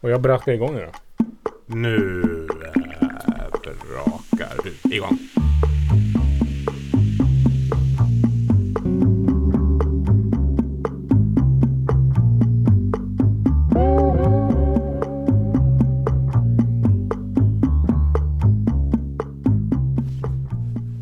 Och 0.00 0.10
jag 0.10 0.20
brakar 0.20 0.52
igång 0.52 0.74
nu 0.74 0.86
då. 0.86 0.92
Nu 1.76 2.22
brakar 3.88 4.56
du 4.64 4.94
igång. 4.96 5.18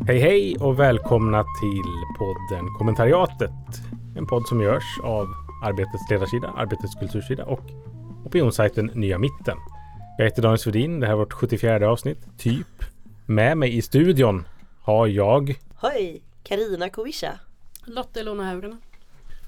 Hej 0.07 0.19
hej 0.19 0.57
och 0.59 0.79
välkomna 0.79 1.43
till 1.43 1.83
podden 2.17 2.73
Kommentariatet. 2.77 3.51
En 4.15 4.27
podd 4.27 4.47
som 4.47 4.61
görs 4.61 4.99
av 5.03 5.27
Arbetets 5.63 6.09
ledarsida, 6.09 6.53
Arbetets 6.57 6.95
kultursida 6.95 7.45
och 7.45 7.76
opinionssajten 8.37 8.91
Nya 8.93 9.17
Mitten. 9.17 9.57
Jag 10.17 10.25
heter 10.25 10.41
Daniel 10.41 10.59
Svedin. 10.59 10.99
Det 10.99 11.05
här 11.05 11.13
är 11.13 11.17
vårt 11.17 11.33
74 11.33 11.89
avsnitt, 11.89 12.17
typ. 12.37 12.67
Med 13.25 13.57
mig 13.57 13.77
i 13.77 13.81
studion 13.81 14.47
har 14.81 15.07
jag 15.07 15.59
Hej! 15.81 16.21
Karina 16.43 16.89
Kovisha. 16.89 17.39
Lotta 17.85 18.19
Ilona 18.19 18.43
Häuren. 18.43 18.77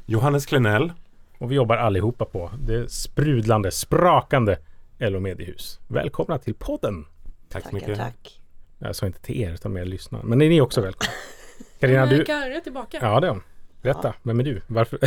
Johannes 0.05 0.45
Klenell. 0.45 0.91
och 1.37 1.51
vi 1.51 1.55
jobbar 1.55 1.77
allihopa 1.77 2.25
på 2.25 2.51
det 2.67 2.91
sprudlande, 2.91 3.71
sprakande 3.71 4.57
LO 4.99 5.19
Mediehus. 5.19 5.79
Välkomna 5.87 6.37
till 6.37 6.55
podden! 6.55 7.05
Tack 7.49 7.69
så 7.69 7.75
mycket. 7.75 7.97
tack. 7.97 8.41
Jag 8.79 8.95
sa 8.95 9.05
inte 9.05 9.21
till 9.21 9.41
er 9.41 9.53
utan 9.53 9.73
mer 9.73 9.85
lyssnare. 9.85 10.21
Men 10.25 10.41
är 10.41 10.49
ni 10.49 10.61
också 10.61 10.81
välkomna? 10.81 11.13
Carina, 11.79 12.05
Men 12.05 12.17
du... 12.17 12.25
Karre 12.25 12.55
är 12.55 12.61
tillbaka. 12.61 12.97
Ja, 13.01 13.19
det 13.19 13.27
är 13.27 13.31
hon. 13.31 13.43
Berätta, 13.81 14.13
vem 14.23 14.39
är 14.39 14.43
du? 14.43 14.61
Varför? 14.67 14.99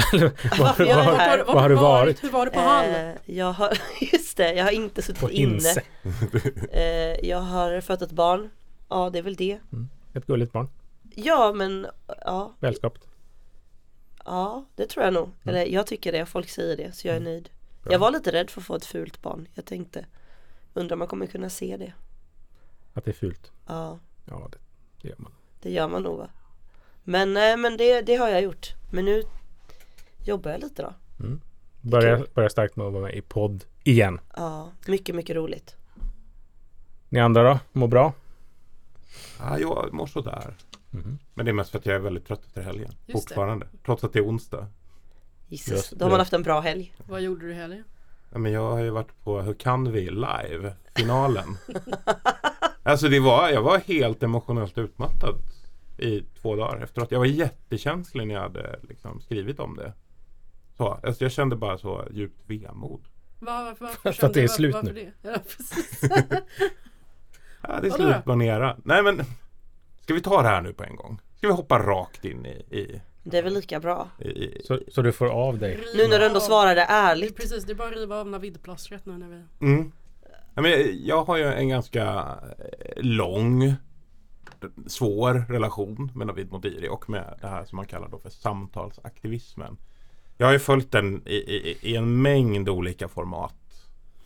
Varför 0.58 0.84
är 0.84 0.94
var, 0.96 1.02
här? 1.02 1.44
var 1.44 1.60
har 1.60 1.68
du 1.68 1.74
varit? 1.74 2.24
Hur 2.24 2.30
var 2.30 2.44
det 2.46 2.50
på 2.52 2.60
Hall? 2.60 2.84
Eh, 2.90 3.10
jag 3.24 3.52
har, 3.52 3.78
just 4.12 4.36
det, 4.36 4.54
jag 4.54 4.64
har 4.64 4.70
inte 4.70 5.02
suttit 5.02 5.20
På 5.20 5.30
inne. 5.30 5.74
Eh, 6.73 7.29
jag 7.29 7.40
har 7.40 7.80
fött 7.80 8.02
ett 8.02 8.12
barn. 8.12 8.51
Ja, 8.88 9.10
det 9.10 9.18
är 9.18 9.23
väl 9.23 9.37
det. 9.37 9.59
Ett 10.14 10.26
gulligt 10.26 10.52
barn. 10.52 10.68
Ja, 11.14 11.52
men 11.52 11.87
ja, 12.24 12.52
Välskapt. 12.60 13.09
ja, 14.24 14.64
det 14.76 14.86
tror 14.86 15.04
jag 15.04 15.14
nog. 15.14 15.24
Mm. 15.24 15.36
Eller 15.45 15.66
jag 15.66 15.86
tycker 15.86 16.12
det, 16.12 16.26
folk 16.26 16.48
säger 16.48 16.76
det, 16.76 16.92
så 16.92 17.09
jag 17.09 17.16
är 17.16 17.20
nöjd. 17.20 17.51
Jag 17.90 17.98
var 17.98 18.10
lite 18.10 18.32
rädd 18.32 18.51
för 18.51 18.60
att 18.60 18.66
få 18.66 18.74
ett 18.76 18.84
fult 18.84 19.23
barn. 19.23 19.48
Jag 19.54 19.64
tänkte, 19.64 20.07
undrar 20.74 20.95
om 20.95 20.98
man 20.98 21.09
kommer 21.09 21.26
kunna 21.26 21.51
se 21.51 21.76
det. 21.76 21.92
Att 22.95 23.04
det 23.04 23.10
är 23.10 23.14
fult. 23.14 23.51
Ja, 23.66 23.98
Ja, 24.24 24.48
det, 24.52 24.59
det 25.02 25.09
gör 25.09 25.16
man. 25.18 25.32
det 25.62 25.70
gör 25.70 25.88
man 25.88 26.02
nog 26.02 26.18
va. 26.18 26.29
Men, 27.04 27.36
eh, 27.36 27.56
men 27.56 27.76
det, 27.76 28.00
det 28.00 28.14
har 28.16 28.28
jag 28.28 28.42
gjort. 28.42 28.72
Men 28.90 29.04
nu 29.04 29.22
jobbar 30.24 30.50
jag 30.50 30.60
lite 30.60 30.82
då. 30.82 30.95
Börja, 31.80 32.24
börja 32.34 32.48
starkt 32.50 32.76
med 32.76 32.86
att 32.86 32.92
vara 32.92 33.02
med 33.02 33.14
i 33.14 33.20
podd 33.22 33.64
igen. 33.84 34.20
Ja, 34.36 34.70
mycket, 34.86 35.14
mycket 35.14 35.36
roligt. 35.36 35.76
Ni 37.08 37.20
andra 37.20 37.42
då? 37.42 37.58
Mår 37.73 37.88
bra? 37.88 38.12
Ja, 39.38 39.58
jag 39.58 39.92
mår 39.92 40.06
sådär. 40.06 40.54
Mhm. 40.90 41.18
Men 41.34 41.45
det 41.46 41.50
är 41.50 41.52
mest 41.52 41.70
för 41.70 41.78
att 41.78 41.86
jag 41.86 41.95
är 41.95 41.98
väldigt 42.00 42.26
trött 42.26 42.45
efter 42.46 42.62
helgen. 42.62 42.95
det. 43.06 43.12
Fortfarande. 43.12 43.66
Trots 43.84 44.04
att 44.04 44.12
det 44.12 44.18
är 44.18 44.26
onsdag. 44.26 44.66
Jesus, 45.48 45.73
Just 45.73 45.90
då 45.92 46.04
har 46.04 46.10
man 46.10 46.18
det. 46.18 46.20
haft 46.20 46.32
en 46.32 46.42
bra 46.42 46.60
helg. 46.60 46.95
Vad 47.06 47.20
gjorde 47.20 47.46
du 47.46 47.52
i 47.52 47.54
helgen? 47.54 47.84
Ja, 48.32 48.38
men 48.38 48.52
jag 48.52 48.70
har 48.70 48.78
ju 48.80 48.90
varit 48.90 49.24
på 49.24 49.40
Hur 49.40 49.54
kan 49.54 49.92
vi 49.92 50.10
live? 50.10 50.74
Finalen. 50.96 51.56
alltså 52.82 53.08
det 53.08 53.20
var, 53.20 53.48
jag 53.48 53.62
var 53.62 53.78
helt 53.78 54.23
emotionellt 54.23 54.78
utmattad 54.78 55.34
i 56.02 56.24
två 56.42 56.56
dagar 56.56 56.82
efteråt. 56.82 57.10
Jag 57.10 57.18
var 57.18 57.26
jättekänslig 57.26 58.26
när 58.26 58.34
jag 58.34 58.42
hade 58.42 58.80
liksom, 58.88 59.20
skrivit 59.20 59.60
om 59.60 59.76
det. 59.76 59.92
Så, 60.76 60.88
alltså 60.88 61.24
jag 61.24 61.32
kände 61.32 61.56
bara 61.56 61.78
så 61.78 62.04
djupt 62.10 62.40
vemod. 62.46 63.04
Var, 63.38 63.64
varför, 63.64 63.84
varför, 63.84 64.12
För 64.12 64.26
att 64.26 64.34
det 64.34 64.41
är 64.41 64.42
varför- 64.42 64.54
slut 64.54 64.75
varför 64.75 64.92
nu. 64.92 65.12
Det? 65.22 65.28
Ja, 65.30 65.36
precis. 65.56 66.00
Ja, 67.69 67.78
det 67.80 67.86
är 67.86 67.91
slut 67.91 68.25
på 68.25 68.34
Nera. 68.34 68.76
Nej 68.84 69.03
men 69.03 69.20
Ska 70.00 70.14
vi 70.14 70.20
ta 70.20 70.42
det 70.42 70.48
här 70.48 70.60
nu 70.62 70.72
på 70.72 70.84
en 70.84 70.96
gång? 70.96 71.20
Ska 71.36 71.46
vi 71.46 71.52
hoppa 71.52 71.78
rakt 71.78 72.24
in 72.24 72.46
i, 72.46 72.76
i, 72.76 73.00
Det 73.22 73.38
är 73.38 73.42
väl 73.42 73.54
lika 73.54 73.80
bra. 73.80 74.08
Så, 74.64 74.80
så 74.88 75.02
du 75.02 75.12
får 75.12 75.26
av 75.26 75.58
dig. 75.58 75.80
Nu 75.96 76.08
när 76.08 76.18
du 76.18 76.26
ändå 76.26 76.41
svarade 76.41 76.74
Det 76.74 76.80
är 76.80 77.10
ärligt. 77.10 77.36
Precis, 77.36 77.64
det 77.64 77.72
är 77.72 77.74
bara 77.74 77.88
att 77.88 77.94
riva 77.94 78.20
av 78.20 78.28
Navidplåstret 78.28 79.06
nu 79.06 79.12
när 79.18 79.28
vi... 79.28 79.66
Mm. 79.66 79.92
Ja, 80.54 80.62
men 80.62 80.72
jag 81.06 81.24
har 81.24 81.36
ju 81.36 81.44
en 81.44 81.68
ganska 81.68 82.04
eh, 82.58 83.02
lång 84.62 84.84
svår 84.86 85.44
relation 85.48 86.10
med 86.14 86.26
Navid 86.26 86.52
Modiri 86.52 86.88
och 86.88 87.10
med 87.10 87.38
det 87.40 87.48
här 87.48 87.64
som 87.64 87.76
man 87.76 87.86
kallar 87.86 88.08
då 88.08 88.18
för 88.18 88.30
samtalsaktivismen. 88.30 89.76
Jag 90.36 90.46
har 90.46 90.52
ju 90.52 90.58
följt 90.58 90.92
den 90.92 91.22
i, 91.26 91.34
i, 91.34 91.78
i 91.82 91.96
en 91.96 92.22
mängd 92.22 92.68
olika 92.68 93.08
format 93.08 93.54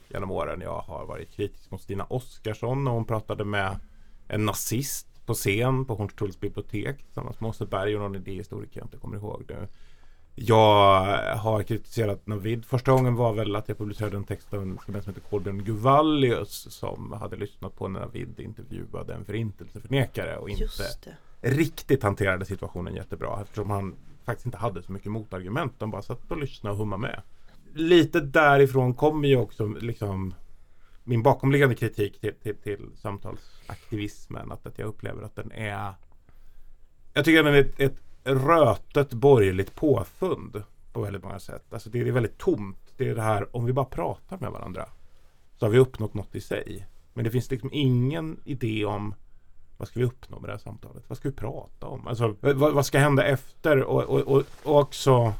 genom 0.08 0.30
åren. 0.30 0.60
Jag 0.60 0.80
har 0.80 1.06
varit 1.06 1.30
kritisk 1.30 1.70
mot 1.70 1.82
Stina 1.82 2.04
Oskarsson 2.04 2.84
när 2.84 2.90
hon 2.90 3.04
pratade 3.04 3.44
med 3.44 3.78
en 4.28 4.46
nazist 4.46 5.26
på 5.26 5.34
scen 5.34 5.84
på 5.84 5.94
Hornstulls 5.94 6.40
bibliotek 6.40 7.04
tillsammans 7.04 7.40
med 7.40 7.48
Åse 7.48 7.66
Berg 7.66 7.96
och 7.96 8.02
någon 8.02 8.16
idéhistoriker 8.16 8.80
jag 8.80 8.86
inte 8.86 8.96
kommer 8.96 9.16
ihåg 9.16 9.44
nu. 9.48 9.68
Jag 10.38 11.36
har 11.36 11.62
kritiserat 11.62 12.26
Navid. 12.26 12.64
Första 12.64 12.92
gången 12.92 13.14
var 13.14 13.32
väl 13.32 13.56
att 13.56 13.68
jag 13.68 13.78
publicerade 13.78 14.16
en 14.16 14.24
text 14.24 14.54
av 14.54 14.62
en 14.62 14.78
skribent 14.78 15.04
som 15.04 15.14
heter 15.14 15.28
Kolbjörn 15.30 15.64
Guvallius 15.64 16.66
som 16.70 17.12
hade 17.12 17.36
lyssnat 17.36 17.76
på 17.76 17.88
när 17.88 18.00
Navid 18.00 18.40
intervjuade 18.40 19.14
en 19.14 19.24
förintelseförnekare 19.24 20.36
och 20.36 20.50
inte 20.50 20.64
riktigt 21.40 22.02
hanterade 22.02 22.44
situationen 22.44 22.94
jättebra 22.94 23.38
eftersom 23.42 23.70
han 23.70 23.94
faktiskt 24.24 24.46
inte 24.46 24.58
hade 24.58 24.82
så 24.82 24.92
mycket 24.92 25.12
motargument. 25.12 25.72
De 25.78 25.90
bara 25.90 26.02
satt 26.02 26.30
och 26.30 26.38
lyssnade 26.38 26.72
och 26.72 26.78
hummade 26.78 27.02
med. 27.02 27.22
Lite 27.74 28.20
därifrån 28.20 28.94
kommer 28.94 29.28
ju 29.28 29.36
också 29.36 29.66
liksom 29.66 30.34
min 31.04 31.22
bakomliggande 31.22 31.74
kritik 31.74 32.20
till, 32.20 32.34
till, 32.34 32.56
till 32.56 32.90
samtalsaktivismen. 32.96 34.52
Att, 34.52 34.66
att 34.66 34.78
jag 34.78 34.88
upplever 34.88 35.22
att 35.22 35.36
den 35.36 35.52
är 35.52 35.94
Jag 37.14 37.24
tycker 37.24 37.38
att 37.38 37.44
den 37.46 37.54
är 37.54 37.60
ett, 37.60 37.80
ett 37.80 38.05
rötet 38.26 39.12
borgerligt 39.12 39.74
påfund 39.74 40.62
på 40.92 41.00
väldigt 41.00 41.22
många 41.22 41.38
sätt. 41.38 41.72
Alltså 41.72 41.90
det 41.90 42.00
är 42.00 42.12
väldigt 42.12 42.38
tomt. 42.38 42.92
Det 42.96 43.08
är 43.08 43.14
det 43.14 43.22
här 43.22 43.56
om 43.56 43.64
vi 43.64 43.72
bara 43.72 43.84
pratar 43.84 44.38
med 44.38 44.50
varandra 44.50 44.88
så 45.56 45.66
har 45.66 45.70
vi 45.70 45.78
uppnått 45.78 46.14
något 46.14 46.34
i 46.34 46.40
sig. 46.40 46.86
Men 47.14 47.24
det 47.24 47.30
finns 47.30 47.50
liksom 47.50 47.70
ingen 47.72 48.40
idé 48.44 48.84
om 48.84 49.14
vad 49.76 49.88
ska 49.88 50.00
vi 50.00 50.06
uppnå 50.06 50.40
med 50.40 50.48
det 50.48 50.52
här 50.52 50.58
samtalet? 50.58 51.04
Vad 51.08 51.18
ska 51.18 51.28
vi 51.28 51.34
prata 51.34 51.86
om? 51.86 52.06
Alltså, 52.06 52.36
vad, 52.40 52.56
vad 52.56 52.86
ska 52.86 52.98
hända 52.98 53.24
efter? 53.24 53.82
Och, 53.82 54.02
och, 54.02 54.20
och, 54.20 54.42
och 54.62 54.80
också 54.80 55.32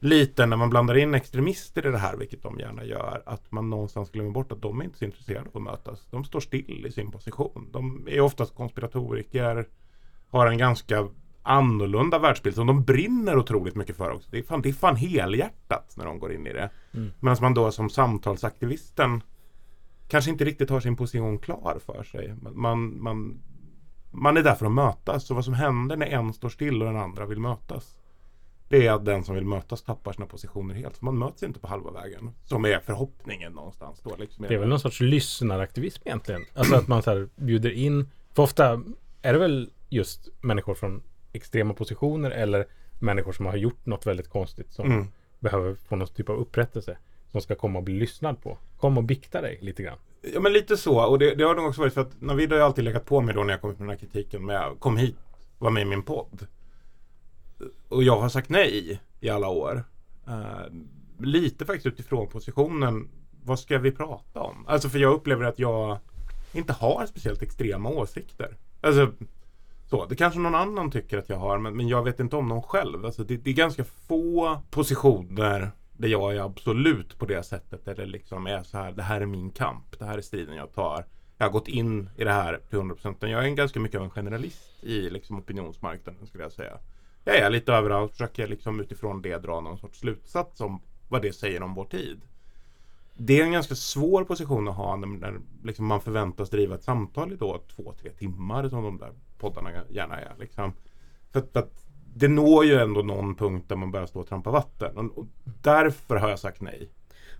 lite 0.00 0.46
när 0.46 0.56
man 0.56 0.70
blandar 0.70 0.96
in 0.96 1.14
extremister 1.14 1.86
i 1.86 1.90
det 1.90 1.98
här, 1.98 2.16
vilket 2.16 2.42
de 2.42 2.58
gärna 2.58 2.84
gör, 2.84 3.22
att 3.26 3.52
man 3.52 3.70
någonstans 3.70 4.10
glömmer 4.10 4.30
bort 4.30 4.52
att 4.52 4.62
de 4.62 4.80
är 4.80 4.84
inte 4.84 4.98
så 4.98 5.04
intresserade 5.04 5.48
av 5.48 5.56
att 5.56 5.62
mötas. 5.62 6.06
De 6.10 6.24
står 6.24 6.40
still 6.40 6.86
i 6.86 6.92
sin 6.92 7.10
position. 7.10 7.68
De 7.72 8.08
är 8.10 8.20
oftast 8.20 8.54
konspiratoriker, 8.54 9.68
har 10.28 10.46
en 10.46 10.58
ganska 10.58 11.08
annorlunda 11.50 12.18
världsbild 12.18 12.54
som 12.54 12.66
de 12.66 12.84
brinner 12.84 13.38
otroligt 13.38 13.74
mycket 13.74 13.96
för 13.96 14.10
också. 14.10 14.30
Det 14.30 14.38
är 14.38 14.42
fan, 14.42 14.62
det 14.62 14.68
är 14.68 14.72
fan 14.72 14.96
helhjärtat 14.96 15.94
när 15.96 16.04
de 16.04 16.18
går 16.18 16.32
in 16.32 16.46
i 16.46 16.52
det. 16.52 16.70
Mm. 16.94 17.10
Medan 17.20 17.36
man 17.40 17.54
då 17.54 17.72
som 17.72 17.90
samtalsaktivisten 17.90 19.22
kanske 20.08 20.30
inte 20.30 20.44
riktigt 20.44 20.70
har 20.70 20.80
sin 20.80 20.96
position 20.96 21.38
klar 21.38 21.78
för 21.86 22.02
sig. 22.02 22.34
Man, 22.42 23.02
man, 23.02 23.40
man 24.10 24.36
är 24.36 24.42
där 24.42 24.54
för 24.54 24.66
att 24.66 24.72
mötas 24.72 25.30
och 25.30 25.36
vad 25.36 25.44
som 25.44 25.54
händer 25.54 25.96
när 25.96 26.06
en 26.06 26.32
står 26.32 26.48
still 26.48 26.82
och 26.82 26.88
den 26.88 26.96
andra 26.96 27.26
vill 27.26 27.40
mötas. 27.40 27.96
Det 28.68 28.86
är 28.86 28.92
att 28.92 29.04
den 29.04 29.24
som 29.24 29.34
vill 29.34 29.44
mötas 29.44 29.82
tappar 29.82 30.12
sina 30.12 30.26
positioner 30.26 30.74
helt. 30.74 31.02
Man 31.02 31.18
möts 31.18 31.42
inte 31.42 31.60
på 31.60 31.66
halva 31.66 31.90
vägen. 31.90 32.30
Som 32.44 32.64
är 32.64 32.80
förhoppningen 32.80 33.52
någonstans. 33.52 34.00
Då, 34.04 34.16
liksom. 34.18 34.44
Det 34.48 34.54
är 34.54 34.58
väl 34.58 34.68
någon 34.68 34.80
sorts 34.80 35.00
lyssnaraktivism 35.00 36.02
egentligen. 36.04 36.44
Alltså 36.54 36.74
att 36.74 36.88
man 36.88 37.02
så 37.02 37.26
bjuder 37.36 37.70
in. 37.70 38.10
För 38.34 38.42
ofta 38.42 38.82
är 39.22 39.32
det 39.32 39.38
väl 39.38 39.70
just 39.88 40.28
människor 40.40 40.74
från 40.74 41.02
extrema 41.32 41.74
positioner 41.74 42.30
eller 42.30 42.66
människor 42.98 43.32
som 43.32 43.46
har 43.46 43.56
gjort 43.56 43.86
något 43.86 44.06
väldigt 44.06 44.28
konstigt 44.28 44.72
som 44.72 44.86
Mm. 44.92 45.06
behöver 45.38 45.74
få 45.74 45.96
någon 45.96 46.08
typ 46.08 46.28
av 46.28 46.36
upprättelse. 46.36 46.98
Som 47.32 47.40
ska 47.40 47.54
komma 47.54 47.78
och 47.78 47.84
bli 47.84 47.94
lyssnad 47.94 48.42
på. 48.42 48.58
Kom 48.78 48.98
och 48.98 49.04
bikta 49.04 49.40
dig 49.40 49.58
lite 49.62 49.82
grann. 49.82 49.98
Ja 50.34 50.40
men 50.40 50.52
lite 50.52 50.76
så 50.76 51.04
och 51.06 51.18
det, 51.18 51.34
det 51.34 51.44
har 51.44 51.54
nog 51.54 51.66
också 51.66 51.80
varit 51.80 51.94
för 51.94 52.00
att 52.00 52.20
Navid 52.20 52.50
har 52.50 52.58
ju 52.58 52.64
alltid 52.64 52.84
legat 52.84 53.04
på 53.06 53.20
mig 53.20 53.34
då 53.34 53.44
när 53.44 53.52
jag 53.52 53.60
kommit 53.60 53.78
med 53.78 53.88
den 53.88 53.90
här 53.90 54.06
kritiken 54.06 54.44
med 54.46 54.62
kom 54.78 54.96
hit, 54.96 55.16
var 55.58 55.70
med 55.70 55.82
i 55.82 55.84
min 55.84 56.02
podd. 56.02 56.46
Och 57.88 58.02
jag 58.02 58.20
har 58.20 58.28
sagt 58.28 58.48
nej 58.48 59.00
i 59.20 59.28
alla 59.28 59.48
år. 59.48 59.84
Eh, 60.28 60.66
lite 61.18 61.64
faktiskt 61.66 61.86
utifrån 61.86 62.28
positionen, 62.28 63.08
vad 63.44 63.58
ska 63.58 63.78
vi 63.78 63.92
prata 63.92 64.40
om? 64.40 64.64
Alltså 64.68 64.88
för 64.88 64.98
jag 64.98 65.12
upplever 65.12 65.44
att 65.44 65.58
jag 65.58 65.98
inte 66.52 66.72
har 66.72 67.06
speciellt 67.06 67.42
extrema 67.42 67.88
åsikter. 67.88 68.56
Alltså 68.80 69.12
så, 69.90 70.06
det 70.06 70.16
kanske 70.16 70.40
någon 70.40 70.54
annan 70.54 70.90
tycker 70.90 71.18
att 71.18 71.28
jag 71.28 71.36
har 71.36 71.58
men, 71.58 71.76
men 71.76 71.88
jag 71.88 72.04
vet 72.04 72.20
inte 72.20 72.36
om 72.36 72.48
någon 72.48 72.62
själv. 72.62 73.04
Alltså 73.04 73.24
det, 73.24 73.36
det 73.36 73.50
är 73.50 73.54
ganska 73.54 73.84
få 73.84 74.58
positioner 74.70 75.70
där 75.92 76.08
jag 76.08 76.36
är 76.36 76.40
absolut 76.40 77.18
på 77.18 77.26
det 77.26 77.42
sättet. 77.42 77.84
Där 77.84 77.94
det 77.94 78.06
liksom 78.06 78.46
är 78.46 78.62
så 78.62 78.78
här, 78.78 78.92
det 78.92 79.02
här 79.02 79.20
är 79.20 79.26
min 79.26 79.50
kamp. 79.50 79.98
Det 79.98 80.04
här 80.04 80.18
är 80.18 80.22
striden 80.22 80.56
jag 80.56 80.74
tar. 80.74 81.04
Jag 81.38 81.46
har 81.46 81.52
gått 81.52 81.68
in 81.68 82.10
i 82.16 82.24
det 82.24 82.32
här 82.32 82.60
till 82.70 82.78
100%. 82.78 83.14
Men 83.20 83.30
jag 83.30 83.40
är 83.40 83.46
en 83.46 83.54
ganska 83.54 83.80
mycket 83.80 83.98
av 83.98 84.04
en 84.04 84.10
generalist 84.10 84.84
i 84.84 85.10
liksom 85.10 85.38
opinionsmarknaden 85.38 86.26
skulle 86.26 86.44
jag 86.44 86.52
säga. 86.52 86.78
Jag 87.24 87.36
är 87.36 87.50
lite 87.50 87.72
överallt, 87.72 88.12
försöker 88.12 88.48
liksom 88.48 88.80
utifrån 88.80 89.22
det 89.22 89.38
dra 89.38 89.60
någon 89.60 89.78
sorts 89.78 89.98
slutsats 89.98 90.60
om 90.60 90.82
vad 91.08 91.22
det 91.22 91.32
säger 91.32 91.62
om 91.62 91.74
vår 91.74 91.84
tid. 91.84 92.20
det 93.16 93.40
är 93.40 93.44
en 93.44 93.52
ganska 93.52 93.74
svår 93.74 94.24
position 94.24 94.68
att 94.68 94.76
ha 94.76 94.96
när, 94.96 95.06
när 95.06 95.40
liksom 95.64 95.86
man 95.86 96.00
förväntas 96.00 96.50
driva 96.50 96.74
ett 96.74 96.84
samtal 96.84 97.32
i 97.32 97.36
då 97.36 97.60
två, 97.76 97.94
tre 98.00 98.10
timmar 98.10 98.68
som 98.68 98.84
de 98.84 98.98
där 98.98 99.12
poddarna 99.40 99.70
gärna 99.90 100.20
är. 100.20 100.34
Liksom. 100.38 100.72
För, 101.32 101.40
att, 101.40 101.52
för 101.52 101.60
att 101.60 101.84
det 102.14 102.28
når 102.28 102.64
ju 102.64 102.74
ändå 102.74 103.02
någon 103.02 103.34
punkt 103.34 103.68
där 103.68 103.76
man 103.76 103.90
börjar 103.90 104.06
stå 104.06 104.20
och 104.20 104.28
trampa 104.28 104.50
vatten. 104.50 104.96
Och, 104.96 105.18
och 105.18 105.26
därför 105.62 106.16
har 106.16 106.28
jag 106.28 106.38
sagt 106.38 106.60
nej. 106.60 106.90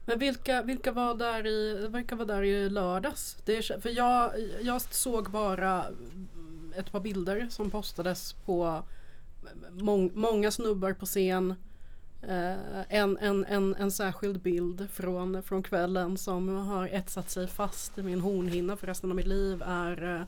Men 0.04 0.18
vilka, 0.18 0.62
vilka, 0.62 0.92
var 0.92 1.14
där 1.14 1.46
i, 1.46 1.88
vilka 1.92 2.16
var 2.16 2.24
där 2.24 2.42
i 2.42 2.68
lördags? 2.70 3.36
Det 3.44 3.56
är, 3.56 3.80
för 3.80 3.90
jag, 3.90 4.32
jag 4.60 4.80
såg 4.80 5.30
bara 5.30 5.84
ett 6.76 6.92
par 6.92 7.00
bilder 7.00 7.46
som 7.50 7.70
postades 7.70 8.32
på 8.32 8.82
mång, 9.70 10.10
många 10.14 10.50
snubbar 10.50 10.92
på 10.92 11.06
scen. 11.06 11.54
Eh, 12.22 12.80
en, 12.88 13.18
en, 13.18 13.44
en, 13.44 13.74
en 13.74 13.90
särskild 13.90 14.40
bild 14.40 14.90
från, 14.90 15.42
från 15.42 15.62
kvällen 15.62 16.18
som 16.18 16.48
har 16.48 16.86
etsat 16.86 17.30
sig 17.30 17.46
fast 17.46 17.98
i 17.98 18.02
min 18.02 18.20
hornhinna 18.20 18.76
för 18.76 18.86
resten 18.86 19.10
av 19.10 19.16
mitt 19.16 19.26
liv 19.26 19.62
är 19.66 20.16
eh, 20.16 20.22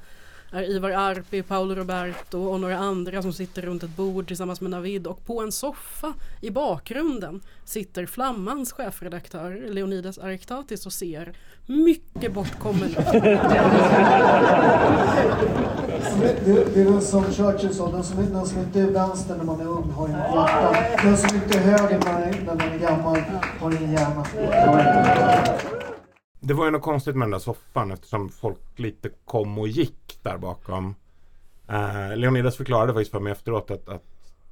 är 0.53 0.63
Ivar 0.63 0.91
Arpi, 0.91 1.43
Paolo 1.43 1.75
Roberto 1.75 2.39
och 2.39 2.61
några 2.61 2.79
andra 2.79 3.23
som 3.23 3.33
sitter 3.33 3.63
runt 3.63 3.83
ett 3.83 3.97
bord 3.97 4.27
tillsammans 4.27 4.61
med 4.61 4.71
Navid 4.71 5.07
och 5.07 5.25
på 5.25 5.41
en 5.41 5.53
soffa 5.53 6.15
i 6.41 6.51
bakgrunden 6.51 7.41
sitter 7.65 8.07
Flammans 8.07 8.73
chefredaktör 8.73 9.71
Leonidas 9.71 10.19
Ariktatis 10.19 10.87
och 10.87 10.93
ser 10.93 11.33
mycket 11.67 12.33
bortkommen 12.33 12.89
ut. 12.89 12.97
Det, 16.45 16.75
det, 16.75 16.81
är 16.81 16.85
väl 16.93 17.03
som 17.03 17.25
Churchill 17.25 17.75
sa, 17.75 17.91
den 17.91 18.05
som, 18.05 18.33
den 18.33 18.47
som 18.47 18.59
inte 18.59 18.81
är 18.81 18.87
vänster 18.87 19.37
när 19.37 19.45
man 19.45 19.61
är 19.61 19.67
ung 19.67 19.91
har 19.91 20.09
ingen 20.09 20.21
hjärta. 20.21 20.77
Den 21.03 21.17
som 21.17 21.37
inte 21.37 21.59
är 21.59 21.63
höger 21.63 21.99
när 21.99 22.13
man 22.13 22.23
är, 22.23 22.41
när 22.47 22.55
man 22.55 22.61
är 22.61 22.79
gammal 22.79 23.19
har 23.61 23.71
ingen 23.71 23.93
hjärna. 23.93 24.25
Det 26.44 26.55
var 26.55 26.65
ju 26.65 26.71
något 26.71 26.83
konstigt 26.83 27.17
med 27.17 27.27
den 27.27 27.31
där 27.31 27.39
soffan 27.39 27.91
eftersom 27.91 28.29
folk 28.29 28.79
lite 28.79 29.11
kom 29.25 29.59
och 29.59 29.69
gick 29.69 30.19
där 30.23 30.39
bakom. 30.39 30.94
Eh, 31.69 32.17
Leonidas 32.17 32.56
förklarade 32.56 32.93
faktiskt 32.93 33.11
för 33.11 33.21
mig 33.21 33.33
efteråt 33.33 33.71
att, 33.71 33.89
att 33.89 34.05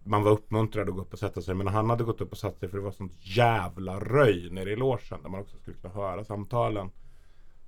man 0.04 0.22
var 0.22 0.30
uppmuntrad 0.32 0.88
att 0.88 0.94
gå 0.94 1.00
upp 1.00 1.12
och 1.12 1.18
sätta 1.18 1.40
sig. 1.40 1.54
Men 1.54 1.66
han 1.66 1.90
hade 1.90 2.04
gått 2.04 2.20
upp 2.20 2.32
och 2.32 2.38
satt 2.38 2.58
sig 2.58 2.68
för 2.68 2.78
det 2.78 2.84
var 2.84 2.90
sånt 2.90 3.12
jävla 3.18 4.00
röj 4.00 4.50
nere 4.50 4.70
i 4.70 4.76
logen 4.76 5.22
där 5.22 5.28
man 5.28 5.40
också 5.40 5.56
skulle 5.56 5.76
kunna 5.76 5.94
höra 5.94 6.24
samtalen. 6.24 6.90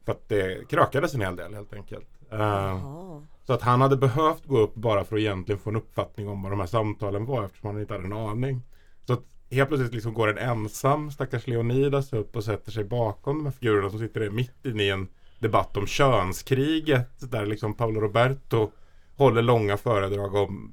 För 0.04 0.12
att 0.12 0.28
det 0.28 0.68
krökades 0.68 1.14
en 1.14 1.20
hel 1.20 1.36
del 1.36 1.54
helt 1.54 1.72
enkelt. 1.72 2.08
Jaha. 2.30 3.22
så 3.44 3.52
att 3.52 3.62
han 3.62 3.80
hade 3.80 3.96
behövt 3.96 4.46
gå 4.46 4.58
upp 4.58 4.74
bara 4.74 5.04
för 5.04 5.16
att 5.16 5.20
egentligen 5.20 5.58
få 5.58 5.70
en 5.70 5.76
uppfattning 5.76 6.28
om 6.28 6.42
vad 6.42 6.52
de 6.52 6.60
här 6.60 6.66
samtalen 6.66 7.26
var 7.26 7.44
eftersom 7.44 7.70
han 7.70 7.80
inte 7.80 7.94
hade 7.94 8.06
en 8.06 8.12
aning. 8.12 8.62
Så 9.06 9.12
att 9.12 9.24
helt 9.52 9.68
plötsligt 9.68 9.94
liksom 9.94 10.14
går 10.14 10.28
en 10.28 10.38
ensam 10.38 11.10
stackars 11.10 11.46
Leonidas 11.46 12.12
upp 12.12 12.36
och 12.36 12.44
sätter 12.44 12.72
sig 12.72 12.84
bakom 12.84 13.38
de 13.38 13.44
här 13.44 13.52
figurerna 13.52 13.90
som 13.90 13.98
sitter 13.98 14.20
där 14.20 14.30
mitt 14.30 14.66
inne 14.66 14.82
i 14.82 14.90
en 14.90 15.08
debatt 15.38 15.76
om 15.76 15.86
könskriget 15.86 17.30
där 17.30 17.46
liksom 17.46 17.74
Paolo 17.74 18.00
Roberto 18.00 18.70
håller 19.16 19.42
långa 19.42 19.76
föredrag 19.76 20.34
om 20.34 20.72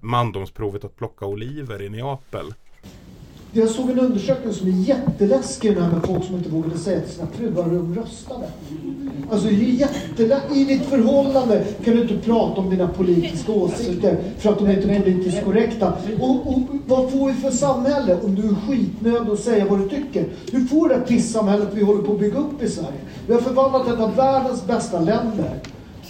mandomsprovet 0.00 0.84
att 0.84 0.96
plocka 0.96 1.26
oliver 1.26 1.82
i 1.82 1.88
Neapel. 1.88 2.54
Jag 3.56 3.68
såg 3.68 3.90
en 3.90 3.98
undersökning 3.98 4.52
som 4.52 4.68
är 4.68 4.72
jätteläskig, 4.72 5.74
den 5.74 5.82
här 5.82 5.90
med 5.90 6.06
folk 6.06 6.24
som 6.24 6.34
inte 6.34 6.48
vågade 6.48 6.78
säga 6.78 7.00
till 7.00 7.10
sina 7.14 7.26
fruar 7.26 7.64
hur 7.64 7.76
de 7.76 7.94
röstade. 7.94 8.46
Alltså 9.30 9.48
det 9.48 9.54
är 9.54 9.58
jättelä- 9.58 10.54
I 10.54 10.64
ditt 10.64 10.82
förhållande 10.82 11.64
kan 11.84 11.94
du 11.94 12.02
inte 12.02 12.16
prata 12.16 12.60
om 12.60 12.70
dina 12.70 12.88
politiska 12.88 13.52
åsikter 13.52 14.18
för 14.38 14.50
att 14.50 14.58
de 14.58 14.66
är 14.66 14.76
inte 14.76 14.90
är 14.90 15.00
politiskt 15.00 15.44
korrekta. 15.44 15.92
Och, 16.20 16.48
och 16.48 16.62
vad 16.86 17.10
får 17.10 17.28
vi 17.28 17.34
för 17.34 17.50
samhälle 17.50 18.18
om 18.22 18.34
du 18.34 18.48
är 18.48 18.54
skitnödig 18.54 19.28
och 19.28 19.38
säger 19.38 19.64
vad 19.68 19.78
du 19.78 19.88
tycker? 19.88 20.26
Du 20.50 20.66
får 20.66 20.88
det 20.88 20.94
här 20.94 21.02
pissamhället 21.02 21.68
vi 21.72 21.82
håller 21.82 22.02
på 22.02 22.12
att 22.12 22.18
bygga 22.20 22.38
upp 22.38 22.62
i 22.62 22.68
Sverige. 22.68 23.00
Vi 23.26 23.32
har 23.32 23.40
förvandlat 23.40 23.88
ett 23.88 24.00
av 24.00 24.16
världens 24.16 24.66
bästa 24.66 25.00
länder 25.00 25.60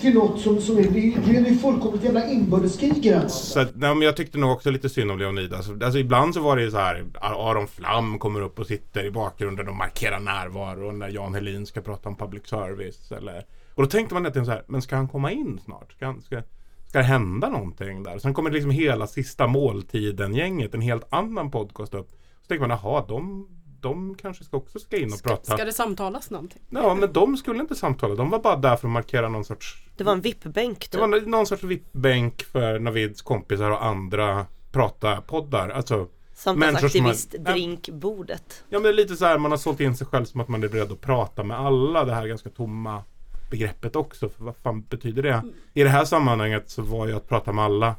till 0.01 0.15
något 0.15 0.41
som, 0.41 0.61
som 0.61 0.79
är, 0.79 0.83
det 0.83 0.99
är 0.99 1.51
ju 1.51 1.57
fullkomligt 1.59 2.05
jävla 2.05 2.31
inbördeskrig 2.31 3.07
i 3.07 3.09
det 3.11 3.17
här. 3.19 3.29
Så 3.29 3.61
att, 3.61 3.77
nej, 3.77 3.95
men 3.95 4.03
jag 4.03 4.17
tyckte 4.17 4.39
nog 4.39 4.53
också 4.53 4.71
lite 4.71 4.89
synd 4.89 5.11
om 5.11 5.19
Leonidas. 5.19 5.71
Alltså 5.71 5.99
ibland 5.99 6.35
så 6.35 6.41
var 6.41 6.57
det 6.57 6.63
ju 6.63 6.71
så 6.71 6.77
här 6.79 7.05
Aron 7.21 7.67
Flam 7.67 8.19
kommer 8.19 8.41
upp 8.41 8.59
och 8.59 8.67
sitter 8.67 9.05
i 9.05 9.11
bakgrunden 9.11 9.69
och 9.69 9.75
markerar 9.77 10.21
närvaro 10.21 10.93
när 10.93 11.09
Jan 11.09 11.35
Helin 11.35 11.67
ska 11.67 11.81
prata 11.81 12.09
om 12.09 12.17
public 12.17 12.47
service. 12.47 13.13
Eller, 13.13 13.45
och 13.75 13.83
då 13.83 13.89
tänkte 13.89 14.15
man 14.15 14.23
nästan 14.23 14.45
så 14.45 14.51
här, 14.51 14.63
men 14.67 14.83
ska 14.83 14.97
han 14.97 15.09
komma 15.09 15.33
in 15.33 15.61
snart? 15.65 15.93
Ska, 15.93 16.07
han, 16.07 16.23
ska, 16.23 16.43
ska 16.89 16.99
det 16.99 17.05
hända 17.05 17.49
någonting 17.49 18.03
där? 18.03 18.19
Sen 18.19 18.35
kommer 18.35 18.51
liksom 18.51 18.71
hela 18.71 19.07
sista 19.07 19.47
måltiden-gänget, 19.47 20.75
en 20.75 20.81
helt 20.81 21.07
annan 21.11 21.51
podcast 21.51 21.95
upp. 21.95 22.11
Så 22.43 22.49
tänker 22.49 22.67
man, 22.69 22.79
jaha, 22.83 23.05
de, 23.09 23.49
de 23.81 24.15
kanske 24.15 24.45
ska 24.45 24.57
också 24.57 24.79
ska 24.79 24.97
in 24.97 25.13
och 25.13 25.19
Ska, 25.19 25.29
prata. 25.29 25.57
ska 25.57 25.65
det 25.65 25.73
samtalas 25.73 26.31
någonting? 26.31 26.63
Ja, 26.71 26.95
men 26.95 27.13
de 27.13 27.37
skulle 27.37 27.61
inte 27.61 27.75
samtala. 27.75 28.15
De 28.15 28.31
var 28.31 28.39
bara 28.39 28.57
där 28.57 28.77
för 28.77 28.89
att 28.89 28.93
markera 28.93 29.29
någon 29.29 29.45
sorts 29.45 29.84
Det 29.97 30.05
var 30.05 30.13
en 30.13 30.21
vippbänk 30.21 30.79
det 30.81 30.87
typ. 30.91 31.01
var 31.01 31.21
någon 31.21 31.47
sorts 31.47 31.63
vippbänk 31.63 32.43
för 32.43 32.79
Navids 32.79 33.23
kompisar 33.23 33.71
och 33.71 33.85
andra 33.85 34.47
prata-poddar. 34.73 35.69
Alltså, 35.69 35.95
människor 35.97 36.09
som 36.45 36.55
har- 36.55 37.13
Samtalsaktivist, 37.13 37.31
drinkbordet. 37.39 38.65
ja 38.69 38.79
men 38.79 38.83
det 38.83 38.89
är 38.89 38.93
lite 38.93 39.17
så 39.17 39.25
här, 39.25 39.39
man 39.39 39.51
har 39.51 39.59
sålt 39.59 39.81
in 39.81 39.97
sig 39.97 40.07
själv 40.07 40.25
som 40.25 40.41
att 40.41 40.49
man 40.49 40.63
är 40.65 40.69
beredd 40.69 40.93
att 40.93 41.01
prata 41.01 41.43
med 41.45 41.59
alla. 41.59 42.05
Det 42.05 42.15
här 42.15 42.27
ganska 42.27 42.51
tomma 42.51 43.03
begreppet 43.51 43.97
också. 43.97 44.29
För 44.29 44.45
vad 44.45 44.57
fan 44.57 44.83
betyder 44.83 45.23
det? 45.23 45.43
I 45.75 45.83
det 45.83 45.89
här 45.89 46.05
sammanhanget 46.05 46.71
så 46.71 46.83
var 46.83 47.07
ju 47.07 47.13
att 47.17 47.29
prata 47.29 47.53
med 47.53 47.65
alla 47.65 47.95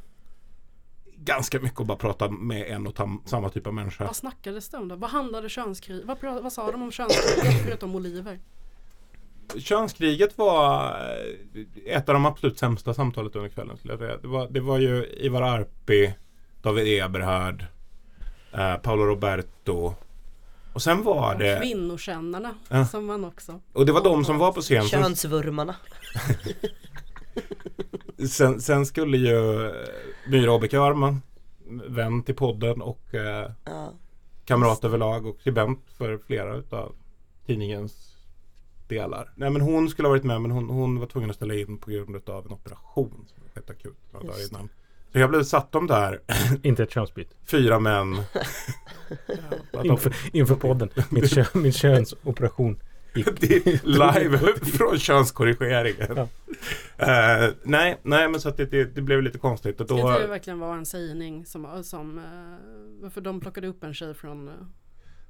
ganska 1.17 1.59
mycket 1.59 1.79
att 1.79 1.87
bara 1.87 1.97
prata 1.97 2.29
med 2.29 2.67
en 2.71 2.87
och 2.87 2.95
tam- 2.95 3.19
samma 3.25 3.49
typ 3.49 3.67
av 3.67 3.73
människa. 3.73 4.05
Vad 4.05 4.15
snackades 4.15 4.69
det 4.69 4.77
om 4.77 4.87
då? 4.87 4.95
Vad 4.95 5.09
handlade 5.09 5.49
könskrig? 5.49 6.05
Vad, 6.05 6.17
vad 6.43 6.53
sa 6.53 6.71
de 6.71 6.81
om 6.81 6.91
könskriget 6.91 7.63
förutom 7.65 7.95
oliver? 7.95 8.39
Könskriget 9.57 10.37
var 10.37 10.85
eh, 11.85 11.95
ett 11.97 12.09
av 12.09 12.13
de 12.13 12.25
absolut 12.25 12.59
sämsta 12.59 12.93
samtalet 12.93 13.35
under 13.35 13.49
kvällen 13.49 13.77
skulle 13.77 13.93
jag 13.93 13.99
säga. 13.99 14.17
Det 14.17 14.27
var, 14.27 14.47
det 14.49 14.59
var 14.59 14.77
ju 14.79 15.05
Ivar 15.05 15.41
Arpi, 15.41 16.13
David 16.61 17.03
Eberhard, 17.03 17.65
eh, 18.53 18.75
Paolo 18.75 19.03
Roberto 19.05 19.93
och 20.73 20.81
sen 20.81 21.03
var 21.03 21.35
det 21.35 21.59
Kvinnokännarna 21.61 22.55
Ja. 22.69 22.85
som 22.85 23.05
man 23.05 23.25
också 23.25 23.61
och 23.73 23.85
det 23.85 23.91
var 23.91 24.03
de 24.03 24.25
som 24.25 24.37
var 24.37 24.51
på 24.51 24.61
scen. 24.61 24.83
Sen, 24.87 25.01
Könsvurmarna. 25.03 25.75
sen, 28.29 28.61
sen 28.61 28.85
skulle 28.85 29.17
ju 29.17 29.65
eh, 29.65 29.71
Myra 30.29 30.51
Obeke 30.51 30.77
Öhrman, 30.77 31.21
vän 31.87 32.23
till 32.23 32.35
podden 32.35 32.81
och 32.81 33.13
eh, 33.15 33.51
Ja. 33.65 33.93
kamrat 34.45 34.83
överlag 34.83 35.25
och 35.25 35.39
skribent 35.39 35.79
för 35.97 36.17
flera 36.17 36.55
utav 36.55 36.95
tidningens 37.45 38.14
delar. 38.87 39.31
Nej 39.35 39.49
men 39.49 39.61
hon 39.61 39.89
skulle 39.89 40.07
ha 40.07 40.11
varit 40.11 40.23
med 40.23 40.41
men 40.41 40.51
hon, 40.51 40.69
hon 40.69 40.99
var 40.99 41.07
tvungen 41.07 41.29
att 41.29 41.35
ställa 41.35 41.53
in 41.53 41.77
på 41.77 41.91
grund 41.91 42.29
av 42.29 42.45
en 42.45 42.51
operation 42.51 43.25
som 43.27 43.43
skett 43.53 43.69
akut 43.69 43.97
några 44.11 44.27
dagar 44.27 44.49
innan. 44.49 44.69
Så 45.11 45.19
jag 45.19 45.29
blev 45.29 45.43
satt 45.43 45.71
de 45.71 45.87
där, 45.87 46.19
Inte 46.63 46.83
ett 46.83 46.91
könsbyte. 46.91 47.35
fyra 47.45 47.79
män. 47.79 48.15
Ja, 49.71 49.83
Inför, 49.83 50.15
inför 50.33 50.55
podden. 50.55 50.89
Min, 51.09 51.27
kö, 51.27 51.45
min 51.53 51.71
könsoperation 51.71 52.79
live 53.83 54.37
från 54.63 54.99
könskorrigeringen. 54.99 56.07
Ja. 56.15 56.27
Eh, 56.97 57.53
nej, 57.63 57.99
nej 58.03 58.29
men 58.29 58.41
så 58.41 58.49
att 58.49 58.57
det, 58.57 58.65
det, 58.65 58.83
det 58.95 59.01
blev 59.01 59.21
lite 59.21 59.37
konstigt. 59.37 59.81
Och 59.81 59.81
Jag 59.81 59.87
tror 59.87 60.11
det 60.11 60.21
då, 60.21 60.27
verkligen 60.27 60.59
var 60.59 60.77
en 60.77 60.85
sägning 60.85 61.45
som, 61.45 61.83
som 61.83 62.17
eh, 63.03 63.09
för 63.09 63.21
de 63.21 63.39
plockade 63.39 63.67
upp 63.67 63.83
en 63.83 63.93
tjej 63.93 64.13
från 64.13 64.47
eh, 64.47 64.53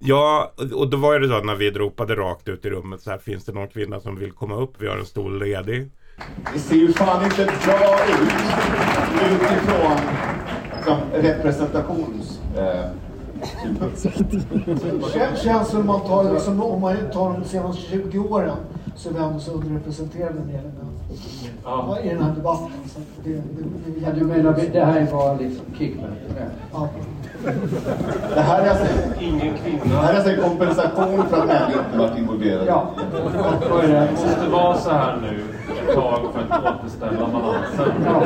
ja, 0.06 0.52
och 0.76 0.90
då 0.90 0.98
var 0.98 1.20
det 1.20 1.28
så 1.28 1.34
att 1.34 1.46
när 1.46 1.56
vi 1.56 1.72
ropade 1.72 2.16
rakt 2.16 2.48
ut 2.48 2.66
i 2.66 2.70
rummet 2.70 3.02
så 3.02 3.10
här, 3.12 3.18
finns 3.18 3.46
det 3.46 3.52
någon 3.54 3.68
kvinna 3.68 4.00
som 4.00 4.16
vill 4.20 4.32
komma 4.32 4.56
upp? 4.56 4.72
Vi 4.78 4.88
har 4.88 4.98
en 4.98 5.06
stol 5.06 5.40
ledig. 5.40 5.90
Det 6.54 6.60
ser 6.60 6.76
ju 6.76 6.94
fan 6.94 7.24
inte 7.26 7.46
bra 7.46 7.98
ut 8.10 8.34
utifrån 9.32 9.98
som 10.86 10.98
representations... 11.22 12.40
Eh. 12.58 12.86
Kän- 15.14 15.36
Känns 15.44 15.70
som 15.70 15.86
man 15.86 16.02
tar, 16.02 16.34
liksom, 16.34 16.64
om 16.64 16.82
man 16.82 16.96
tar 17.14 17.34
de 17.34 17.44
senaste 17.44 17.82
20 17.82 18.20
åren 18.20 18.58
så 18.96 19.10
är 19.10 19.14
vi 19.14 19.20
ändå 19.20 19.40
så 19.40 19.52
underrepresenterade 19.52 20.34
när 20.34 20.46
det 20.46 20.52
gäller 20.54 20.72
den- 20.80 22.06
i 22.06 22.10
den 22.10 22.24
här 22.24 22.32
debatten. 22.36 22.72
Så 22.94 23.00
att 23.00 23.06
det, 23.24 23.30
det, 23.34 23.40
det, 23.86 24.06
Ja, 24.06 24.12
du 24.16 24.26
menar 24.26 24.56
det 24.74 24.86
här 24.86 25.00
är 25.00 25.06
bara 25.12 25.34
liksom 25.34 25.66
kickback? 25.78 26.10
ja. 26.74 26.88
Det 28.36 28.42
här 28.42 28.62
är 28.62 28.70
alltså, 28.70 28.86
det 29.84 29.90
här 29.96 30.14
är 30.14 30.16
alltså 30.16 30.32
en 30.32 30.42
kompensation 30.42 31.24
för 31.30 31.38
att 31.42 31.48
män 31.48 31.72
inte 31.72 31.98
varit 31.98 32.18
involverade. 32.18 32.66
Ja, 32.66 32.90
är 33.84 33.88
det? 33.88 33.94
Det 33.94 34.12
måste 34.12 34.50
vara 34.52 34.78
så 34.78 34.90
här 34.90 35.18
nu 35.22 35.40
ett 35.90 35.96
tag 35.96 36.20
för 36.34 36.56
att 36.56 36.76
återställa 36.76 37.28
balansen. 37.28 37.94
Ja, 38.06 38.24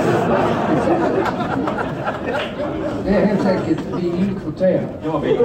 det 3.04 3.10
är 3.10 3.26
helt 3.26 3.46
enkelt, 3.46 3.80
vi 3.98 4.10
är 4.10 4.16
inkvoterade. 4.18 4.88
Jag 5.04 5.20
vill 5.20 5.40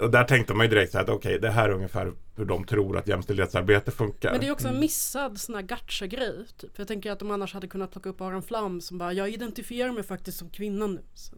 Och 0.00 0.10
där 0.10 0.24
tänkte 0.24 0.54
man 0.54 0.66
ju 0.66 0.70
direkt 0.70 0.92
så 0.92 0.98
här 0.98 1.04
att 1.04 1.10
okej, 1.10 1.38
det 1.38 1.50
här 1.50 1.68
är 1.68 1.72
ungefär 1.72 2.12
hur 2.36 2.44
de 2.44 2.64
tror 2.64 2.98
att 2.98 3.08
jämställdhetsarbete 3.08 3.90
funkar. 3.90 4.30
Men 4.30 4.40
det 4.40 4.46
är 4.46 4.52
också 4.52 4.68
en 4.68 4.80
missad 4.80 5.40
sån 5.40 5.54
här 5.54 5.62
gacha-grej. 5.62 6.46
Typ. 6.56 6.70
Jag 6.76 6.88
tänker 6.88 7.12
att 7.12 7.18
de 7.18 7.30
annars 7.30 7.54
hade 7.54 7.66
kunnat 7.68 7.90
plocka 7.90 8.08
upp 8.08 8.20
Aron 8.20 8.42
Flam 8.42 8.80
som 8.80 8.98
bara 8.98 9.12
Jag 9.12 9.30
identifierar 9.30 9.92
mig 9.92 10.02
faktiskt 10.02 10.38
som 10.38 10.50
kvinna 10.50 10.86
nu. 10.86 11.02
Så, 11.14 11.36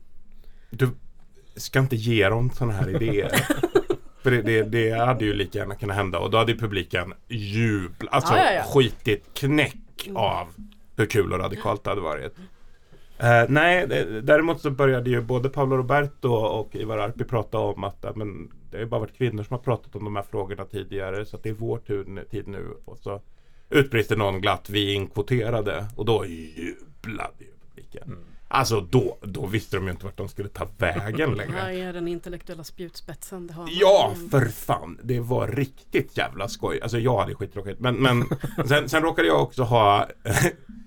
Du, 0.70 0.90
ska 1.56 1.78
inte 1.78 1.96
ge 1.96 2.28
dem 2.28 2.50
sådana 2.50 2.72
här 2.72 2.88
idéer. 3.02 3.30
För 4.22 4.30
det, 4.30 4.42
det, 4.42 4.62
det 4.62 4.90
hade 4.90 5.24
ju 5.24 5.34
lika 5.34 5.58
gärna 5.58 5.74
kunnat 5.74 5.96
hända 5.96 6.18
och 6.18 6.30
då 6.30 6.38
hade 6.38 6.52
ju 6.52 6.58
publiken 6.58 7.14
jublat, 7.28 8.14
alltså 8.14 8.34
Ja, 8.34 8.44
ja, 8.44 8.52
ja. 8.52 8.62
skitit 8.62 9.34
knäck 9.34 10.08
av 10.14 10.48
hur 10.96 11.06
kul 11.06 11.32
och 11.32 11.38
radikalt 11.38 11.84
det 11.84 11.90
hade 11.90 12.00
varit. 12.00 12.34
Eh, 13.18 13.44
nej, 13.48 13.86
däremot 14.22 14.60
så 14.60 14.70
började 14.70 15.10
ju 15.10 15.20
både 15.20 15.48
Paolo 15.48 15.76
Roberto 15.76 16.28
och 16.32 16.76
Ivar 16.76 16.98
Arpi 16.98 17.24
prata 17.24 17.58
om 17.58 17.84
att 17.84 18.16
men, 18.16 18.50
det 18.70 18.78
har 18.78 18.84
bara 18.84 19.00
varit 19.00 19.16
kvinnor 19.18 19.42
som 19.42 19.54
har 19.56 19.62
pratat 19.62 19.96
om 19.96 20.04
de 20.04 20.16
här 20.16 20.22
frågorna 20.30 20.64
tidigare 20.64 21.26
så 21.26 21.36
att 21.36 21.42
det 21.42 21.48
är 21.48 21.54
vår 21.54 21.78
tur, 21.78 22.24
tid 22.30 22.48
nu. 22.48 22.66
Och 22.84 22.98
så 22.98 23.20
utbrister 23.70 24.16
någon 24.16 24.40
glatt, 24.40 24.70
vi 24.70 24.90
är 24.90 24.94
inkvoterade 24.94 25.86
och 25.96 26.04
då 26.04 26.26
jublade 26.26 27.32
ju 27.38 27.46
publiken. 27.68 28.16
Alltså 28.48 28.80
då, 28.80 29.16
då 29.22 29.46
visste 29.46 29.76
de 29.76 29.84
ju 29.84 29.90
inte 29.90 30.04
vart 30.04 30.16
de 30.16 30.28
skulle 30.28 30.48
ta 30.48 30.66
vägen 30.78 31.28
Här 31.30 31.36
längre. 31.36 31.74
är 31.88 31.92
den 31.92 32.08
intellektuella 32.08 32.64
spjutspetsen. 32.64 33.46
Det 33.46 33.52
har 33.54 33.62
man. 33.62 33.72
Ja, 33.74 34.12
Mm. 34.16 34.30
för 34.30 34.44
fan. 34.44 34.98
Det 35.02 35.20
var 35.20 35.48
riktigt 35.48 36.16
jävla 36.18 36.48
skoj. 36.48 36.80
Alltså 36.82 36.98
jag 36.98 37.18
hade 37.18 37.34
skittråkigt. 37.34 37.80
Men, 37.80 37.94
men 37.94 38.24
sen, 38.68 38.88
sen 38.88 39.02
råkade 39.02 39.28
jag 39.28 39.42
också 39.42 39.62
ha 39.62 40.08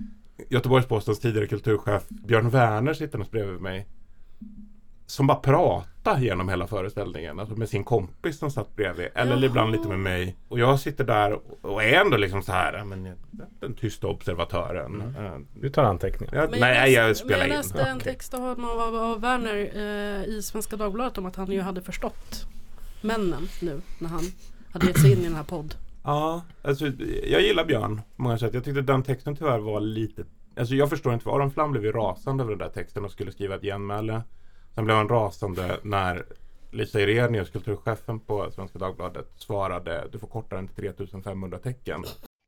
Göteborgs-Postens 0.50 1.20
tidigare 1.20 1.48
kulturchef 1.48 2.04
Björn 2.10 2.50
Werner 2.50 2.94
sittandes 2.94 3.32
bredvid 3.32 3.62
mig. 3.62 3.88
Som 5.06 5.28
bara 5.28 5.38
pratade 5.38 6.22
genom 6.22 6.50
hela 6.50 6.68
föreställningen. 6.68 7.40
Alltså 7.40 7.56
med 7.56 7.70
sin 7.70 7.84
kompis 7.84 8.38
som 8.40 8.52
satt 8.52 8.76
bredvid. 8.76 9.08
Eller 9.16 9.32
Jaha. 9.36 9.46
ibland 9.46 9.72
lite 9.72 9.88
med 9.88 10.00
mig. 10.00 10.36
Och 10.48 10.60
jag 10.60 10.80
sitter 10.80 11.04
där 11.04 11.40
och 11.66 11.84
är 11.84 12.02
ändå 12.02 12.18
liksom 12.18 12.42
så 12.44 12.52
här. 12.52 12.84
Men, 12.84 13.16
den 13.60 13.74
tysta 13.74 14.08
observatören. 14.08 15.16
Eh, 15.18 15.60
Du 15.62 15.70
tar 15.70 15.84
anteckningar. 15.84 16.36
Jag, 16.36 16.52
Men 16.52 16.60
nej, 16.60 16.92
jag 16.94 17.18
spelar 17.18 17.38
men 17.38 17.46
in. 17.48 17.52
Jag 17.54 17.58
läste 17.58 17.82
en 17.82 17.98
Okej. 17.98 18.14
text 18.14 18.34
av 18.34 18.44
av, 18.66 18.96
av 18.96 19.22
Werner 19.22 19.56
eh, 19.76 20.24
i 20.36 20.42
Svenska 20.44 20.76
Dagbladet 20.76 21.18
om 21.18 21.26
att 21.26 21.36
han 21.36 21.52
ju 21.52 21.62
hade 21.62 21.82
förstått 21.82 22.46
männen 23.02 23.48
nu 23.62 23.82
när 24.00 24.10
han 24.10 24.24
hade 24.74 24.86
gett 24.88 25.00
sig 25.02 25.12
in 25.12 25.20
i 25.20 25.24
den 25.24 25.36
här 25.36 25.44
podd. 25.44 25.76
Ja, 26.04 26.42
alltså 26.62 26.86
jag 27.24 27.42
gillar 27.42 27.66
Björn 27.66 28.02
på 28.16 28.22
många 28.22 28.38
sätt. 28.38 28.54
Jag 28.54 28.64
tyckte 28.64 28.82
den 28.82 29.04
texten 29.04 29.36
tyvärr 29.36 29.60
var 29.60 29.80
lite 29.80 30.26
Alltså 30.60 30.76
jag 30.76 30.90
förstår 30.90 31.14
inte, 31.14 31.24
för 31.24 31.32
Aron 31.32 31.52
Flam 31.52 31.72
blev 31.72 31.86
ju 31.86 31.92
rasande 31.92 32.44
över 32.44 32.52
den 32.52 32.60
där 32.60 32.74
texten 32.74 33.06
och 33.06 33.12
skulle 33.12 33.32
skriva 33.32 33.56
ett 33.56 33.62
genmäle. 33.62 34.22
Sen 34.76 34.86
blev 34.86 34.98
han 34.98 35.10
rasande 35.10 35.80
när 35.84 36.26
Lisa 36.72 37.00
Irenius, 37.00 37.50
kulturchefen 37.50 38.20
på 38.20 38.52
Svenska 38.52 38.80
Dagbladet, 38.80 39.28
svarade 39.36 40.08
Du 40.12 40.20
får 40.20 40.28
korta 40.28 40.56
den 40.56 40.68
till 40.68 40.76
3500 40.76 41.58
tecken. 41.58 42.04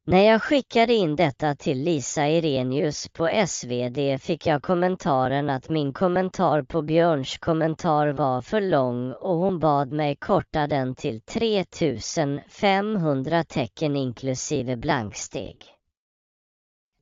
När 0.07 0.23
jag 0.23 0.43
skickade 0.43 0.93
in 0.93 1.15
detta 1.15 1.55
till 1.55 1.83
Lisa 1.83 2.27
Irenius 2.27 3.09
på 3.09 3.29
SvD 3.47 4.21
fick 4.21 4.47
jag 4.47 4.63
kommentaren 4.63 5.49
att 5.49 5.69
min 5.69 5.93
kommentar 5.93 6.63
på 6.63 6.81
Björns 6.81 7.37
kommentar 7.37 8.07
var 8.07 8.41
för 8.41 8.61
lång 8.61 9.11
och 9.11 9.35
hon 9.35 9.59
bad 9.59 9.91
mig 9.91 10.15
korta 10.15 10.67
den 10.67 10.95
till 10.95 11.21
3500 11.21 13.43
tecken 13.43 13.95
inklusive 13.95 14.77
blanksteg. 14.77 15.57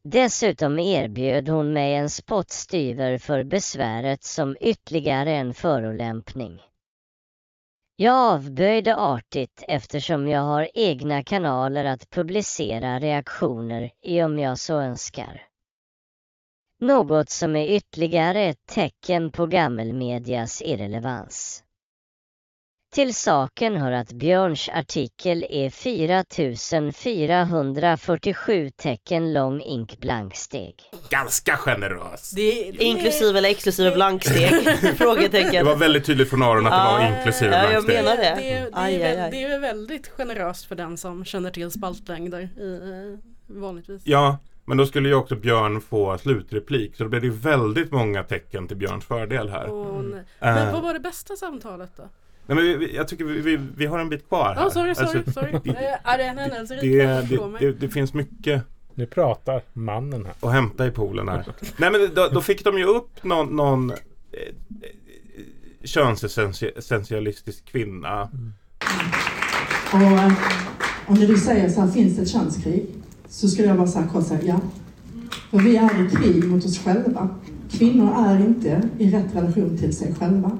Dessutom 0.03 0.79
erbjöd 0.79 1.49
hon 1.49 1.73
mig 1.73 1.95
en 1.95 2.09
spottstyver 2.09 3.17
för 3.17 3.43
besväret 3.43 4.23
som 4.23 4.57
ytterligare 4.59 5.31
en 5.31 5.53
förolämpning. 5.53 6.59
Jag 8.01 8.15
avböjde 8.15 8.95
artigt 8.95 9.63
eftersom 9.67 10.27
jag 10.27 10.41
har 10.41 10.69
egna 10.73 11.23
kanaler 11.23 11.85
att 11.85 12.09
publicera 12.09 12.99
reaktioner 12.99 13.91
i 14.03 14.23
om 14.23 14.39
jag 14.39 14.59
så 14.59 14.79
önskar. 14.79 15.41
Något 16.81 17.29
som 17.29 17.55
är 17.55 17.67
ytterligare 17.67 18.41
ett 18.41 18.65
tecken 18.65 19.31
på 19.31 19.45
gammelmedias 19.45 20.61
irrelevans. 20.61 21.63
Till 22.91 23.15
saken 23.15 23.75
hör 23.75 23.91
att 23.91 24.11
Björns 24.11 24.69
artikel 24.69 25.45
är 25.49 25.69
4447 25.69 28.69
tecken 28.69 29.33
lång 29.33 29.61
ink 29.61 29.99
blanksteg. 29.99 30.75
Ganska 31.09 31.57
generös! 31.57 32.31
Det, 32.31 32.71
det, 32.71 32.83
Inklusive 32.83 33.37
eller 33.37 33.49
exklusive 33.49 33.91
blanksteg? 33.91 34.51
Det 34.81 34.95
Frågetecken. 34.97 35.65
var 35.65 35.75
väldigt 35.75 36.05
tydligt 36.05 36.29
från 36.29 36.43
Aron 36.43 36.67
att 36.67 36.71
det 36.71 36.77
var 36.77 37.17
inklusive 37.17 37.55
ja, 37.55 37.71
jag 37.71 37.85
blanksteg. 37.85 38.03
menar 38.03 38.17
det. 38.17 38.23
Det, 38.23 38.35
det, 38.59 38.69
Aj, 38.73 38.95
är, 38.95 39.09
aj, 39.09 39.17
aj. 39.21 39.31
det 39.31 39.43
är 39.43 39.59
väldigt 39.59 40.07
generöst 40.07 40.65
för 40.65 40.75
den 40.75 40.97
som 40.97 41.25
känner 41.25 41.51
till 41.51 41.71
spaltlängder 41.71 42.39
i, 42.39 42.49
eh, 42.73 42.79
vanligtvis. 43.59 44.01
Ja, 44.05 44.37
men 44.65 44.77
då 44.77 44.85
skulle 44.85 45.09
ju 45.09 45.15
också 45.15 45.35
Björn 45.35 45.81
få 45.81 46.17
slutreplik. 46.17 46.95
Så 46.95 47.03
då 47.03 47.09
blev 47.09 47.21
det 47.21 47.29
väldigt 47.29 47.91
många 47.91 48.23
tecken 48.23 48.67
till 48.67 48.77
Björns 48.77 49.05
fördel 49.05 49.49
här. 49.49 49.65
Och, 49.67 50.03
nej. 50.03 50.19
Eh. 50.19 50.23
Men 50.55 50.73
vad 50.73 50.81
var 50.83 50.93
det 50.93 50.99
bästa 50.99 51.35
samtalet 51.35 51.91
då? 51.97 52.03
Nej, 52.49 52.55
men 52.55 52.65
vi, 52.65 52.75
vi, 52.75 52.95
jag 52.95 53.07
tycker 53.07 53.25
vi, 53.25 53.41
vi, 53.41 53.59
vi 53.75 53.85
har 53.85 53.99
en 53.99 54.09
bit 54.09 54.27
kvar 54.27 54.53
här. 54.55 54.63
Ja, 54.63 54.69
sorry, 54.69 54.95
sorry, 54.95 55.17
Alltså, 55.17 55.31
sorry. 55.31 55.51
det- 55.63 55.69
Eh, 55.69 56.13
Är 56.13 56.17
det 56.17 56.23
en 56.23 56.37
händelserik 56.37 56.81
det, 56.81 57.25
det, 57.37 57.47
mig. 57.47 57.73
det, 57.79 57.89
finns 57.89 58.13
mycket 58.13 58.61
Nu 58.95 59.05
pratar 59.05 59.61
mannen 59.73 60.25
här. 60.25 60.47
att 60.49 60.53
hämta 60.53 60.87
i 60.87 60.91
poolen 60.91 61.29
här. 61.29 61.45
Nej 61.77 61.91
men 61.91 62.09
då, 62.15 62.27
då 62.33 62.41
fick 62.41 62.63
de 62.63 62.77
ju 62.77 62.83
upp 62.85 63.23
någon, 63.23 63.55
någon 63.55 63.89
eh, 63.91 63.97
eh, 64.81 64.89
könsessentialistisk 65.83 67.65
kvinna. 67.65 68.29
Och 69.93 69.99
eh, 70.01 70.33
om 71.07 71.15
när 71.15 71.27
du 71.27 71.37
säger 71.37 71.69
så 71.69 71.81
här, 71.81 71.87
finns 71.91 72.15
det 72.15 72.21
ett 72.21 72.29
könskrig? 72.29 72.85
Så 73.29 73.47
skulle 73.47 73.67
jag 73.67 73.77
bara 73.77 73.87
säga 73.87 74.07
kort 74.07 74.27
säga 74.27 74.39
ja. 74.43 74.59
För 75.51 75.57
vi 75.57 75.77
är 75.77 76.05
i 76.05 76.09
krig 76.15 76.43
mot 76.43 76.65
oss 76.65 76.79
själva. 76.83 77.29
Kvinnor 77.71 78.13
är 78.17 78.39
inte 78.39 78.89
i 78.99 79.11
rätt 79.11 79.35
relation 79.35 79.77
till 79.77 79.95
sig 79.97 80.15
själva. 80.19 80.57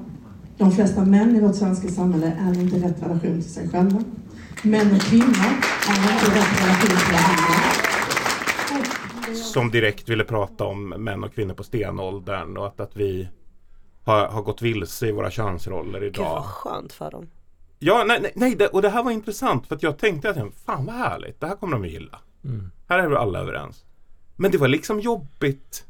De 0.60 0.70
flesta 0.72 1.04
män 1.04 1.36
i 1.36 1.40
vårt 1.40 1.54
svenska 1.56 1.88
samhälle 1.88 2.26
är 2.40 2.60
inte 2.60 2.76
i 2.76 2.80
rätt 2.80 3.02
relation 3.02 3.42
till 3.42 3.52
sig 3.52 3.68
själva. 3.68 4.04
Män 4.62 4.94
och 4.94 5.00
kvinnor 5.00 5.26
är 5.88 6.12
inte 6.12 6.26
i 6.26 6.30
rätt 6.38 6.62
relation 6.62 6.96
till 6.96 7.12
varandra. 7.12 7.54
Som 9.34 9.70
direkt 9.70 10.08
ville 10.08 10.24
prata 10.24 10.64
om 10.64 10.88
män 10.88 11.24
och 11.24 11.34
kvinnor 11.34 11.54
på 11.54 11.62
stenåldern 11.64 12.56
och 12.56 12.66
att, 12.66 12.80
att 12.80 12.96
vi 12.96 13.28
har, 14.04 14.28
har 14.28 14.42
gått 14.42 14.62
vilse 14.62 15.06
i 15.06 15.12
våra 15.12 15.30
könsroller 15.30 16.00
Gud 16.00 16.16
vad 16.16 16.26
idag. 16.26 16.44
skönt 16.44 16.92
för 16.92 17.10
dem. 17.10 17.28
Ja, 17.78 18.04
nej, 18.06 18.18
nej, 18.22 18.32
nej 18.34 18.54
det, 18.54 18.66
och 18.66 18.82
det 18.82 18.90
här 18.90 19.02
var 19.02 19.10
intressant 19.10 19.66
för 19.66 19.76
att 19.76 19.82
jag 19.82 19.98
tänkte 19.98 20.30
att 20.30 20.36
fan 20.66 20.86
vad 20.86 20.94
härligt, 20.94 21.40
det 21.40 21.46
här 21.46 21.56
kommer 21.56 21.72
de 21.72 21.82
att 21.82 21.90
gilla. 21.90 22.18
Här 22.88 22.98
är 22.98 23.08
vi 23.08 23.16
alla 23.16 23.38
överens. 23.38 23.84
Men 24.36 24.50
det 24.50 24.58
var 24.58 24.68
liksom 24.68 25.00
jobbigt 25.00 25.84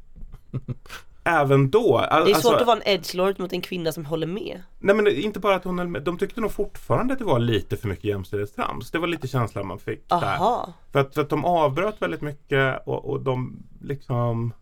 även 1.31 1.71
då. 1.71 1.99
Al- 1.99 2.25
Det 2.25 2.31
är 2.31 2.35
alltså- 2.35 2.51
svårt 2.51 2.61
att 2.61 2.67
vara 2.67 2.77
en 2.77 2.89
edgelord 2.95 3.39
mot 3.41 3.53
en 3.53 3.61
kvinna 3.61 3.93
som 3.93 4.05
håller 4.05 4.27
med. 4.27 4.63
Nej 4.79 4.95
men 4.97 5.07
inte 5.07 5.41
bara 5.41 5.55
att 5.57 5.65
hon 5.65 5.79
höll 5.79 5.89
med, 5.89 6.03
de 6.03 6.19
tyckte 6.19 6.41
nog 6.41 6.53
fortfarande 6.53 7.13
att 7.13 7.19
det 7.19 7.25
var 7.25 7.39
lite 7.39 7.77
för 7.77 7.89
mycket 7.89 8.05
jämställdhetstrams. 8.05 8.91
Det 8.91 8.99
var 8.99 9.07
lite 9.07 9.29
känslan 9.29 9.67
man 9.67 9.79
fick 9.79 10.09
där. 10.09 10.17
Aha. 10.17 10.73
För 10.93 10.99
att, 11.01 11.15
för 11.15 11.23
att 11.23 11.29
de 11.29 11.45
avbröt 11.45 12.03
väldigt 12.03 12.21
mycket 12.21 12.87
och, 12.87 13.05
och 13.11 13.21
de 13.21 13.63
liksom 13.83 14.53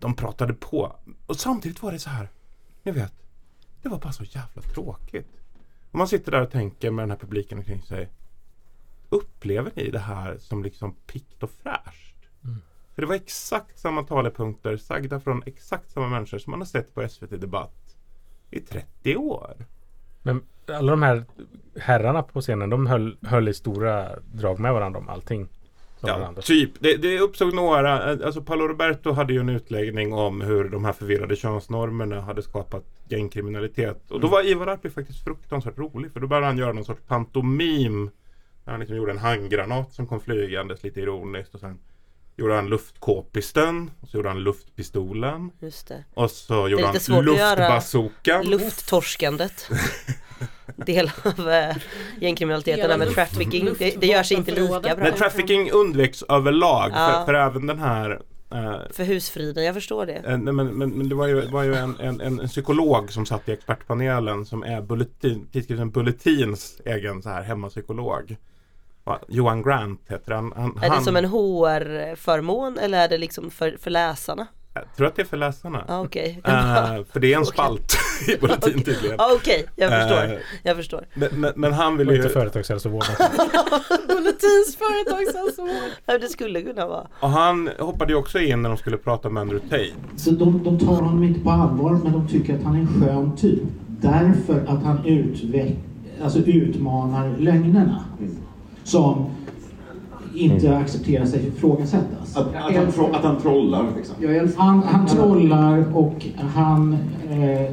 De 0.00 0.14
pratade 0.14 0.54
på. 0.54 0.96
Och 1.26 1.36
samtidigt 1.36 1.82
var 1.82 1.92
det 1.92 1.98
så 1.98 2.10
här. 2.10 2.28
Ni 2.82 2.92
vet. 2.92 3.12
Det 3.82 3.88
var 3.88 3.98
bara 3.98 4.12
så 4.12 4.24
jävla 4.24 4.62
tråkigt. 4.62 5.28
Om 5.90 5.98
man 5.98 6.08
sitter 6.08 6.32
där 6.32 6.42
och 6.42 6.50
tänker 6.50 6.90
med 6.90 7.02
den 7.02 7.10
här 7.10 7.18
publiken 7.18 7.58
omkring 7.58 7.82
sig. 7.82 8.08
Upplever 9.08 9.72
ni 9.74 9.90
det 9.90 9.98
här 9.98 10.38
som 10.38 10.62
liksom 10.62 10.94
pikt 11.06 11.42
och 11.42 11.50
fräscht? 11.62 12.14
För 12.98 13.02
det 13.02 13.08
var 13.08 13.14
exakt 13.14 13.78
samma 13.78 14.02
talepunkter 14.02 14.76
sagda 14.76 15.20
från 15.20 15.42
exakt 15.46 15.90
samma 15.90 16.08
människor 16.08 16.38
som 16.38 16.50
man 16.50 16.60
har 16.60 16.66
sett 16.66 16.94
på 16.94 17.08
SVT 17.08 17.40
Debatt 17.40 17.96
i 18.50 18.60
30 18.60 19.16
år. 19.16 19.66
Men 20.22 20.42
alla 20.66 20.90
de 20.90 21.02
här 21.02 21.24
herrarna 21.80 22.22
på 22.22 22.40
scenen, 22.40 22.70
de 22.70 22.86
höll, 22.86 23.16
höll 23.22 23.48
i 23.48 23.54
stora 23.54 24.08
drag 24.32 24.58
med 24.58 24.72
varandra 24.72 25.00
om 25.00 25.08
allting. 25.08 25.48
Ja, 26.00 26.18
varandra. 26.18 26.42
typ. 26.42 26.70
Det, 26.80 26.96
det 26.96 27.20
uppstod 27.20 27.54
några, 27.54 27.98
alltså 28.24 28.42
Paolo 28.42 28.68
Roberto 28.68 29.12
hade 29.12 29.32
ju 29.32 29.40
en 29.40 29.48
utläggning 29.48 30.12
om 30.12 30.40
hur 30.40 30.68
de 30.68 30.84
här 30.84 30.92
förvirrade 30.92 31.36
könsnormerna 31.36 32.20
hade 32.20 32.42
skapat 32.42 32.84
gängkriminalitet. 33.08 34.10
Och 34.10 34.20
då 34.20 34.28
var 34.28 34.46
Ivar 34.46 34.66
Arpi 34.66 34.90
faktiskt 34.90 35.24
fruktansvärt 35.24 35.78
rolig 35.78 36.12
för 36.12 36.20
då 36.20 36.26
började 36.26 36.46
han 36.46 36.58
göra 36.58 36.72
någon 36.72 36.84
sorts 36.84 37.02
pantomim. 37.06 38.10
Där 38.64 38.72
han 38.72 38.80
liksom 38.80 38.96
gjorde 38.96 39.12
en 39.12 39.18
handgranat 39.18 39.92
som 39.92 40.06
kom 40.06 40.20
flygandes 40.20 40.82
lite 40.82 41.00
ironiskt 41.00 41.54
och 41.54 41.60
sen 41.60 41.78
gjorde 42.38 42.54
han 42.54 42.66
luftkåpisten 42.68 43.90
och 44.00 44.08
så 44.08 44.16
gjorde 44.16 44.28
han 44.28 44.38
luftpistolen 44.42 45.50
Just 45.60 45.88
det. 45.88 46.04
och 46.14 46.30
så 46.30 46.54
Det 46.54 46.60
är 46.60 46.68
gjorde 46.68 46.86
han 46.86 47.24
luftbazookan. 47.24 48.44
lufttorskandet. 48.50 49.68
Del 50.76 51.10
av 51.24 51.50
äh, 51.50 51.76
gängkriminaliteten 52.20 52.80
Hela 52.80 52.88
där 52.88 52.98
med 52.98 53.08
luft- 53.08 53.14
trafficking. 53.14 53.68
Det, 53.78 54.00
det 54.00 54.06
görs 54.06 54.32
inte 54.32 54.50
lika 54.50 54.80
bra. 54.80 54.96
Men 54.96 55.12
trafficking 55.14 55.70
undveks 55.70 56.22
överlag 56.28 56.90
Ja. 56.94 57.12
för, 57.12 57.24
för 57.24 57.34
även 57.34 57.66
den 57.66 57.78
här 57.78 58.10
eh, 58.52 58.76
För 58.90 59.04
husfriden, 59.04 59.64
jag 59.64 59.74
förstår 59.74 60.06
det. 60.06 60.12
Eh, 60.12 60.38
nej, 60.38 60.52
men, 60.54 60.66
men, 60.66 60.90
men 60.90 61.08
det 61.08 61.14
var 61.14 61.26
ju, 61.26 61.40
var 61.46 61.62
ju 61.62 61.74
en, 61.74 61.96
en, 62.00 62.20
en, 62.20 62.40
en 62.40 62.48
psykolog 62.48 63.12
som 63.12 63.26
satt 63.26 63.48
i 63.48 63.52
expertpanelen 63.52 64.46
som 64.46 64.62
är 64.62 64.80
bulletin, 64.82 65.46
tidskriften 65.52 65.90
Bulletins 65.90 66.80
egen 66.84 67.22
så 67.22 67.28
här 67.28 67.42
hemmapsykolog. 67.42 68.36
Johan 69.28 69.62
Grant 69.62 70.00
heter 70.08 70.32
han. 70.32 70.52
han 70.56 70.76
Är 70.76 70.80
det 70.80 70.88
han- 70.88 71.04
som 71.04 71.16
en 71.16 71.24
HR-förmån 71.24 72.78
eller 72.78 72.98
är 73.04 73.08
det 73.08 73.18
liksom 73.18 73.50
för, 73.50 73.76
för 73.80 73.90
läsarna? 73.90 74.46
Jag 74.74 74.84
tror 74.96 75.06
att 75.06 75.16
det 75.16 75.22
är 75.22 75.26
för 75.26 75.36
läsarna. 75.36 75.84
Ja, 75.88 76.00
okej. 76.00 76.40
Eh, 76.44 77.04
för 77.12 77.20
det 77.20 77.32
är 77.32 77.38
en 77.38 77.44
spalt 77.46 77.96
i 78.28 78.36
Bulletin 78.40 78.82
tydligen. 78.82 79.16
Ja, 79.18 79.30
okej, 79.34 79.66
jag 79.76 79.90
förstår. 79.90 80.24
Eh, 80.34 80.38
Jag 80.62 80.76
förstår. 80.76 81.06
Men, 81.14 81.28
men, 81.40 81.52
men 81.56 81.72
han 81.72 81.96
vill 81.96 82.08
Och 82.08 82.14
inte 82.14 82.26
ju... 82.28 82.32
företagshälsovården. 82.34 83.08
Bulletins 84.08 84.76
företagshälsovård. 84.78 85.90
Ja, 86.06 86.18
det 86.18 86.28
skulle 86.28 86.62
kunna 86.62 86.86
vara. 86.86 87.06
Och 87.20 87.28
han 87.30 87.70
hoppade 87.78 88.12
ju 88.12 88.18
också 88.18 88.38
in 88.38 88.62
när 88.62 88.68
de 88.68 88.78
skulle 88.78 88.96
prata 88.96 89.28
med 89.30 89.40
Andrew 89.40 89.68
Tate. 89.68 89.92
Så 90.16 90.30
de, 90.30 90.64
de 90.64 90.78
tar 90.78 90.86
honom 90.94 91.22
inte 91.24 91.40
på 91.40 91.50
allvar 91.50 91.90
men 92.04 92.12
de 92.12 92.28
tycker 92.28 92.54
att 92.56 92.62
han 92.62 92.74
är 92.76 92.80
en 92.80 92.86
skön 93.02 93.36
typ. 93.36 93.62
Därför 93.86 94.60
att 94.66 94.82
han 94.82 95.04
utveck, 95.06 95.76
alltså 96.24 96.38
utmanar 96.38 97.36
lögnerna. 97.38 98.04
Som 98.88 99.24
inte 100.34 100.76
accepterar 100.76 101.26
sig 101.26 101.46
ifrågasättas. 101.46 102.36
Att, 102.36 102.46
att, 102.46 102.74
han, 102.74 102.92
tro, 102.92 103.06
att 103.12 103.24
han 103.24 103.40
trollar 103.40 103.86
liksom. 103.96 104.16
Jag 104.20 104.36
älskar 104.36 104.62
Han, 104.62 104.82
han 104.82 105.06
trollar 105.06 105.96
och 105.96 106.26
han 106.38 106.92
eh, 107.30 107.70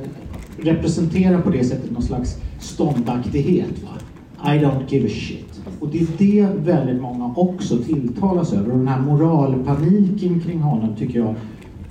representerar 0.58 1.42
på 1.42 1.50
det 1.50 1.64
sättet 1.64 1.92
någon 1.92 2.02
slags 2.02 2.38
ståndaktighet. 2.60 3.84
Va? 3.84 4.54
I 4.54 4.60
don't 4.60 4.84
give 4.88 5.06
a 5.06 5.12
shit. 5.12 5.62
Och 5.80 5.88
det 5.88 6.00
är 6.00 6.08
det 6.18 6.50
väldigt 6.72 7.02
många 7.02 7.34
också 7.36 7.78
tilltalas 7.78 8.54
över. 8.54 8.72
Och 8.72 8.78
den 8.78 8.88
här 8.88 9.02
moralpaniken 9.02 10.40
kring 10.40 10.60
honom 10.60 10.96
tycker 10.96 11.20
jag 11.20 11.36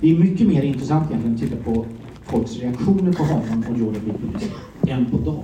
det 0.01 0.11
är 0.11 0.19
mycket 0.19 0.47
mer 0.47 0.61
intressant 0.61 1.11
egentligen 1.11 1.35
att 1.35 1.41
titta 1.41 1.71
på 1.73 1.85
folks 2.23 2.59
reaktioner 2.59 3.13
på 3.13 3.23
honom 3.23 3.63
och 3.71 3.79
Jordan 3.79 4.01
B. 4.05 4.91
Än 4.91 5.05
på 5.05 5.17
dem. 5.17 5.43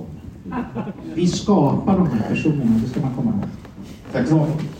Vi 1.14 1.26
skapar 1.26 1.98
de 1.98 2.06
här 2.06 2.28
personerna, 2.28 2.80
det 2.82 2.88
ska 2.88 3.00
man 3.00 3.14
komma 3.14 3.30
ihåg. 3.30 3.42
Tack 4.12 4.28
så 4.28 4.46
mycket. 4.46 4.70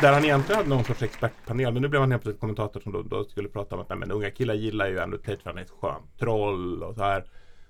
Där 0.00 0.12
han 0.12 0.24
egentligen 0.24 0.56
hade 0.56 0.68
någon 0.68 0.84
sorts 0.84 1.02
expertpanel. 1.02 1.72
Men 1.72 1.82
nu 1.82 1.88
blev 1.88 2.00
han 2.00 2.10
helt 2.10 2.22
plötsligt 2.22 2.40
kommentator 2.40 2.80
som 2.80 2.92
då, 2.92 3.02
då 3.02 3.24
skulle 3.24 3.48
prata 3.48 3.74
om 3.74 3.80
att 3.80 3.88
nej, 3.88 3.98
men 3.98 4.10
unga 4.10 4.30
killar 4.30 4.54
gillar 4.54 4.88
ju 4.88 5.00
Andrew 5.00 5.24
Tate 5.24 5.42
för 5.42 5.50
han 5.50 5.58
är 5.58 5.62
ett 5.62 5.72
skönt 5.80 6.18
troll 6.18 6.82
och 6.82 6.94
så 6.94 7.02
här. 7.02 7.24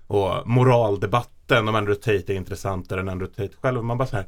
Och 0.07 0.47
moraldebatten 0.47 1.67
om 1.67 1.75
Andrew 1.75 2.01
Tate 2.01 2.33
är 2.33 2.37
intressantare 2.37 2.99
än 2.99 3.09
Andrew 3.09 3.35
Tate 3.35 3.57
själv. 3.61 3.83
Man 3.83 3.97
bara 3.97 4.07
så 4.07 4.15
här. 4.15 4.25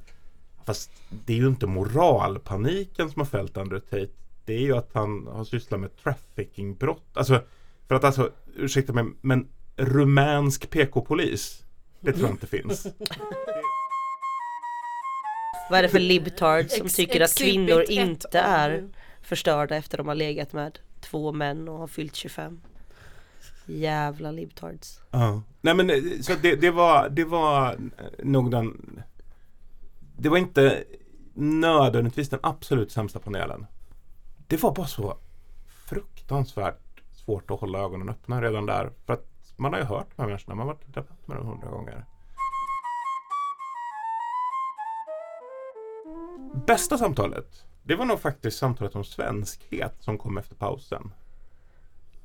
Fast 0.65 0.91
det 1.09 1.33
är 1.33 1.37
ju 1.37 1.47
inte 1.47 1.67
moralpaniken 1.67 3.09
som 3.09 3.19
har 3.19 3.25
fällt 3.25 3.57
Andrew 3.57 3.89
Tate. 3.89 4.13
Det 4.45 4.53
är 4.53 4.61
ju 4.61 4.77
att 4.77 4.89
han 4.93 5.27
har 5.27 5.43
sysslat 5.43 5.79
med 5.79 5.97
traffickingbrott. 5.97 7.09
Alltså, 7.13 7.41
för 7.87 7.95
att 7.95 8.03
alltså, 8.03 8.31
ursäkta 8.55 8.93
mig, 8.93 9.05
men 9.21 9.47
rumänsk 9.75 10.69
PK-polis. 10.69 11.63
Det 11.99 12.11
tror 12.11 12.23
jag 12.23 12.33
inte 12.33 12.47
finns. 12.47 12.87
Vad 15.69 15.79
är 15.79 15.83
det 15.83 15.89
för 15.89 15.99
libtards 15.99 16.77
som 16.77 16.87
tycker 16.87 17.21
att 17.21 17.37
kvinnor 17.37 17.83
inte 17.89 18.39
är 18.39 18.89
förstörda 19.21 19.75
efter 19.75 19.97
de 19.97 20.07
har 20.07 20.15
legat 20.15 20.53
med 20.53 20.79
två 21.01 21.31
män 21.31 21.69
och 21.69 21.77
har 21.77 21.87
fyllt 21.87 22.15
25? 22.15 22.61
Jävla 23.65 24.31
libtards. 24.31 25.01
Ja. 25.11 25.41
Nej 25.61 25.75
men 25.75 25.89
eh, 25.89 25.95
så 26.21 26.33
det, 26.41 26.55
det 26.55 26.71
var 26.71 27.09
det 27.09 27.25
var 27.25 27.73
eh, 27.73 28.25
nog 28.25 28.51
den 28.51 29.01
Det 30.17 30.29
var 30.29 30.37
inte 30.37 30.83
nödvändigtvis 31.33 32.29
den 32.29 32.39
absolut 32.43 32.91
sämsta 32.91 33.19
panelen. 33.19 33.65
Det 34.47 34.63
var 34.63 34.75
bara 34.75 34.87
så 34.87 35.17
fruktansvärt 35.89 37.01
svårt 37.11 37.51
att 37.51 37.59
hålla 37.59 37.79
ögonen 37.79 38.09
öppna 38.09 38.41
redan 38.41 38.65
där. 38.65 38.91
För 39.05 39.13
att 39.13 39.25
man 39.55 39.73
har 39.73 39.79
ju 39.79 39.85
hört 39.85 40.07
de 40.15 40.21
här 40.21 40.27
människorna, 40.27 40.55
man 40.55 40.67
har 40.67 40.73
varit 40.73 40.97
i 40.97 41.11
med 41.25 41.37
dem 41.37 41.47
hundra 41.47 41.69
gånger. 41.69 42.05
Bästa 46.67 46.97
samtalet, 46.97 47.65
det 47.83 47.95
var 47.95 48.05
nog 48.05 48.19
faktiskt 48.19 48.57
samtalet 48.57 48.95
om 48.95 49.03
svenskhet 49.03 49.93
som 49.99 50.17
kom 50.17 50.37
efter 50.37 50.55
pausen. 50.55 51.11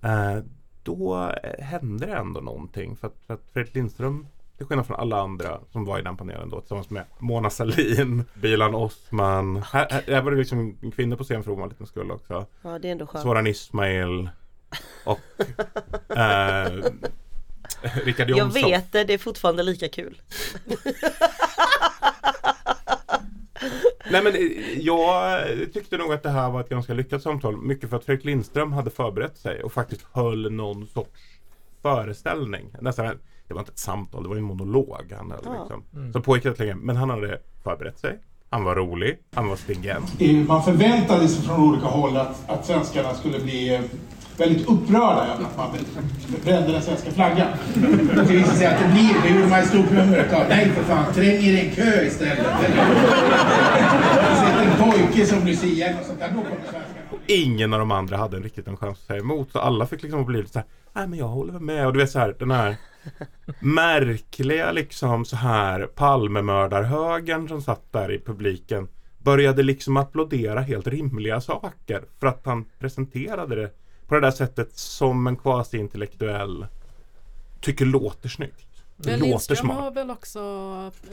Eh, 0.03 0.37
då 0.83 1.33
hände 1.59 2.07
det 2.07 2.13
ändå 2.15 2.41
någonting. 2.41 2.97
För 2.97 3.07
att, 3.07 3.17
för 3.27 3.35
att 3.35 3.41
Fredrik 3.53 3.75
Lindström, 3.75 4.27
till 4.57 4.67
skillnad 4.67 4.87
från 4.87 5.01
alla 5.01 5.21
andra 5.21 5.61
som 5.73 5.85
var 5.85 5.99
i 5.99 6.03
den 6.03 6.17
panelen 6.17 6.49
då, 6.51 6.61
tillsammans 6.61 6.91
med 6.91 7.05
Mona 7.19 7.51
Sahlin, 7.51 8.25
Bilan 8.35 8.75
Osman. 8.75 9.57
Här, 9.57 9.87
här, 9.91 10.03
här 10.07 10.23
var 10.23 10.31
det 10.31 10.37
liksom 10.37 10.77
kvinnor 10.97 11.17
på 11.17 11.25
scen 11.25 11.43
för 11.45 11.51
ovanlighetens 11.51 11.89
skull 11.89 12.11
också. 12.11 12.47
Ja 12.63 12.79
det 12.79 12.89
är 12.89 12.93
ändå 12.93 13.07
skönt. 13.07 13.23
Soran 13.23 13.47
Ismail 13.47 14.31
och 15.05 15.21
eh, 16.17 16.83
Richard 18.05 18.31
Jag 18.31 18.39
Jomshof. 18.39 18.65
vet 18.65 18.93
det, 18.93 19.05
det 19.05 19.15
är 19.15 19.19
fortfarande 19.19 19.63
lika 19.63 19.89
kul. 19.89 20.23
Nej 24.11 24.23
men 24.25 24.35
eh, 24.35 24.79
jag 24.79 25.45
tyckte 25.73 25.97
nog 25.97 26.13
att 26.13 26.23
det 26.23 26.31
här 26.31 26.51
var 26.51 26.61
ett 26.61 26.69
ganska 26.69 26.95
lyckat 26.95 27.23
samtal. 27.23 27.57
Mycket 27.57 27.91
för 27.91 27.97
att 27.97 28.05
Fredrik 28.05 28.25
Lindström 28.25 28.73
hade 28.73 28.91
förberett 28.91 29.39
sig 29.39 29.63
och 29.63 29.73
faktiskt 29.73 30.07
höll 30.13 30.53
någon 30.53 30.87
sorts 30.87 31.21
föreställning. 31.83 32.67
Nästan, 32.81 33.07
det 33.49 33.55
var 33.55 33.61
inte 33.61 33.73
ett 33.73 33.79
samtal, 33.79 34.23
det 34.23 34.29
var 34.29 34.37
en 34.37 34.43
monolog. 34.43 35.13
Han 35.19 35.31
höll, 35.31 35.41
Ja. 35.45 35.57
liksom. 35.61 35.85
Mm. 35.95 36.13
Som 36.13 36.23
pågick 36.23 36.47
rätt 36.47 36.59
länge. 36.59 36.75
Men 36.75 36.97
han 36.97 37.11
hade 37.11 37.39
förberett 37.65 37.99
sig. 37.99 38.19
Han 38.51 38.65
var 38.65 38.75
rolig. 38.77 39.19
Han 39.35 39.49
var 39.49 39.57
stringent. 39.57 40.15
Eh, 40.21 40.35
Man 40.37 40.63
förväntade 40.63 41.29
sig 41.29 41.45
från 41.45 41.69
olika 41.69 41.87
håll 41.87 42.17
att, 42.17 42.51
att 42.51 42.67
svenskarna 42.67 43.15
skulle 43.15 43.41
bli 43.41 43.75
eh, 43.75 43.81
väldigt 44.37 44.69
upprörda 44.69 45.27
över 45.35 45.45
att 45.45 45.57
man 45.57 45.71
brände 46.45 46.73
den 46.73 46.83
svenska 46.83 47.11
flaggan. 47.11 47.49
Och 48.11 48.17
det 48.17 48.33
visade 48.33 48.57
sig 48.57 48.67
att 48.67 48.79
det 48.79 48.89
blir, 48.89 49.23
det 49.23 49.29
gjorde 49.29 49.51
man 49.51 49.61
ett 49.61 49.69
stort 49.69 49.91
nummer 49.91 50.27
utav. 50.27 50.49
Nej 50.49 50.71
för 50.71 50.83
fan, 50.83 51.13
träng 51.13 51.45
er 51.45 51.53
i 51.53 51.69
en 51.69 51.75
kö 51.75 52.05
istället. 52.05 52.47
Sätt 54.37 54.57
en 54.65 54.91
pojke 54.91 55.27
som 55.27 55.47
Lucia 55.47 55.87
eller 55.87 55.97
något 55.97 56.07
sånt 56.07 56.19
där, 56.19 56.29
då 56.29 56.35
kommer 56.35 56.51
svenskarna. 56.71 57.01
Ingen 57.27 57.73
av 57.73 57.79
de 57.79 57.91
andra 57.91 58.17
hade 58.17 58.37
en 58.37 58.43
riktigt 58.43 58.69
en 58.69 58.77
chans 58.77 58.99
att 58.99 59.07
säga 59.07 59.21
emot. 59.21 59.53
Så 59.53 59.59
alla 59.59 59.87
fick 59.87 60.03
liksom 60.03 60.25
bli 60.25 60.39
lite 60.39 60.53
så 60.53 60.59
här. 60.59 60.69
Nej 60.93 61.07
men 61.07 61.19
jag 61.19 61.29
håller 61.29 61.53
väl 61.53 61.63
med. 61.63 61.87
Och 61.87 61.93
du 61.93 61.99
vet 61.99 62.11
så 62.11 62.19
här 62.19 62.37
den 62.39 62.51
här 62.51 62.77
märkliga 63.61 64.73
liksom 64.73 65.25
så 65.25 65.37
här 65.37 65.87
Palmemördarhögern 65.87 67.49
som 67.49 67.63
satt 67.63 67.93
där 67.93 68.13
i 68.13 68.19
publiken 68.19 68.89
började 69.19 69.63
liksom 69.63 69.97
applådera 69.97 70.61
helt 70.61 70.87
rimliga 70.87 71.41
saker 71.41 72.03
för 72.21 72.27
att 72.27 72.47
han 72.47 72.65
presenterade 72.79 73.57
det 73.57 73.71
på 74.11 74.15
det 74.15 74.21
där 74.21 74.31
sättet 74.31 74.77
som 74.77 75.27
en 75.27 75.37
quasi-intellektuell 75.37 76.67
tycker 77.61 77.85
låter 77.85 78.29
snyggt. 78.29 78.67
Det 78.97 79.11
Men 79.11 79.19
låter 79.19 79.31
Lindström 79.31 79.57
smart. 79.57 79.77
har 79.77 79.91
väl 79.91 80.11
också 80.11 80.41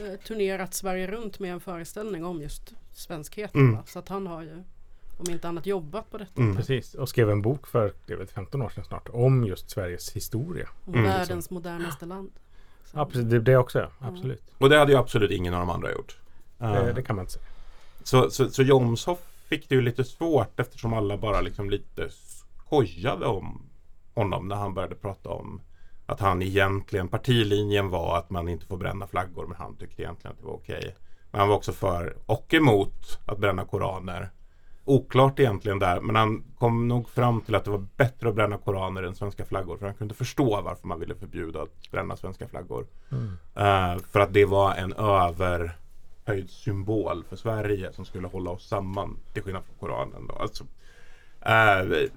eh, 0.00 0.20
turnerat 0.26 0.74
Sverige 0.74 1.06
runt 1.06 1.38
med 1.38 1.52
en 1.52 1.60
föreställning 1.60 2.24
om 2.24 2.42
just 2.42 2.72
svenskhet. 2.92 3.54
Mm. 3.54 3.78
Så 3.86 3.98
att 3.98 4.08
han 4.08 4.26
har 4.26 4.42
ju 4.42 4.62
om 5.16 5.30
inte 5.30 5.48
annat 5.48 5.66
jobbat 5.66 6.10
på 6.10 6.18
detta. 6.18 6.40
Mm. 6.40 6.56
Precis, 6.56 6.94
och 6.94 7.08
skrev 7.08 7.30
en 7.30 7.42
bok 7.42 7.66
för 7.66 7.92
det 8.06 8.16
väl 8.16 8.26
15 8.26 8.62
år 8.62 8.68
sedan 8.68 8.84
snart 8.84 9.08
om 9.08 9.44
just 9.44 9.70
Sveriges 9.70 10.12
historia. 10.12 10.68
Och 10.84 10.96
Världens 10.96 11.50
modernaste 11.50 12.06
land. 12.06 12.30
Ja, 12.92 13.06
precis. 13.06 13.24
Det, 13.24 13.40
det 13.40 13.56
också, 13.56 13.78
ja. 13.78 13.90
Absolut. 13.98 14.42
Och 14.58 14.68
det 14.68 14.78
hade 14.78 14.92
ju 14.92 14.98
absolut 14.98 15.30
ingen 15.30 15.54
av 15.54 15.60
de 15.60 15.70
andra 15.70 15.92
gjort. 15.92 16.16
Det, 16.58 16.92
det 16.92 17.02
kan 17.02 17.16
man 17.16 17.22
inte 17.22 17.32
säga. 17.32 17.44
Så, 18.02 18.30
så, 18.30 18.50
så 18.50 18.62
Jomshof 18.62 19.18
fick 19.48 19.68
det 19.68 19.74
ju 19.74 19.80
lite 19.80 20.04
svårt 20.04 20.60
eftersom 20.60 20.92
alla 20.92 21.16
bara 21.16 21.40
liksom 21.40 21.70
lite 21.70 22.08
skojade 22.68 23.26
om 23.26 23.62
honom 24.14 24.48
när 24.48 24.56
han 24.56 24.74
började 24.74 24.94
prata 24.94 25.28
om 25.28 25.60
att 26.06 26.20
han 26.20 26.42
egentligen, 26.42 27.08
partilinjen 27.08 27.90
var 27.90 28.18
att 28.18 28.30
man 28.30 28.48
inte 28.48 28.66
får 28.66 28.76
bränna 28.76 29.06
flaggor 29.06 29.46
men 29.46 29.56
han 29.56 29.76
tyckte 29.76 30.02
egentligen 30.02 30.32
att 30.32 30.38
det 30.40 30.46
var 30.46 30.54
okej. 30.54 30.96
Men 31.30 31.40
han 31.40 31.48
var 31.48 31.56
också 31.56 31.72
för 31.72 32.16
och 32.26 32.54
emot 32.54 33.18
att 33.26 33.38
bränna 33.38 33.64
koraner. 33.64 34.30
Oklart 34.84 35.38
egentligen 35.38 35.78
där 35.78 36.00
men 36.00 36.16
han 36.16 36.44
kom 36.58 36.88
nog 36.88 37.08
fram 37.08 37.40
till 37.40 37.54
att 37.54 37.64
det 37.64 37.70
var 37.70 37.86
bättre 37.96 38.28
att 38.28 38.34
bränna 38.34 38.58
koraner 38.58 39.02
än 39.02 39.14
svenska 39.14 39.44
flaggor 39.44 39.76
för 39.76 39.86
han 39.86 39.94
kunde 39.94 40.14
förstå 40.14 40.60
varför 40.60 40.88
man 40.88 41.00
ville 41.00 41.14
förbjuda 41.14 41.62
att 41.62 41.90
bränna 41.90 42.16
svenska 42.16 42.48
flaggor. 42.48 42.86
Mm. 43.12 43.36
Eh, 43.54 44.02
för 44.02 44.20
att 44.20 44.32
det 44.32 44.44
var 44.44 44.74
en 44.74 44.92
överhöjd 44.92 46.50
symbol 46.50 47.24
för 47.28 47.36
Sverige 47.36 47.92
som 47.92 48.04
skulle 48.04 48.28
hålla 48.28 48.50
oss 48.50 48.68
samman 48.68 49.16
till 49.32 49.42
skillnad 49.42 49.64
från 49.64 49.76
Koranen. 49.76 50.26
Då. 50.26 50.34
Alltså, 50.34 50.64
eh, 51.40 52.08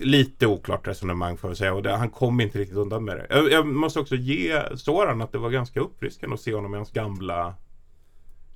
lite 0.00 0.46
oklart 0.46 0.86
resonemang 0.86 1.36
får 1.36 1.50
jag 1.50 1.56
säga 1.56 1.74
och 1.74 1.82
det, 1.82 1.96
han 1.96 2.10
kom 2.10 2.40
inte 2.40 2.58
riktigt 2.58 2.76
undan 2.76 3.04
med 3.04 3.16
det. 3.16 3.26
Jag, 3.30 3.52
jag 3.52 3.66
måste 3.66 4.00
också 4.00 4.16
ge 4.16 4.76
Soran 4.76 5.22
att 5.22 5.32
det 5.32 5.38
var 5.38 5.50
ganska 5.50 5.80
uppfriskande 5.80 6.34
att 6.34 6.40
se 6.40 6.54
honom 6.54 6.74
i 6.74 6.76
hans 6.76 6.92
gamla 6.92 7.54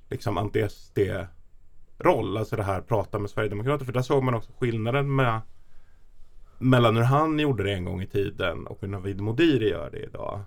liksom 0.09 0.37
anti-SD 0.37 1.27
roll, 1.97 2.37
alltså 2.37 2.55
det 2.55 2.63
här 2.63 2.81
prata 2.81 3.19
med 3.19 3.29
Sverigedemokrater. 3.29 3.85
För 3.85 3.93
där 3.93 4.01
såg 4.01 4.23
man 4.23 4.33
också 4.33 4.51
skillnaden 4.57 5.15
med 5.15 5.41
mellan 6.57 6.95
hur 6.95 7.03
han 7.03 7.39
gjorde 7.39 7.63
det 7.63 7.73
en 7.73 7.85
gång 7.85 8.01
i 8.01 8.07
tiden 8.07 8.67
och 8.67 8.77
hur 8.81 8.87
Navid 8.87 9.21
Modiri 9.21 9.69
gör 9.69 9.89
det 9.91 9.99
idag. 9.99 10.41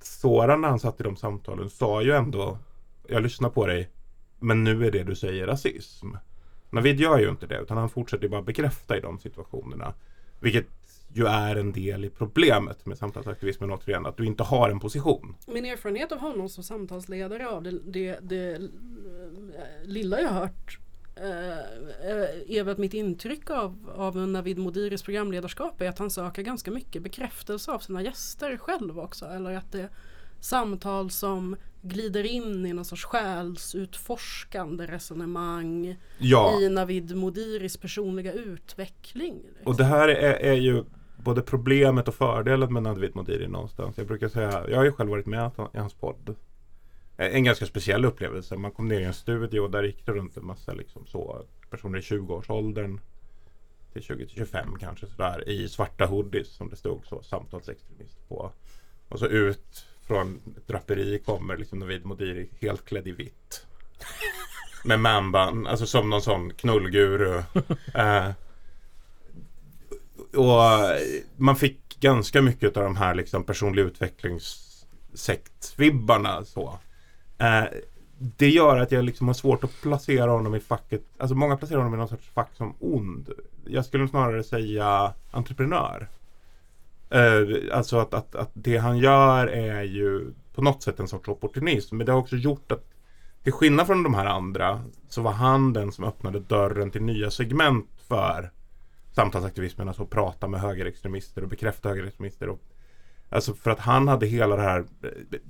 Soran 0.00 0.60
när 0.60 0.68
han 0.68 0.80
satt 0.80 1.00
i 1.00 1.02
de 1.02 1.16
samtalen 1.16 1.70
sa 1.70 2.02
ju 2.02 2.12
ändå 2.12 2.58
Jag 3.08 3.22
lyssnar 3.22 3.50
på 3.50 3.66
dig 3.66 3.90
Men 4.38 4.64
nu 4.64 4.86
är 4.86 4.90
det 4.90 5.04
du 5.04 5.14
säger 5.14 5.46
rasism. 5.46 6.08
Navid 6.74 7.00
gör 7.00 7.18
ju 7.18 7.28
inte 7.28 7.46
det 7.46 7.58
utan 7.58 7.76
han 7.76 7.88
fortsätter 7.88 8.24
ju 8.24 8.28
bara 8.28 8.42
bekräfta 8.42 8.96
i 8.96 9.00
de 9.00 9.18
situationerna. 9.18 9.94
Vilket 10.40 10.66
ju 11.12 11.26
är 11.26 11.56
en 11.56 11.72
del 11.72 12.04
i 12.04 12.10
problemet 12.10 12.86
med 12.86 12.98
samtalsaktivismen 12.98 13.70
återigen. 13.70 14.06
Att 14.06 14.16
du 14.16 14.26
inte 14.26 14.42
har 14.42 14.70
en 14.70 14.80
position. 14.80 15.34
Min 15.46 15.64
erfarenhet 15.64 16.12
av 16.12 16.18
honom 16.18 16.48
som 16.48 16.64
samtalsledare 16.64 17.48
av 17.48 17.62
det, 17.62 17.78
det, 17.84 18.18
det 18.22 18.54
eh, 18.54 18.60
lilla 19.84 20.20
jag 20.20 20.28
har 20.28 20.40
hört 20.40 20.78
eh, 21.16 21.58
eh, 22.10 22.56
är 22.58 22.64
väl 22.64 22.72
att 22.72 22.78
mitt 22.78 22.94
intryck 22.94 23.50
av, 23.50 23.90
av 23.96 24.16
Navid 24.16 24.58
Modiris 24.58 25.02
programledarskap 25.02 25.80
är 25.80 25.88
att 25.88 25.98
han 25.98 26.10
söker 26.10 26.42
ganska 26.42 26.70
mycket 26.70 27.02
bekräftelse 27.02 27.72
av 27.72 27.78
sina 27.78 28.02
gäster 28.02 28.56
själv 28.56 28.98
också. 28.98 29.26
Eller 29.26 29.56
att 29.56 29.72
det 29.72 29.80
är 29.80 29.90
samtal 30.40 31.10
som 31.10 31.56
glider 31.84 32.24
in 32.24 32.66
i 32.66 32.72
någon 32.72 32.84
sorts 32.84 33.04
själsutforskande 33.04 34.86
resonemang 34.86 35.96
Ja. 36.18 36.60
i 36.60 36.68
Navid 36.68 37.16
Modiris 37.16 37.76
personliga 37.76 38.32
utveckling. 38.32 39.42
Och 39.64 39.76
det 39.76 39.84
här 39.84 40.08
är, 40.08 40.32
är 40.32 40.54
ju 40.54 40.84
både 41.16 41.42
problemet 41.42 42.08
och 42.08 42.14
fördelen 42.14 42.72
med 42.72 42.82
Navid 42.82 43.14
Modiri 43.16 43.48
någonstans. 43.48 43.98
Jag 43.98 44.06
brukar 44.06 44.28
säga, 44.28 44.64
jag 44.68 44.76
har 44.76 44.84
ju 44.84 44.92
själv 44.92 45.10
varit 45.10 45.26
med 45.26 45.50
i 45.74 45.78
hans 45.78 45.94
podd. 45.94 46.34
En 47.16 47.44
ganska 47.44 47.66
speciell 47.66 48.04
upplevelse. 48.04 48.56
Man 48.56 48.70
kom 48.70 48.88
ner 48.88 49.00
i 49.00 49.04
en 49.04 49.14
studio 49.14 49.60
och 49.60 49.70
där 49.70 49.82
gick 49.82 50.06
det 50.06 50.12
runt 50.12 50.36
en 50.36 50.46
massa 50.46 50.72
liksom 50.72 51.06
så 51.06 51.44
personer 51.70 51.98
i 51.98 52.02
20-årsåldern 52.02 53.00
till 53.92 54.02
20-25 54.02 54.78
kanske 54.80 55.06
sådär 55.06 55.48
i 55.48 55.68
svarta 55.68 56.06
hoodies 56.06 56.48
som 56.48 56.68
det 56.68 56.76
stod 56.76 57.06
så 57.06 57.22
samtalsextremist 57.22 58.28
på. 58.28 58.52
Och 59.08 59.18
så 59.18 59.26
ut 59.26 59.86
från 60.06 60.40
ett 60.56 60.68
draperi 60.68 61.18
kommer 61.18 61.56
liksom 61.56 61.78
Navid 61.78 62.04
Modiri 62.04 62.48
helt 62.60 62.84
klädd 62.84 63.08
i 63.08 63.12
vitt. 63.12 63.66
Med 64.84 65.00
manband, 65.00 65.66
alltså 65.66 65.86
som 65.86 66.10
någon 66.10 66.22
sån 66.22 66.50
knullguru. 66.50 67.42
Eh, 67.94 68.30
och 70.36 70.62
man 71.36 71.56
fick 71.56 72.00
ganska 72.00 72.42
mycket 72.42 72.76
av 72.76 72.82
de 72.82 72.96
här 72.96 73.14
liksom 73.14 73.44
personlig 73.44 73.82
utvecklingssektvibbarna 73.82 76.44
så. 76.44 76.78
Eh, 77.38 77.64
det 78.18 78.48
gör 78.48 78.76
att 78.76 78.92
jag 78.92 79.04
liksom 79.04 79.26
har 79.26 79.34
svårt 79.34 79.64
att 79.64 79.82
placera 79.82 80.30
honom 80.30 80.54
i 80.54 80.60
facket. 80.60 81.02
Alltså 81.18 81.34
många 81.34 81.56
placerar 81.56 81.78
honom 81.78 81.94
i 81.94 81.96
någon 81.96 82.08
sorts 82.08 82.28
fack 82.28 82.50
som 82.56 82.74
ond. 82.80 83.30
Jag 83.66 83.84
skulle 83.84 84.08
snarare 84.08 84.44
säga 84.44 85.12
entreprenör. 85.30 86.08
Eh, 87.14 87.42
alltså 87.72 87.98
att, 87.98 88.14
att, 88.14 88.34
att 88.34 88.50
det 88.52 88.76
han 88.76 88.98
gör 88.98 89.46
är 89.46 89.82
ju 89.82 90.32
på 90.54 90.62
något 90.62 90.82
sätt 90.82 91.00
en 91.00 91.08
sorts 91.08 91.28
opportunism. 91.28 91.96
Men 91.96 92.06
det 92.06 92.12
har 92.12 92.18
också 92.18 92.36
gjort 92.36 92.72
att 92.72 92.84
till 93.42 93.52
skillnad 93.52 93.86
från 93.86 94.02
de 94.02 94.14
här 94.14 94.26
andra 94.26 94.82
så 95.08 95.22
var 95.22 95.32
han 95.32 95.72
den 95.72 95.92
som 95.92 96.04
öppnade 96.04 96.40
dörren 96.40 96.90
till 96.90 97.02
nya 97.02 97.30
segment 97.30 97.90
för 98.08 98.50
samtalsaktivismen. 99.12 99.88
Alltså 99.88 100.02
att 100.02 100.10
prata 100.10 100.48
med 100.48 100.60
högerextremister 100.60 101.42
och 101.42 101.48
bekräfta 101.48 101.88
högerextremister. 101.88 102.48
Och, 102.48 102.60
alltså 103.28 103.54
för 103.54 103.70
att 103.70 103.80
han 103.80 104.08
hade 104.08 104.26
hela 104.26 104.56
det 104.56 104.62
här 104.62 104.78
eh, 104.78 104.84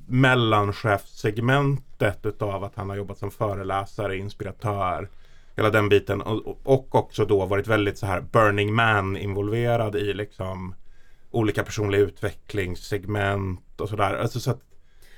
mellanchefssegmentet 0.07 2.27
utav 2.27 2.64
att 2.64 2.74
han 2.74 2.88
har 2.88 2.96
jobbat 2.96 3.18
som 3.18 3.31
föreläsare, 3.31 4.16
inspiratör. 4.16 5.09
Hela 5.57 5.70
den 5.70 5.88
biten 5.88 6.20
och, 6.20 6.59
och 6.62 6.94
också 6.94 7.24
då 7.24 7.46
varit 7.46 7.66
väldigt 7.66 7.98
så 7.98 8.07
här 8.07 8.20
Burning 8.20 8.74
Man 8.74 9.16
involverad 9.16 9.96
i 9.96 10.14
liksom 10.14 10.74
olika 11.35 11.64
personliga 11.64 12.01
utvecklingssegment 12.01 13.81
och 13.81 13.88
sådär. 13.88 14.14
Alltså 14.14 14.40
så 14.40 14.51
att 14.51 14.61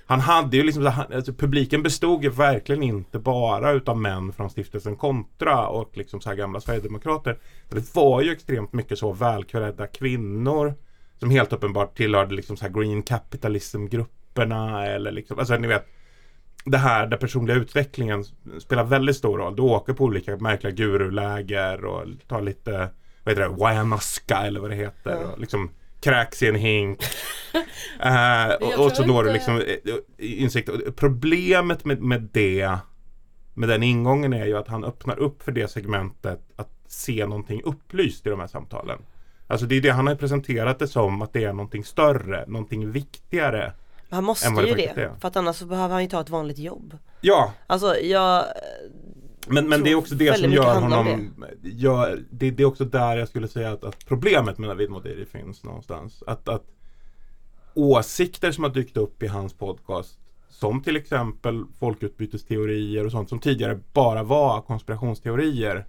han 0.09 0.21
hade 0.21 0.57
ju 0.57 0.63
liksom, 0.63 0.93
alltså 1.15 1.33
publiken 1.33 1.83
bestod 1.83 2.25
ju 2.25 2.31
verkligen 2.31 2.83
inte 2.83 3.19
bara 3.19 3.73
utav 3.73 3.99
män 3.99 4.33
från 4.33 4.51
stiftelsen 4.51 4.97
Kontra 4.97 5.69
och 5.69 5.97
liksom 5.97 6.21
så 6.21 6.29
här 6.29 6.37
gamla 6.37 6.61
Sverigedemokrater. 6.61 7.39
Det 7.69 7.95
var 7.95 8.23
ju 8.23 8.33
extremt 8.33 8.73
mycket 8.73 8.99
så 8.99 9.13
välklädda 9.13 9.87
kvinnor 9.87 10.75
som 11.19 11.31
helt 11.31 11.53
uppenbart 11.53 11.97
tillhörde 11.97 12.35
liksom 12.35 12.57
så 12.57 12.65
här 12.65 12.73
green 12.73 13.03
capitalism-grupperna 13.03 14.87
eller 14.87 15.13
liksom, 15.13 15.39
alltså 15.39 15.57
ni 15.57 15.69
vet 15.69 15.87
det 16.65 16.79
här 16.79 17.07
där 17.07 17.17
personliga 17.17 17.57
utvecklingen 17.57 18.25
spelar 18.59 18.85
väldigt 18.85 19.17
stor 19.17 19.39
roll. 19.39 19.57
Du 19.57 19.63
åker 19.63 19.93
på 19.93 20.05
olika 20.05 20.37
märkliga 20.37 20.73
guruläger 20.73 21.85
och 21.85 22.05
tar 22.29 22.43
lite, 22.43 22.71
vad 23.25 23.35
heter 23.35 23.49
det, 23.49 23.57
wayamaska 23.57 24.37
eller 24.37 24.61
vad 24.61 24.71
det 24.71 24.77
heter. 24.77 25.11
Ja. 25.11 25.33
Och 25.33 25.39
liksom 25.39 25.71
kräks 26.01 26.43
i 26.43 26.49
en 26.49 26.55
hink. 26.55 27.01
Eh, 28.01 28.55
och, 28.61 28.85
och 28.85 28.93
så 28.93 29.07
når 29.07 29.25
du 29.25 29.33
liksom 29.33 29.61
eh, 29.61 29.95
insikt. 30.19 30.69
Och 30.69 30.97
Problemet 30.97 31.85
med, 31.85 32.03
med 32.03 32.29
det, 32.33 32.79
med 33.55 33.69
den 33.69 33.83
ingången 33.83 34.33
är 34.33 34.47
ju 34.47 34.57
att 34.57 34.69
han 34.69 34.85
öppnar 34.85 35.19
upp 35.19 35.43
för 35.43 35.53
det 35.53 35.69
segmentet 35.69 36.41
att 36.57 36.71
se 36.87 37.27
någonting 37.27 37.63
upplyst 37.65 38.27
i 38.27 38.31
de 38.31 38.41
här 38.41 38.47
samtalen. 38.47 38.99
Alltså 39.47 39.67
det 39.67 39.77
är 39.77 39.81
det 39.81 39.91
han 39.91 40.07
har 40.07 40.15
presenterat 40.15 40.79
det 40.79 40.89
som 40.89 41.23
att 41.23 41.33
det 41.33 41.45
är 41.45 41.53
någonting 41.53 41.85
större, 41.85 42.45
någonting 42.47 42.91
viktigare. 42.91 43.73
Han 44.11 44.25
måste 44.25 44.49
ju 44.49 44.75
det. 44.75 44.87
är. 44.87 45.15
För 45.21 45.29
att 45.29 45.37
annars 45.37 45.57
så 45.57 45.67
behöver 45.67 45.95
han 45.95 46.03
ju 46.03 46.09
ta 46.09 46.21
ett 46.21 46.31
vanligt 46.31 46.59
jobb. 46.59 46.99
Ja, 47.21 47.53
Alltså 47.67 47.97
jag 47.97 48.45
Men, 49.47 49.69
men 49.69 49.83
det 49.83 49.91
är 49.91 49.95
också 49.95 50.15
det 50.15 50.39
som 50.39 50.53
gör 50.53 50.81
honom 50.81 51.35
gör, 51.63 52.23
det, 52.31 52.51
det 52.51 52.63
är 52.63 52.67
också 52.67 52.85
där 52.85 53.17
jag 53.17 53.29
skulle 53.29 53.49
säga 53.49 53.73
att, 53.73 53.85
att 53.85 54.07
problemet 54.07 54.59
med 54.59 54.69
Navid 54.69 54.91
Modiri 54.91 55.27
finns 55.27 55.65
någonstans. 55.65 56.23
Att, 56.27 56.49
att 56.49 56.65
åsikter 57.75 58.53
som 58.53 58.65
har 58.65 58.71
dykt 58.71 58.97
upp 58.97 59.23
i 59.23 59.27
hans 59.27 59.55
podcast 59.55 60.19
som 60.49 60.83
till 60.83 60.97
exempel 60.97 61.65
folkutbytesteorier 61.79 63.05
och 63.05 63.13
sånt 63.13 63.29
som 63.29 63.39
tidigare 63.39 63.81
bara 63.93 64.23
var 64.23 64.61
konspirationsteorier 64.61 65.87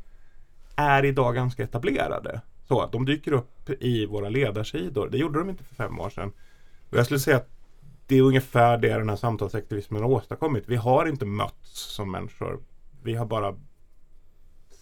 är 0.75 1.05
idag 1.05 1.35
ganska 1.35 1.63
etablerade. 1.63 2.41
Så 2.67 2.81
att 2.81 2.91
de 2.91 3.05
dyker 3.05 3.31
upp 3.31 3.69
i 3.69 4.05
våra 4.05 4.29
ledarsidor. 4.29 5.09
Det 5.09 5.17
gjorde 5.17 5.39
de 5.39 5.49
inte 5.49 5.63
för 5.63 5.75
fem 5.75 5.99
år 5.99 6.09
sedan. 6.09 6.31
Och 6.89 6.97
jag 6.97 7.05
skulle 7.05 7.19
säga 7.19 7.37
att 7.37 7.49
det 8.07 8.17
är 8.17 8.21
ungefär 8.21 8.77
det 8.77 8.93
den 8.93 9.09
här 9.09 9.15
samtalsaktivismen 9.15 10.01
har 10.01 10.09
åstadkommit. 10.09 10.63
Vi 10.67 10.75
har 10.75 11.05
inte 11.05 11.25
mötts 11.25 11.95
som 11.95 12.11
människor. 12.11 12.59
Vi 13.07 13.15
har 13.15 13.25
bara 13.25 13.55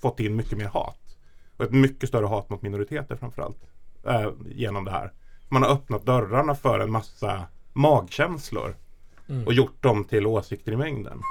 fått 0.01 0.19
in 0.19 0.35
mycket 0.35 0.57
mer 0.57 0.65
hat. 0.65 1.17
Och 1.57 1.65
ett 1.65 1.71
mycket 1.71 2.09
större 2.09 2.25
hat 2.25 2.49
mot 2.49 2.61
minoriteter 2.61 3.15
framförallt. 3.15 3.71
Eh, 4.07 4.31
genom 4.45 4.85
det 4.85 4.91
här. 4.91 5.11
Man 5.49 5.63
har 5.63 5.69
öppnat 5.69 6.05
dörrarna 6.05 6.55
för 6.55 6.79
en 6.79 6.91
massa 6.91 7.43
magkänslor. 7.73 8.75
Mm. 9.29 9.45
Och 9.45 9.53
gjort 9.53 9.83
dem 9.83 10.03
till 10.03 10.27
åsikter 10.27 10.71
i 10.71 10.75
mängden. 10.75 11.21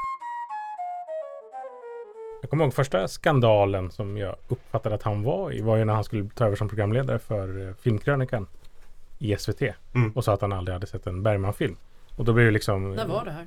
Jag 2.41 2.51
kommer 2.51 2.65
ihåg 2.65 2.75
första 2.75 3.09
skandalen 3.09 3.91
som 3.91 4.17
jag 4.17 4.37
uppfattade 4.49 4.95
att 4.95 5.03
han 5.03 5.23
var 5.23 5.53
i 5.53 5.61
var 5.61 5.77
ju 5.77 5.85
när 5.85 5.95
han 5.95 6.05
skulle 6.05 6.29
ta 6.29 6.45
över 6.47 6.57
som 6.57 6.69
programledare 6.69 7.19
för 7.19 7.69
eh, 7.69 7.75
Filmkrönikan 7.75 8.47
i 9.19 9.37
SVT 9.37 9.63
Mm. 9.95 10.11
och 10.15 10.25
sa 10.25 10.33
att 10.33 10.41
han 10.41 10.53
aldrig 10.53 10.73
hade 10.73 10.87
sett 10.87 11.07
en 11.07 11.23
Bergman-film. 11.23 11.77
Och 12.17 12.25
då 12.25 12.33
blev 12.33 12.47
det 12.47 12.53
liksom... 12.53 12.91
När 12.91 13.09
var 13.09 13.25
det 13.25 13.31
här? 13.31 13.47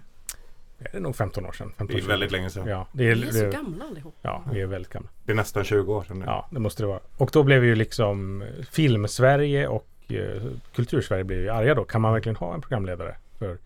Det 0.80 0.98
är 0.98 1.00
nog 1.00 1.16
15 1.16 1.46
år 1.46 1.52
sedan. 1.52 1.68
15, 1.78 1.88
Det 1.88 1.94
är 1.94 1.98
20 2.02 2.08
väldigt 2.08 2.32
länge 2.32 2.50
sedan. 2.50 2.68
Ja, 2.68 2.88
det 2.92 3.04
är, 3.12 3.16
Vi 3.16 3.28
är 3.28 3.32
så 3.32 3.44
det, 3.44 3.52
gamla 3.52 3.86
allihop. 3.86 4.16
ja, 4.22 4.44
vi 4.54 4.62
är 4.62 4.66
väldigt 4.66 4.92
gamla. 4.94 5.10
Det 5.26 5.32
är 5.32 5.36
nästan 5.36 5.64
20 5.64 5.94
år 5.94 6.04
sedan 6.04 6.20
nu. 6.20 6.26
Ja, 6.26 6.48
det 6.52 6.60
måste 6.60 6.84
det 6.84 6.88
vara. 6.88 7.00
Och 7.18 7.30
då 7.34 7.44
blev 7.44 7.66
ju 7.66 7.76
liksom 7.76 8.42
eh, 8.42 8.48
Film-Sverige 8.72 9.68
och 9.68 9.88
eh, 10.10 10.42
Kultursverige 10.76 11.24
blev 11.24 11.40
ju 11.40 11.50
arga 11.50 11.76
då. 11.76 11.84
Kan 11.84 12.02
man 12.02 12.14
verkligen 12.14 12.36
ha 12.36 12.54
en 12.54 12.62
programledare? 12.62 13.16
För 13.40 13.58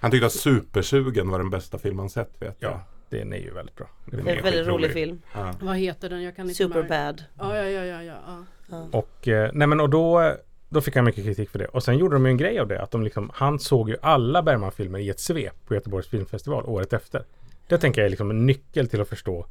Han 0.00 0.10
tyckte 0.10 0.26
att 0.26 0.32
Supersugen 0.32 1.28
var 1.30 1.38
den 1.38 1.50
bästa 1.50 1.78
film 1.78 1.98
han 1.98 2.10
sett 2.10 2.30
vet 2.42 2.56
jag. 2.58 2.70
ja, 2.72 2.80
den 3.08 3.32
är 3.32 3.36
ju 3.38 3.50
väldigt 3.50 3.76
bra. 3.76 3.86
Det 4.04 4.16
är 4.16 4.20
en 4.20 4.24
väldigt 4.24 4.44
skitrolig. 4.44 4.68
rolig 4.68 4.92
film. 4.92 5.22
Ja. 5.34 5.54
Vad 5.60 5.76
heter 5.76 6.08
den? 6.10 6.22
Jag 6.22 6.36
kan 6.36 6.44
inte. 6.44 6.54
Superbad. 6.54 7.24
Ja, 7.38 7.56
ja, 7.56 7.64
ja, 7.64 7.84
ja, 7.84 8.02
ja. 8.02 8.44
ja. 8.70 8.88
Och, 8.92 9.28
eh, 9.28 9.50
nej 9.54 9.66
men 9.68 9.80
och 9.80 9.90
då, 9.90 10.34
då 10.74 10.80
fick 10.80 10.96
han 10.96 11.04
mycket 11.04 11.24
kritik 11.24 11.50
för 11.50 11.58
det. 11.58 11.66
Och 11.66 11.82
sen 11.82 11.98
gjorde 11.98 12.14
de 12.14 12.26
ju 12.26 12.30
en 12.30 12.36
grej 12.36 12.58
av 12.58 12.68
det. 12.68 12.82
Att 12.82 12.90
de 12.90 13.02
liksom, 13.02 13.30
han 13.34 13.58
såg 13.58 13.88
ju 13.90 13.96
alla 14.02 14.42
Bergman-filmer 14.42 14.98
i 14.98 15.10
ett 15.10 15.20
svep 15.20 15.54
på 15.66 15.74
Göteborgs 15.74 16.08
filmfestival 16.08 16.64
året 16.66 16.92
efter. 16.92 17.24
Det 17.68 17.78
tänker 17.78 18.00
jag 18.00 18.06
är 18.06 18.10
liksom 18.10 18.30
en 18.30 18.46
nyckel 18.46 18.88
till 18.88 19.00
att 19.00 19.08
förstå 19.08 19.46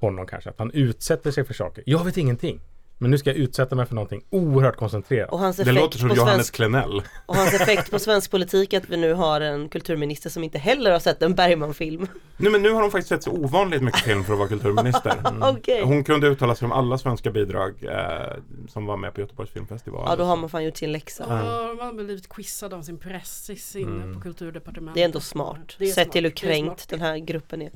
honom 0.00 0.26
kanske. 0.26 0.50
Att 0.50 0.58
han 0.58 0.70
utsätter 0.70 1.30
sig 1.30 1.44
för 1.44 1.54
saker. 1.54 1.84
Jag 1.86 2.04
vet 2.04 2.16
ingenting. 2.16 2.60
Men 3.02 3.10
nu 3.10 3.18
ska 3.18 3.30
jag 3.30 3.36
utsätta 3.36 3.74
mig 3.76 3.86
för 3.86 3.94
någonting 3.94 4.24
oerhört 4.30 4.76
koncentrerat. 4.76 5.32
Och 5.32 5.38
hans 5.38 5.56
Det 5.56 5.72
låter 5.72 5.98
som 5.98 6.08
Johannes 6.08 6.34
svensk 6.34 6.54
Klenell. 6.54 7.02
Och 7.26 7.36
hans 7.36 7.54
effekt 7.54 7.90
på 7.90 7.98
svensk 8.08 8.30
politik 8.30 8.72
är 8.72 8.78
att 8.78 8.88
vi 8.90 8.96
nu 8.96 9.12
har 9.14 9.40
en 9.40 9.68
kulturminister 9.68 10.30
som 10.30 10.44
inte 10.44 10.58
heller 10.58 10.90
har 10.92 10.98
sett 10.98 11.22
en 11.22 11.34
Bergman-film. 11.34 12.06
Nej 12.36 12.52
men 12.52 12.62
nu 12.62 12.70
har 12.70 12.80
de 12.82 12.90
faktiskt 12.90 13.08
sett 13.08 13.22
så 13.22 13.30
ovanligt 13.30 13.82
mycket 13.82 14.00
film 14.00 14.24
för 14.24 14.32
att 14.32 14.38
vara 14.38 14.48
kulturminister. 14.48 15.14
Okej. 15.40 15.82
Hon 15.84 16.04
kunde 16.04 16.26
uttala 16.26 16.54
sig 16.54 16.66
om 16.66 16.72
alla 16.72 16.98
svenska 16.98 17.30
bidrag 17.30 17.74
eh, 17.84 18.36
som 18.68 18.86
var 18.86 18.96
med 18.96 19.14
på 19.14 19.20
Göteborgs 19.20 19.50
filmfestival. 19.50 20.04
Ja 20.08 20.16
då 20.16 20.24
har 20.24 20.36
man 20.36 20.50
fan 20.50 20.64
gjort 20.64 20.76
sin 20.76 20.92
läxa. 20.92 21.24
Ja, 21.28 21.74
man 21.78 21.86
har 21.86 21.92
blivit 21.92 22.28
quizad 22.28 22.74
av 22.74 22.82
sin 22.82 22.98
pressis 22.98 23.76
inne 23.76 24.02
Mm. 24.02 24.14
på 24.14 24.20
kulturdepartementet. 24.20 24.94
Det 24.94 25.00
är 25.00 25.04
ändå 25.04 25.20
smart. 25.20 25.74
Det 25.78 25.84
är 25.84 25.88
Sett 25.88 25.94
smart. 26.04 26.12
till 26.12 26.24
hur 26.24 26.30
kränkt 26.30 26.88
den 26.88 27.00
här 27.00 27.18
gruppen 27.18 27.62
är. 27.62 27.70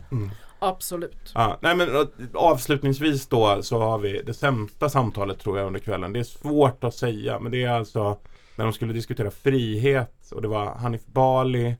Absolut. 0.58 1.32
Ja, 1.34 1.58
nej 1.60 1.76
men 1.76 1.88
avslutningsvis 2.34 3.26
då 3.26 3.62
så 3.62 3.78
har 3.78 3.98
vi 3.98 4.22
det 4.26 4.34
sämsta 4.34 4.88
samtalet 4.88 5.38
tror 5.38 5.58
jag 5.58 5.66
under 5.66 5.80
kvällen. 5.80 6.12
Det 6.12 6.18
är 6.18 6.24
svårt 6.24 6.84
att 6.84 6.94
säga 6.94 7.38
men 7.40 7.52
det 7.52 7.64
är 7.64 7.70
alltså 7.70 8.18
när 8.56 8.64
de 8.64 8.72
skulle 8.72 8.92
diskutera 8.92 9.30
frihet 9.30 10.32
och 10.32 10.42
det 10.42 10.48
var 10.48 10.66
Hanif 10.74 11.06
Bali, 11.06 11.76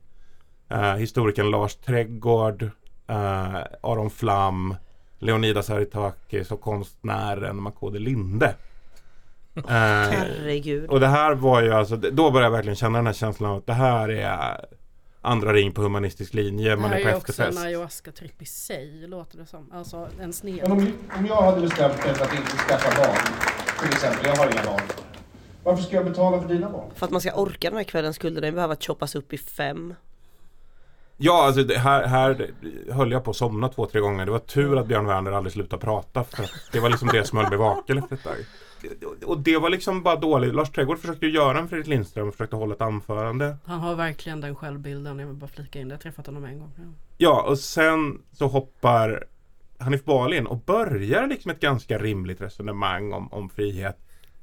eh, 0.69 0.93
historikern 0.93 1.51
Lars 1.51 1.75
Trädgård, 1.75 2.63
eh, 3.07 3.55
Aron 3.81 4.09
Flam, 4.09 4.75
Leonidas 5.19 5.69
Aritakis 5.69 6.51
och 6.51 6.61
konstnären 6.61 7.61
Makode 7.61 7.99
Linde. 7.99 8.55
Eh, 9.55 9.63
Herregud. 9.67 10.89
och 10.89 10.99
det 10.99 11.07
här 11.07 11.35
var 11.35 11.61
ju 11.61 11.73
alltså, 11.73 11.95
då 11.95 12.31
började 12.31 12.45
jag 12.45 12.51
verkligen 12.51 12.75
känna 12.75 12.97
den 12.97 13.05
här 13.05 13.13
känslan 13.13 13.51
av 13.51 13.57
att 13.57 13.65
det 13.65 13.73
här 13.73 14.09
är 14.09 14.65
andra 15.27 15.53
ring 15.53 15.71
på 15.71 15.81
humanistisk 15.81 16.33
linje, 16.33 16.69
Det 16.69 16.77
man 16.77 16.89
här 16.89 16.99
är 16.99 17.03
på 17.03 17.09
är 17.09 17.15
också 17.15 17.31
en 17.41 17.47
efterfest. 17.47 17.65
ayahuasca-tripp 17.65 18.41
i 18.41 18.45
sig, 18.45 19.07
låter 19.07 19.37
det 19.37 19.45
som. 19.45 19.71
Alltså 19.71 20.07
en 20.21 20.33
sned. 20.33 20.59
Men 20.61 20.71
om, 20.71 20.93
om 21.17 21.25
jag 21.25 21.41
hade 21.41 21.61
bestämt 21.61 22.05
mig 22.05 22.13
för 22.15 22.25
att 22.25 22.33
inte 22.33 22.57
skaffa 22.57 23.01
barn, 23.03 23.17
till 23.79 23.89
exempel, 23.89 24.25
jag 24.25 24.35
har 24.35 24.51
inga 24.51 24.63
barn. 24.63 24.81
Varför 25.63 25.83
ska 25.83 25.95
jag 25.95 26.05
betala 26.05 26.41
för 26.41 26.47
dina 26.47 26.69
barn? 26.69 26.91
För 26.95 27.05
att 27.05 27.11
man 27.11 27.21
ska 27.21 27.33
orka 27.33 27.69
den 27.69 27.77
här 27.77 27.83
kvällen 27.83 28.13
skulle 28.13 28.41
den 28.41 28.55
behöva 28.55 28.75
choppas 28.75 29.15
upp 29.15 29.33
i 29.33 29.37
fem. 29.37 29.93
Ja, 31.17 31.45
alltså 31.45 31.63
det 31.63 31.77
här, 31.77 32.07
här 32.07 32.51
höll 32.91 33.11
jag 33.11 33.23
på 33.23 33.31
att 33.31 33.37
somna 33.37 33.69
två, 33.69 33.85
tre 33.85 34.01
gånger. 34.01 34.25
Det 34.25 34.31
var 34.31 34.39
tur 34.39 34.77
att 34.79 34.87
Björn 34.87 35.05
Werner 35.05 35.31
aldrig 35.31 35.53
slutade 35.53 35.81
prata. 35.81 36.23
För 36.23 36.45
det 36.71 36.79
var 36.79 36.89
liksom 36.89 37.07
det 37.07 37.23
som 37.23 37.37
höll 37.37 37.49
mig 37.49 37.57
vaken 37.57 37.97
efter 37.97 38.15
ett 38.15 38.23
tag. 38.23 38.35
Och 39.25 39.39
det 39.39 39.57
var 39.57 39.69
liksom 39.69 40.03
bara 40.03 40.15
dåligt. 40.15 40.55
Lars 40.55 40.69
Trädgård 40.71 40.99
försökte 40.99 41.25
ju 41.25 41.31
göra 41.31 41.59
en 41.59 41.69
Fredrik 41.69 41.87
Lindström 41.87 42.27
och 42.27 42.33
försökte 42.33 42.55
hålla 42.55 42.73
ett 42.75 42.81
anförande. 42.81 43.57
Han 43.65 43.79
har 43.79 43.95
verkligen 43.95 44.41
den 44.41 44.55
självbilden, 44.55 45.19
jag 45.19 45.27
vill 45.27 45.35
bara 45.35 45.47
flika 45.47 45.79
in 45.79 45.87
det. 45.87 45.91
Jag 45.93 45.97
har 45.97 46.01
träffat 46.01 46.25
honom 46.25 46.45
en 46.45 46.59
gång. 46.59 46.71
Ja. 46.77 46.83
Ja, 47.17 47.41
och 47.49 47.59
sen 47.59 48.21
så 48.31 48.47
hoppar 48.47 49.23
Hanif 49.79 50.03
Bali 50.05 50.37
in 50.37 50.47
och 50.47 50.57
börjar 50.65 51.27
liksom 51.27 51.51
ett 51.51 51.59
ganska 51.59 51.97
rimligt 51.97 52.41
resonemang 52.41 53.13
om, 53.13 53.33
om 53.33 53.49
frihet. 53.49 53.97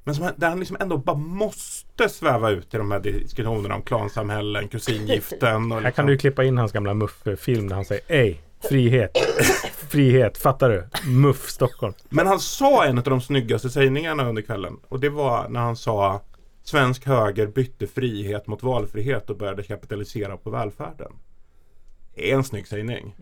Men 0.04 0.14
som, 0.14 0.24
han- 0.24 0.34
där 0.36 0.48
han 0.48 0.58
liksom 0.58 0.76
ändå 0.80 0.96
bara 0.96 1.16
måste 1.16 2.08
sväva 2.08 2.50
ut 2.50 2.74
i 2.74 2.76
de 2.76 2.90
här 2.90 3.00
diskussionerna 3.00 3.74
om 3.74 3.82
klansamhällen, 3.82 4.68
kusingiften 4.68 5.72
och 5.72 5.78
Här 5.78 5.84
liksom. 5.86 5.92
kan 5.92 6.06
du 6.06 6.18
klippa 6.18 6.44
in 6.44 6.58
hans 6.58 6.72
gamla 6.72 6.94
Muff-film 6.94 7.68
där 7.68 7.74
han 7.76 7.84
säger 7.84 8.02
Ej, 8.08 8.40
frihet, 8.68 9.10
frihet, 9.88 10.38
fattar 10.38 10.70
du? 10.70 11.10
Muff 11.10 11.48
Stockholm. 11.50 11.94
Men 12.08 12.26
han 12.26 12.40
sa 12.40 12.84
en 12.84 12.98
av 12.98 13.04
de 13.04 13.20
snyggaste 13.20 13.70
sägningarna 13.70 14.28
under 14.28 14.42
kvällen 14.42 14.76
och 14.88 15.00
det 15.00 15.08
var 15.08 15.48
när 15.48 15.60
han 15.60 15.76
sa 15.76 16.20
Svensk 16.62 17.06
höger 17.06 17.46
bytte 17.46 17.86
frihet 17.86 18.46
mot 18.46 18.62
valfrihet 18.62 19.30
och 19.30 19.36
började 19.36 19.62
kapitalisera 19.62 20.36
på 20.36 20.50
välfärden. 20.50 21.12
Det 22.14 22.30
är 22.30 22.34
en 22.34 22.44
snygg 22.44 22.68
sägning. 22.68 23.16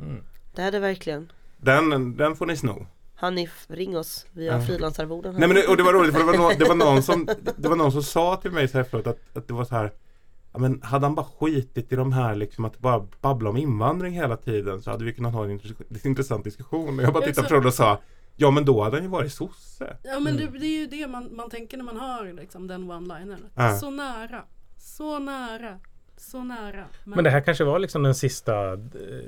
Det 0.55 0.63
är 0.63 0.73
det 0.73 0.79
verkligen. 0.79 1.33
Den, 1.57 2.17
den 2.17 2.37
får 2.37 2.47
ni 2.47 2.57
sno. 2.57 2.87
Hanif, 3.15 3.67
ring 3.69 3.97
oss. 3.99 4.27
Vi 4.33 4.49
har 4.49 4.59
Ja. 4.59 4.67
frilansarvoden 4.67 5.33
här. 5.33 5.39
Nej 5.41 5.49
men 5.49 5.57
det, 5.57 5.67
och 5.67 5.77
det 5.77 5.83
var 5.83 5.93
roligt 5.93 6.13
för 6.13 6.19
det 6.21 6.27
var, 6.27 6.37
någon, 6.37 6.53
det 6.59 6.65
var, 6.65 6.75
någon, 6.75 7.03
som, 7.03 7.29
det 7.57 7.69
var 7.69 7.77
någon 7.77 7.93
som 7.93 8.03
sa 8.03 8.37
till 8.37 8.51
mig 8.51 8.69
så 8.69 8.79
här 8.79 8.85
efteråt 8.85 9.07
att, 9.07 9.19
att 9.35 9.49
det 9.49 9.55
var 9.55 9.65
så 9.65 9.75
här 9.75 9.93
Ja 10.53 10.59
men 10.59 10.83
hade 10.83 11.07
han 11.07 11.15
bara 11.15 11.27
skitit 11.27 11.93
i 11.93 11.97
de 11.97 12.13
här 12.13 12.35
liksom 12.35 12.65
att 12.65 12.79
bara 12.79 13.07
babbla 13.21 13.51
om 13.51 13.57
invandring 13.57 14.15
hela 14.15 14.37
tiden 14.37 14.83
så 14.83 14.91
hade 14.91 15.05
vi 15.05 15.13
kunnat 15.15 15.33
ha 15.35 15.45
en 15.45 15.51
intress- 15.61 16.07
intressant 16.07 16.45
diskussion. 16.45 16.99
Och 16.99 17.05
jag 17.05 17.13
bara 17.13 17.25
tittade 17.25 17.49
på 17.49 17.61
det 17.61 17.67
och 17.67 17.75
sa 17.75 17.99
Ja 18.37 18.51
men 18.51 18.65
då 18.65 18.83
hade 18.83 18.97
han 18.97 19.05
ju 19.05 19.11
varit 19.11 19.33
sosse. 19.33 19.97
Ja 20.03 20.21
men 20.21 20.37
det, 20.37 20.47
det 20.47 20.67
är 20.67 20.79
ju 20.81 20.87
det 20.87 21.07
man, 21.07 21.37
man 21.37 21.51
tänker 21.51 21.77
när 21.77 21.85
man 21.85 21.97
hör 22.01 22.33
liksom, 22.33 22.67
den 22.67 22.91
one-linern. 22.91 23.45
Ja. 23.55 23.77
Så 23.77 23.91
nära, 23.91 24.45
så 24.79 25.19
nära, 25.19 25.79
så 26.17 26.45
nära. 26.45 26.85
Men 27.05 27.25
det 27.25 27.31
här 27.31 27.41
kanske 27.41 27.65
var 27.65 27.79
liksom 27.79 28.03
den 28.03 28.15
sista 28.15 28.73
eh, 28.73 28.79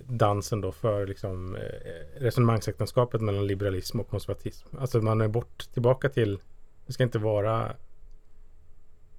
dansen 0.09 0.61
då 0.61 0.73
för 0.73 1.07
liksom 1.07 1.57
eh, 1.57 2.21
resonemangsäktenskapet 2.21 3.21
mellan 3.21 3.47
liberalism 3.47 4.01
och 4.01 4.09
konservatism. 4.11 4.69
Alltså 4.81 5.01
man 5.01 5.21
är 5.21 5.29
bort 5.29 5.69
tillbaka 5.73 6.09
till 6.09 6.39
det 6.87 6.93
ska 6.93 7.03
inte 7.03 7.19
vara 7.19 7.73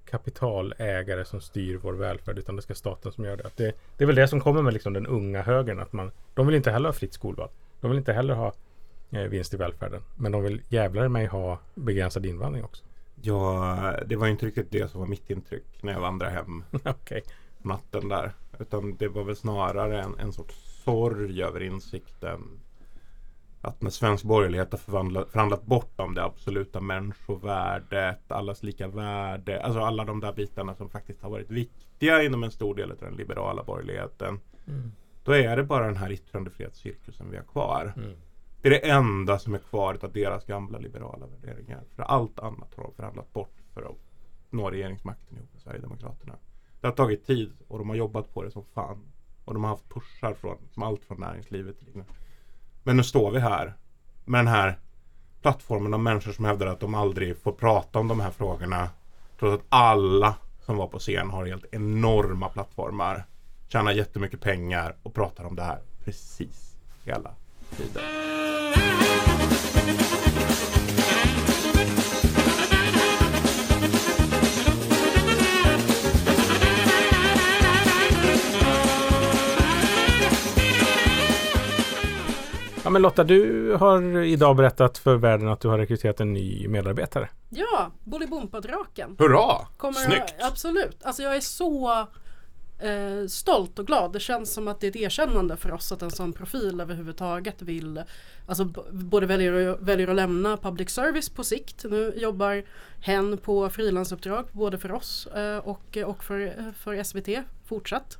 kapitalägare 0.05 1.25
som 1.25 1.41
styr 1.41 1.77
vår 1.77 1.93
välfärd 1.93 2.37
utan 2.37 2.55
det 2.55 2.61
ska 2.61 2.75
staten 2.75 3.11
som 3.11 3.25
gör 3.25 3.37
det. 3.37 3.45
Att 3.45 3.57
det. 3.57 3.73
Det 3.97 4.03
är 4.03 4.05
väl 4.05 4.15
det 4.15 4.27
som 4.27 4.39
kommer 4.41 4.61
med 4.61 4.73
liksom 4.73 4.93
den 4.93 5.07
unga 5.07 5.41
högern 5.41 5.79
att 5.79 5.93
man 5.93 6.11
de 6.33 6.47
vill 6.47 6.55
inte 6.55 6.71
heller 6.71 6.89
ha 6.89 6.93
fritt 6.93 7.13
skolval. 7.13 7.49
De 7.81 7.91
vill 7.91 7.97
inte 7.97 8.13
heller 8.13 8.33
ha 8.33 8.53
eh, 9.11 9.21
vinst 9.21 9.53
i 9.53 9.57
välfärden. 9.57 10.01
Men 10.15 10.31
de 10.31 10.43
vill 10.43 10.61
jävlar 10.69 11.07
mig 11.07 11.25
ha 11.25 11.59
begränsad 11.75 12.25
invandring 12.25 12.63
också. 12.63 12.83
Ja, 13.21 13.95
det 14.05 14.15
var 14.15 14.27
inte 14.27 14.45
riktigt 14.45 14.71
det 14.71 14.91
som 14.91 14.99
var 14.99 15.07
mitt 15.07 15.29
intryck 15.29 15.63
när 15.81 15.93
jag 15.93 15.99
vandrade 15.99 16.31
hem 16.31 16.63
Okej. 16.85 17.23
natten 17.61 18.09
där. 18.09 18.31
Utan 18.59 18.95
det 18.95 19.07
var 19.07 19.23
väl 19.23 19.35
snarare 19.35 20.01
en, 20.01 20.19
en 20.19 20.33
sorts 20.33 20.83
sorg 20.83 21.43
över 21.43 21.63
insikten 21.63 22.41
att 23.65 23.81
när 23.81 23.89
svensk 23.89 24.23
borgerlighet 24.23 24.71
har 24.71 24.77
förvandlat, 24.77 25.29
förhandlat 25.29 25.65
bort 25.65 25.99
om 25.99 26.15
det 26.15 26.23
absoluta 26.23 26.81
människovärdet, 26.81 28.31
allas 28.31 28.63
lika 28.63 28.87
värde, 28.87 29.63
alltså 29.63 29.79
alla 29.79 30.05
de 30.05 30.19
där 30.19 30.33
bitarna 30.33 30.75
som 30.75 30.89
faktiskt 30.89 31.21
har 31.21 31.29
varit 31.29 31.51
viktiga 31.51 32.23
inom 32.23 32.43
en 32.43 32.51
stor 32.51 32.75
del 32.75 32.91
av 32.91 32.97
den 32.97 33.13
liberala 33.13 33.63
borgerligheten. 33.63 34.39
Mm. 34.67 34.91
Då 35.23 35.31
är 35.31 35.57
det 35.57 35.63
bara 35.63 35.85
den 35.85 35.97
här 35.97 36.11
yttrandefrihetscirkusen 36.11 37.31
vi 37.31 37.37
har 37.37 37.43
kvar. 37.43 37.93
Mm. 37.97 38.17
Det 38.61 38.67
är 38.67 38.71
det 38.71 38.89
enda 38.89 39.39
som 39.39 39.53
är 39.53 39.59
kvar 39.59 39.97
av 40.01 40.11
deras 40.11 40.45
gamla 40.45 40.77
liberala 40.77 41.25
värderingar. 41.27 41.83
För 41.95 42.03
allt 42.03 42.39
annat 42.39 42.73
har 42.75 42.83
de 42.83 42.93
förhandlat 42.93 43.33
bort 43.33 43.55
för 43.73 43.81
att 43.81 43.97
nå 44.49 44.69
regeringsmakten 44.69 45.37
ihop 45.37 45.53
med 45.53 45.61
Sverigedemokraterna. 45.61 46.35
Det 46.81 46.87
har 46.87 46.93
tagit 46.93 47.25
tid 47.25 47.53
och 47.67 47.77
de 47.77 47.89
har 47.89 47.95
jobbat 47.95 48.33
på 48.33 48.43
det 48.43 48.51
som 48.51 48.65
fan. 48.65 49.11
Och 49.45 49.53
de 49.53 49.63
har 49.63 49.71
haft 49.71 49.89
pushar 49.89 50.33
från 50.33 50.57
som 50.71 50.83
allt 50.83 51.05
från 51.05 51.19
näringslivet. 51.19 51.79
till. 51.79 52.03
Men 52.87 52.97
nu 52.97 53.03
står 53.03 53.31
vi 53.31 53.39
här 53.39 53.73
med 54.25 54.39
den 54.39 54.47
här 54.47 54.79
plattformen 55.41 55.93
av 55.93 55.99
människor 55.99 56.31
som 56.31 56.45
hävdar 56.45 56.67
att 56.67 56.79
de 56.79 56.95
aldrig 56.95 57.37
får 57.37 57.51
prata 57.51 57.99
om 57.99 58.07
de 58.07 58.19
här 58.19 58.31
frågorna. 58.31 58.89
Trots 59.39 59.61
att 59.61 59.65
alla 59.69 60.35
som 60.65 60.77
var 60.77 60.87
på 60.87 60.99
scen 60.99 61.29
har 61.29 61.45
helt 61.45 61.65
enorma 61.71 62.49
plattformar. 62.49 63.25
Tjänar 63.67 63.91
jättemycket 63.91 64.41
pengar 64.41 64.95
och 65.03 65.13
pratar 65.13 65.43
om 65.43 65.55
det 65.55 65.63
här 65.63 65.79
precis 66.03 66.75
hela 67.03 67.31
tiden. 67.77 68.03
Ja 82.85 82.89
men 82.91 83.01
Lotta, 83.01 83.23
du 83.23 83.71
har 83.79 84.17
idag 84.23 84.55
berättat 84.55 84.97
för 84.97 85.15
världen 85.15 85.47
att 85.47 85.59
du 85.59 85.67
har 85.67 85.77
rekryterat 85.77 86.19
en 86.19 86.33
ny 86.33 86.67
medarbetare. 86.67 87.29
Ja, 87.49 87.91
Bolibompa-draken. 88.03 89.15
Hurra! 89.19 89.65
Kommer, 89.77 89.99
Snyggt! 89.99 90.35
Absolut. 90.41 90.97
Alltså 91.03 91.23
jag 91.23 91.35
är 91.35 91.39
så 91.39 91.91
eh, 92.79 93.27
stolt 93.29 93.79
och 93.79 93.87
glad. 93.87 94.13
Det 94.13 94.19
känns 94.19 94.53
som 94.53 94.67
att 94.67 94.79
det 94.79 94.87
är 94.87 94.89
ett 94.89 94.95
erkännande 94.95 95.57
för 95.57 95.71
oss 95.71 95.91
att 95.91 96.01
en 96.01 96.11
sån 96.11 96.33
profil 96.33 96.81
överhuvudtaget 96.81 97.61
vill 97.61 98.01
Alltså 98.47 98.65
både 98.91 99.25
väljer, 99.25 99.67
att- 99.69 99.81
väljer 99.81 100.07
att 100.07 100.15
lämna 100.15 100.57
public 100.57 100.89
service 100.89 101.29
på 101.29 101.43
sikt. 101.43 101.85
Nu 101.89 102.13
jobbar 102.15 102.63
hen 103.01 103.37
på 103.37 103.69
frilansuppdrag 103.69 104.45
både 104.51 104.77
för 104.77 104.91
oss 104.91 105.27
eh, 105.27 105.57
och, 105.57 105.97
och 106.05 106.23
för, 106.23 106.53
för 106.79 107.03
SVT 107.03 107.43
fortsatt. 107.65 108.17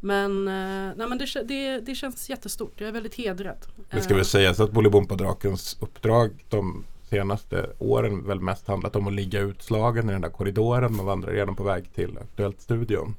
Men, 0.00 0.48
eh, 0.48 0.94
nej, 0.96 1.08
men 1.08 1.18
det, 1.18 1.42
det, 1.44 1.80
det 1.80 1.94
känns 1.94 2.30
jättestort. 2.30 2.72
Jag 2.76 2.88
är 2.88 2.92
väldigt 2.92 3.14
hedrad. 3.14 3.66
Det 3.90 4.00
ska 4.00 4.14
Eh, 4.14 4.16
väl 4.16 4.24
sägas 4.24 4.60
att 4.60 4.70
Bolibompa-drakens 4.70 5.76
uppdrag 5.80 6.30
de 6.48 6.84
senaste 7.10 7.70
åren 7.78 8.26
väl 8.26 8.40
mest 8.40 8.68
handlat 8.68 8.96
om 8.96 9.06
att 9.06 9.12
ligga 9.12 9.40
utslagen 9.40 10.10
i 10.10 10.12
den 10.12 10.20
där 10.20 10.28
korridoren 10.28 10.96
man 10.96 11.06
vandrar 11.06 11.34
igenom 11.34 11.56
på 11.56 11.62
väg 11.62 11.94
till 11.94 12.18
Aktuellt-studion. 12.18 13.14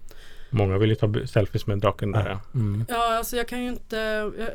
Många 0.54 0.78
vill 0.78 0.90
ju 0.90 0.96
ta 0.96 1.14
selfies 1.28 1.68
med 1.68 1.78
draken 1.80 2.12
där. 2.12 2.30
ja. 2.30 2.60
Mm. 2.60 2.86
Ja, 2.90 3.18
alltså 3.18 3.38
jag 3.38 3.48
kan 3.48 3.64
ju 3.64 3.68
inte, 3.70 3.96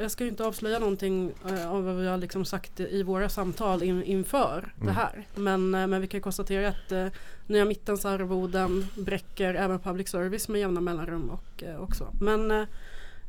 jag, 0.00 0.10
ska 0.10 0.24
ju 0.24 0.30
inte 0.30 0.44
avslöja 0.44 0.78
någonting 0.78 1.32
eh, 1.48 1.72
av 1.72 1.84
vad 1.84 1.96
vi 1.96 2.06
har 2.08 2.16
liksom 2.16 2.44
sagt 2.44 2.80
i 2.80 3.02
våra 3.02 3.28
samtal 3.28 3.82
in, 3.82 4.02
inför 4.02 4.72
det 4.76 4.82
Mm. 4.82 4.94
här. 4.94 5.26
Men, 5.34 5.74
eh, 5.74 5.86
men 5.86 6.00
vi 6.00 6.06
kan 6.06 6.20
konstatera 6.20 6.68
att 6.68 6.92
eh, 6.92 7.06
Nya 7.46 7.64
Mittens 7.64 8.04
arvoden 8.04 8.86
bräcker 8.96 9.54
även 9.54 9.78
public 9.78 10.08
service 10.08 10.48
med 10.48 10.60
jämna 10.60 10.80
mellanrum 10.80 11.30
och 11.30 11.62
eh, 11.62 11.80
också. 11.82 12.08
Men, 12.20 12.50
eh, 12.50 12.60
eh, 12.60 12.66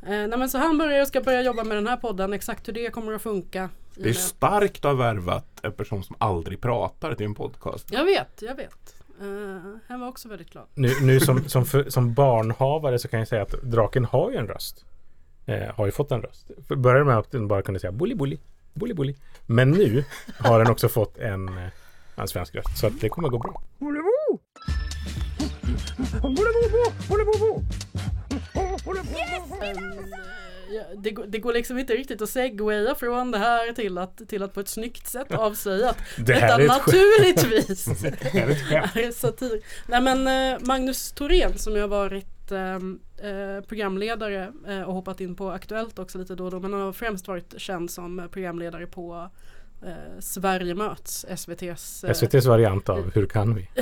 nej, 0.07 0.37
men 0.37 0.49
så 0.49 0.57
han 0.57 0.77
börjar, 0.77 1.05
ska 1.05 1.21
börja 1.21 1.41
jobba 1.41 1.63
med 1.63 1.77
den 1.77 1.87
här 1.87 1.97
podden, 1.97 2.33
exakt 2.33 2.67
hur 2.67 2.73
det 2.73 2.89
kommer 2.89 3.13
att 3.13 3.21
funka. 3.21 3.69
Det 3.95 4.03
är 4.03 4.09
och 4.09 4.15
starkt 4.15 4.77
att 4.77 4.83
ha 4.83 4.93
värvat 4.93 5.59
en 5.61 5.71
person 5.71 6.03
som 6.03 6.15
aldrig 6.19 6.61
pratar 6.61 7.13
till 7.15 7.25
en 7.25 7.35
podcast. 7.35 7.87
Jag 7.91 8.05
vet, 8.05 8.41
jag 8.41 8.55
vet. 8.55 8.96
Uh, 9.21 9.75
han 9.87 9.99
var 9.99 10.07
också 10.07 10.29
väldigt 10.29 10.49
glad. 10.49 10.65
Nu, 10.73 10.89
nu 11.01 11.19
som, 11.19 11.49
som, 11.49 11.65
för, 11.65 11.89
som 11.89 12.13
barnhavare 12.13 12.99
så 12.99 13.07
kan 13.07 13.19
jag 13.19 13.27
säga 13.27 13.41
att 13.41 13.51
draken 13.63 14.05
har 14.05 14.31
ju 14.31 14.37
en 14.37 14.47
röst. 14.47 14.85
Eh, 15.45 15.75
har 15.75 15.85
ju 15.85 15.91
fått 15.91 16.11
en 16.11 16.21
röst. 16.21 16.51
För 16.67 16.75
började 16.75 17.05
med 17.05 17.17
att 17.17 17.31
den 17.31 17.47
bara 17.47 17.61
kunde 17.61 17.79
säga 17.79 17.91
bully 17.91 18.15
bully, 18.15 18.37
bully 18.73 18.93
bully. 18.93 19.15
Men 19.45 19.71
nu 19.71 20.03
har 20.39 20.59
den 20.59 20.71
också 20.71 20.89
fått 20.89 21.17
en, 21.17 21.47
eh, 21.57 21.67
en 22.15 22.27
svensk 22.27 22.55
röst. 22.55 22.77
Så 22.77 22.87
att 22.87 23.01
det 23.01 23.09
kommer 23.09 23.29
gå 23.29 23.37
bra. 23.39 23.61
Ja, 23.79 23.87
det, 23.87 23.93
går- 23.93 24.41
det 31.27 31.39
går 31.39 31.53
liksom 31.53 31.77
inte 31.77 31.93
riktigt 31.93 32.21
att 32.21 32.29
segwaya 32.29 32.95
från 32.95 33.31
det 33.31 33.37
här 33.37 33.73
till 33.73 33.97
att, 33.97 34.27
till 34.27 34.43
att 34.43 34.53
på 34.53 34.59
ett 34.59 34.67
snyggt 34.67 35.07
sätt 35.07 35.31
avsäga 35.31 35.89
att 35.89 35.97
Det 36.17 36.33
detta 36.33 36.57
naturligtvis 36.57 37.85
Det 37.85 38.39
är 38.39 38.49
ett 38.49 38.71
är 38.95 39.11
satir. 39.11 39.61
Nej 39.87 40.01
men 40.01 40.27
eh, 40.27 40.59
Magnus 40.67 41.11
Thorén 41.11 41.57
som 41.57 41.73
har 41.79 41.87
varit 41.87 42.51
ehm, 42.51 42.99
eh, 43.17 43.67
programledare 43.67 44.51
eh, 44.67 44.81
och 44.81 44.93
hoppat 44.93 45.21
in 45.21 45.35
på 45.35 45.51
Aktuellt 45.51 45.99
också 45.99 46.17
lite 46.17 46.35
då 46.35 46.45
och 46.45 46.51
då 46.51 46.59
men 46.59 46.73
han 46.73 46.81
har 46.81 46.93
främst 46.93 47.27
varit 47.27 47.53
känd 47.57 47.91
som 47.91 48.29
programledare 48.31 48.87
på 48.87 49.29
eh, 49.81 50.19
Sverige 50.19 50.75
möts, 50.75 51.25
SVTs 51.29 52.03
eh, 52.03 52.11
SVTs 52.11 52.45
variant 52.45 52.89
av 52.89 53.11
Hur 53.13 53.25
kan 53.25 53.55
vi? 53.55 53.69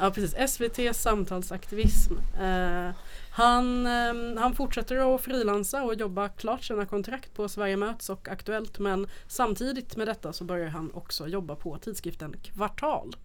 Ja, 0.00 0.10
precis, 0.10 0.34
SVTs 0.34 1.02
samtalsaktivism. 1.02 2.14
Eh, 2.40 2.90
han, 3.30 3.86
eh, 3.86 4.40
han 4.40 4.54
fortsätter 4.54 5.14
att 5.14 5.20
frilansa 5.20 5.82
och 5.82 5.94
jobba 5.94 6.28
klart 6.28 6.64
sina 6.64 6.86
kontrakt 6.86 7.34
på 7.34 7.48
Sverige 7.48 7.76
möts 7.76 8.10
och 8.10 8.28
Aktuellt 8.28 8.78
men 8.78 9.06
samtidigt 9.26 9.96
med 9.96 10.08
detta 10.08 10.32
så 10.32 10.44
börjar 10.44 10.68
han 10.68 10.90
också 10.94 11.28
jobba 11.28 11.56
på 11.56 11.78
tidskriften 11.78 12.34
Kvartal. 12.42 13.16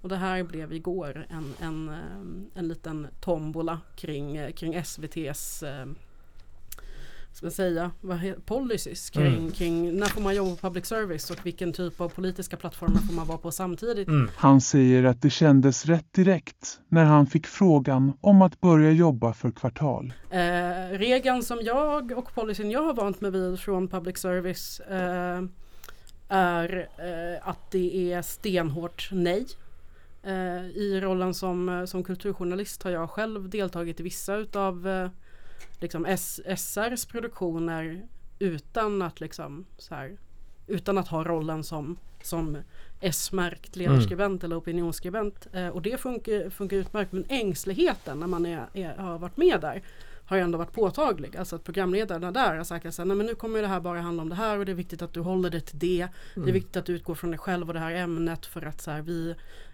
Och 0.00 0.08
det 0.08 0.16
här 0.16 0.42
blev 0.42 0.72
igår 0.72 1.26
en, 1.30 1.54
en, 1.60 1.88
eh, 1.88 2.58
en 2.58 2.68
liten 2.68 3.06
tombola 3.20 3.80
kring, 3.96 4.52
kring 4.52 4.74
SVTs 4.74 5.62
eh, 5.62 5.86
ska 7.36 7.46
jag 7.46 7.52
säga, 7.52 7.90
vad 8.00 8.46
policies 8.46 9.10
kring, 9.10 9.26
Mm. 9.36 9.50
kring 9.50 9.96
när 9.96 10.06
får 10.06 10.20
man 10.20 10.34
jobba 10.34 10.50
på 10.50 10.56
public 10.56 10.86
service 10.86 11.30
och 11.30 11.46
vilken 11.46 11.72
typ 11.72 12.00
av 12.00 12.08
politiska 12.08 12.56
plattformar 12.56 12.98
får 13.00 13.14
man 13.14 13.26
vara 13.26 13.38
på 13.38 13.50
samtidigt. 13.52 14.08
Han 14.36 14.60
säger 14.60 15.04
att 15.04 15.22
det 15.22 15.30
kändes 15.30 15.86
rätt 15.86 16.12
direkt 16.12 16.80
när 16.88 17.04
han 17.04 17.26
fick 17.26 17.46
frågan 17.46 18.12
om 18.20 18.42
att 18.42 18.60
börja 18.60 18.90
jobba 18.90 19.32
för 19.32 19.50
Kvartal. 19.50 20.12
Eh, 20.30 20.98
regeln 20.98 21.42
som 21.42 21.58
jag 21.62 22.12
och 22.18 22.34
policyn 22.34 22.70
jag 22.70 22.82
har 22.82 22.94
vant 22.94 23.20
mig 23.20 23.30
vid 23.30 23.60
från 23.60 23.88
public 23.88 24.18
service 24.18 24.80
eh, 24.80 25.42
är 26.28 26.88
eh, 26.98 27.48
att 27.48 27.70
det 27.70 28.12
är 28.12 28.22
stenhårt 28.22 29.08
nej. 29.12 29.46
Eh, 30.22 30.66
I 30.66 31.00
rollen 31.02 31.34
som, 31.34 31.68
eh, 31.68 31.84
som 31.84 32.04
kulturjournalist 32.04 32.82
har 32.82 32.90
jag 32.90 33.10
själv 33.10 33.50
deltagit 33.50 34.00
i 34.00 34.02
vissa 34.02 34.36
utav 34.36 34.88
eh, 34.88 35.08
liksom 35.80 36.06
S- 36.06 36.40
SRs 36.56 37.04
produktioner 37.06 38.02
utan 38.38 39.02
att 39.02 39.20
liksom 39.20 39.64
så 39.78 39.94
här, 39.94 40.16
utan 40.66 40.98
att 40.98 41.08
ha 41.08 41.24
rollen 41.24 41.64
som, 41.64 41.98
som 42.22 42.58
S-märkt 43.00 43.76
ledarskribent 43.76 44.44
eller 44.44 44.58
opinionsskribent. 44.58 45.46
Eh, 45.52 45.68
och 45.68 45.82
det 45.82 46.00
funkar, 46.00 46.50
funkar 46.50 46.76
utmärkt. 46.76 47.12
Men 47.12 47.24
ängsligheten 47.28 48.20
när 48.20 48.26
man 48.26 48.46
är, 48.46 48.66
är, 48.74 48.96
har 48.96 49.18
varit 49.18 49.36
med 49.36 49.60
där 49.60 49.82
har 50.28 50.36
ändå 50.38 50.58
varit 50.58 50.72
påtaglig. 50.72 51.36
Alltså 51.36 51.56
att 51.56 51.64
programledarna 51.64 52.32
där 52.32 52.56
har 52.56 52.64
sagt 52.64 52.86
att 52.86 52.98
nej 52.98 53.16
men 53.16 53.26
nu 53.26 53.34
kommer 53.34 53.62
det 53.62 53.68
här 53.68 53.80
bara 53.80 54.00
handla 54.00 54.22
om 54.22 54.28
det 54.28 54.34
här 54.34 54.58
och 54.58 54.66
det 54.66 54.72
är 54.72 54.76
viktigt 54.76 55.02
att 55.02 55.12
du 55.12 55.20
håller 55.20 55.50
dig 55.50 55.60
till 55.60 55.78
det. 55.78 56.08
Det 56.34 56.40
är 56.40 56.42
Mm. 56.42 56.52
viktigt 56.54 56.76
att 56.76 56.86
du 56.86 56.92
utgår 56.92 57.14
från 57.14 57.30
dig 57.30 57.38
själv 57.38 57.68
och 57.68 57.74
det 57.74 57.80
här 57.80 57.92
ämnet 57.94 58.46
för 58.46 58.62
att 58.66 58.80
så 58.80 58.90
här, 58.90 59.02
vi, 59.02 59.30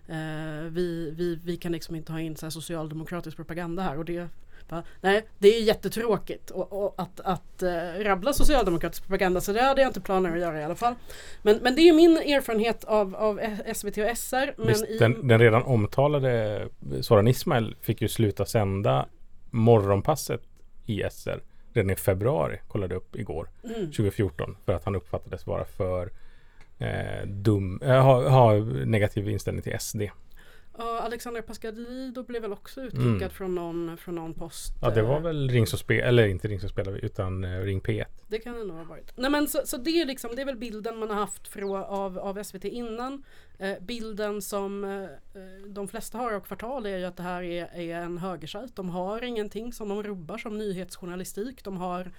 eh, 0.09 0.71
vi, 0.71 1.11
vi, 1.17 1.39
vi 1.45 1.57
kan 1.57 1.73
liksom 1.73 1.97
inte 1.97 2.13
ha 2.13 2.21
in 2.21 2.37
så 2.37 2.47
här 2.47 2.51
socialdemokratisk 2.51 3.37
propaganda 3.37 3.83
här. 3.83 3.99
Och 3.99 4.05
det, 4.05 4.29
bara, 4.73 4.85
nej, 5.01 5.23
det 5.39 5.49
är 5.49 5.63
jättetråkigt 5.63 6.51
och, 6.51 6.85
och 6.85 6.95
att, 6.97 7.21
att 7.21 7.63
eh, 7.63 8.05
rabbla 8.05 8.33
socialdemokratisk 8.33 9.03
propaganda 9.03 9.41
så 9.41 9.53
det 9.53 9.63
hade 9.63 9.83
jag 9.83 9.89
inte 9.89 10.01
planer 10.01 10.33
att 10.33 10.41
göra 10.41 10.61
i 10.61 10.65
alla 10.65 10.75
fall. 10.75 10.95
Men, 11.43 11.57
men 11.63 11.75
det 11.75 11.83
är 11.89 11.93
min 11.93 12.17
erfarenhet 12.17 12.85
av, 12.85 13.17
av 13.17 13.41
SVT 13.75 13.99
och 13.99 14.19
SR. 14.19 14.55
Men 14.57 14.67
Visst, 14.67 14.85
i, 14.89 14.99
den, 14.99 15.29
den 15.29 15.39
redan 15.39 15.63
omtalade 15.63 16.69
Soran 17.01 17.29
Ismail 17.29 17.77
fick 17.81 18.03
ju 18.03 18.09
sluta 18.09 18.45
sända 18.45 19.07
morgonpasset 19.51 20.43
i 20.87 21.03
SR 21.11 21.41
redan 21.73 21.91
i 21.91 21.97
februari, 21.97 22.61
kollade 22.69 22.95
upp 22.95 23.17
igår, 23.17 23.49
Mm. 23.65 23.87
2014, 23.93 24.57
för 24.65 24.73
att 24.73 24.85
han 24.85 24.95
uppfattades 24.95 25.47
vara 25.47 25.65
för 25.65 26.11
eh, 26.79 27.27
dum, 27.27 27.81
eh, 27.83 28.03
ha, 28.03 28.29
ha 28.29 28.55
negativ 28.85 29.29
inställning 29.29 29.63
till 29.63 29.77
SD. 29.81 30.03
Ja, 30.79 31.01
Alexandra 31.01 31.43
Pascalidou 31.43 32.25
blev 32.25 32.43
väl 32.43 32.53
också 32.53 32.81
utkickad 32.81 33.07
Mm. 33.17 33.31
från, 33.31 33.55
någon, 33.55 33.97
från 33.97 34.15
någon 34.15 34.35
post. 34.35 34.73
Ja, 34.83 34.91
det 34.91 35.03
var 35.03 35.17
eh, 35.17 35.23
väl 35.23 35.49
Ring 35.51 35.67
så 35.67 35.77
spel, 35.77 36.01
eller 36.01 36.27
inte 36.29 36.49
Ring 36.49 36.61
så 36.61 36.69
spelar 36.69 36.93
vi, 36.93 37.01
utan 37.01 37.45
eh, 37.45 37.61
Ring 37.61 37.81
P1. 37.81 38.05
Det 38.29 38.39
kan 38.39 38.55
det 38.59 38.65
nog 38.65 38.77
ha 38.77 38.85
varit. 38.85 39.13
Nej 39.17 39.31
men 39.31 39.49
så, 39.49 39.61
så 39.65 39.77
det, 39.77 39.91
är 39.91 40.07
liksom, 40.07 40.31
det 40.37 40.43
är 40.43 40.47
väl 40.47 40.57
bilden 40.57 40.99
man 40.99 41.11
har 41.11 41.17
haft 41.17 41.49
frå, 41.49 41.77
av, 41.77 42.19
av 42.19 42.43
SVT 42.43 42.65
innan. 42.65 43.23
Eh, 43.59 43.75
bilden 43.81 44.43
som 44.43 44.85
eh, 44.85 45.03
eh, 45.03 45.09
de 45.69 45.89
flesta 45.89 46.19
har 46.19 46.33
av 46.33 46.41
Kvartal 46.41 46.87
är 46.87 46.99
ju 46.99 47.05
att 47.05 47.17
det 47.17 47.23
här 47.23 47.43
är, 47.43 47.69
är 47.75 47.97
en 47.97 48.19
högersajt. 48.19 48.77
De 48.77 48.91
har 48.91 49.23
ingenting 49.25 49.73
som 49.73 49.89
de 49.89 50.03
rubbar 50.03 50.39
som 50.39 50.59
nyhetsjournalistik. 50.59 51.65
De 51.65 51.77
har 51.77 52.13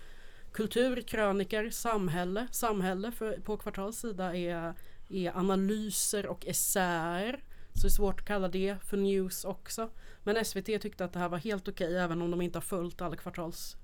kultur, 0.51 1.01
kröniker, 1.01 1.69
samhälle. 1.69 2.47
Samhälle 2.51 3.11
för, 3.11 3.37
på 3.43 3.57
Kvartals 3.57 3.97
sida 3.99 4.35
är, 4.37 4.73
är 5.09 5.37
analyser 5.37 6.25
och 6.25 6.45
essäer. 6.47 7.43
Så 7.73 7.81
det 7.81 7.87
är 7.87 7.89
svårt 7.89 8.19
att 8.19 8.25
kalla 8.25 8.47
det 8.47 8.75
för 8.83 8.97
news 8.97 9.45
också. 9.45 9.89
Men 10.23 10.45
SVT 10.45 10.65
tyckte 10.65 11.05
att 11.05 11.13
det 11.13 11.19
här 11.19 11.29
var 11.29 11.37
helt 11.37 11.67
okej 11.67 11.97
även 11.97 12.21
om 12.21 12.31
de 12.31 12.41
inte 12.41 12.57
har 12.57 12.63
följt 12.63 13.01
alla 13.01 13.15
kvartals 13.15 13.77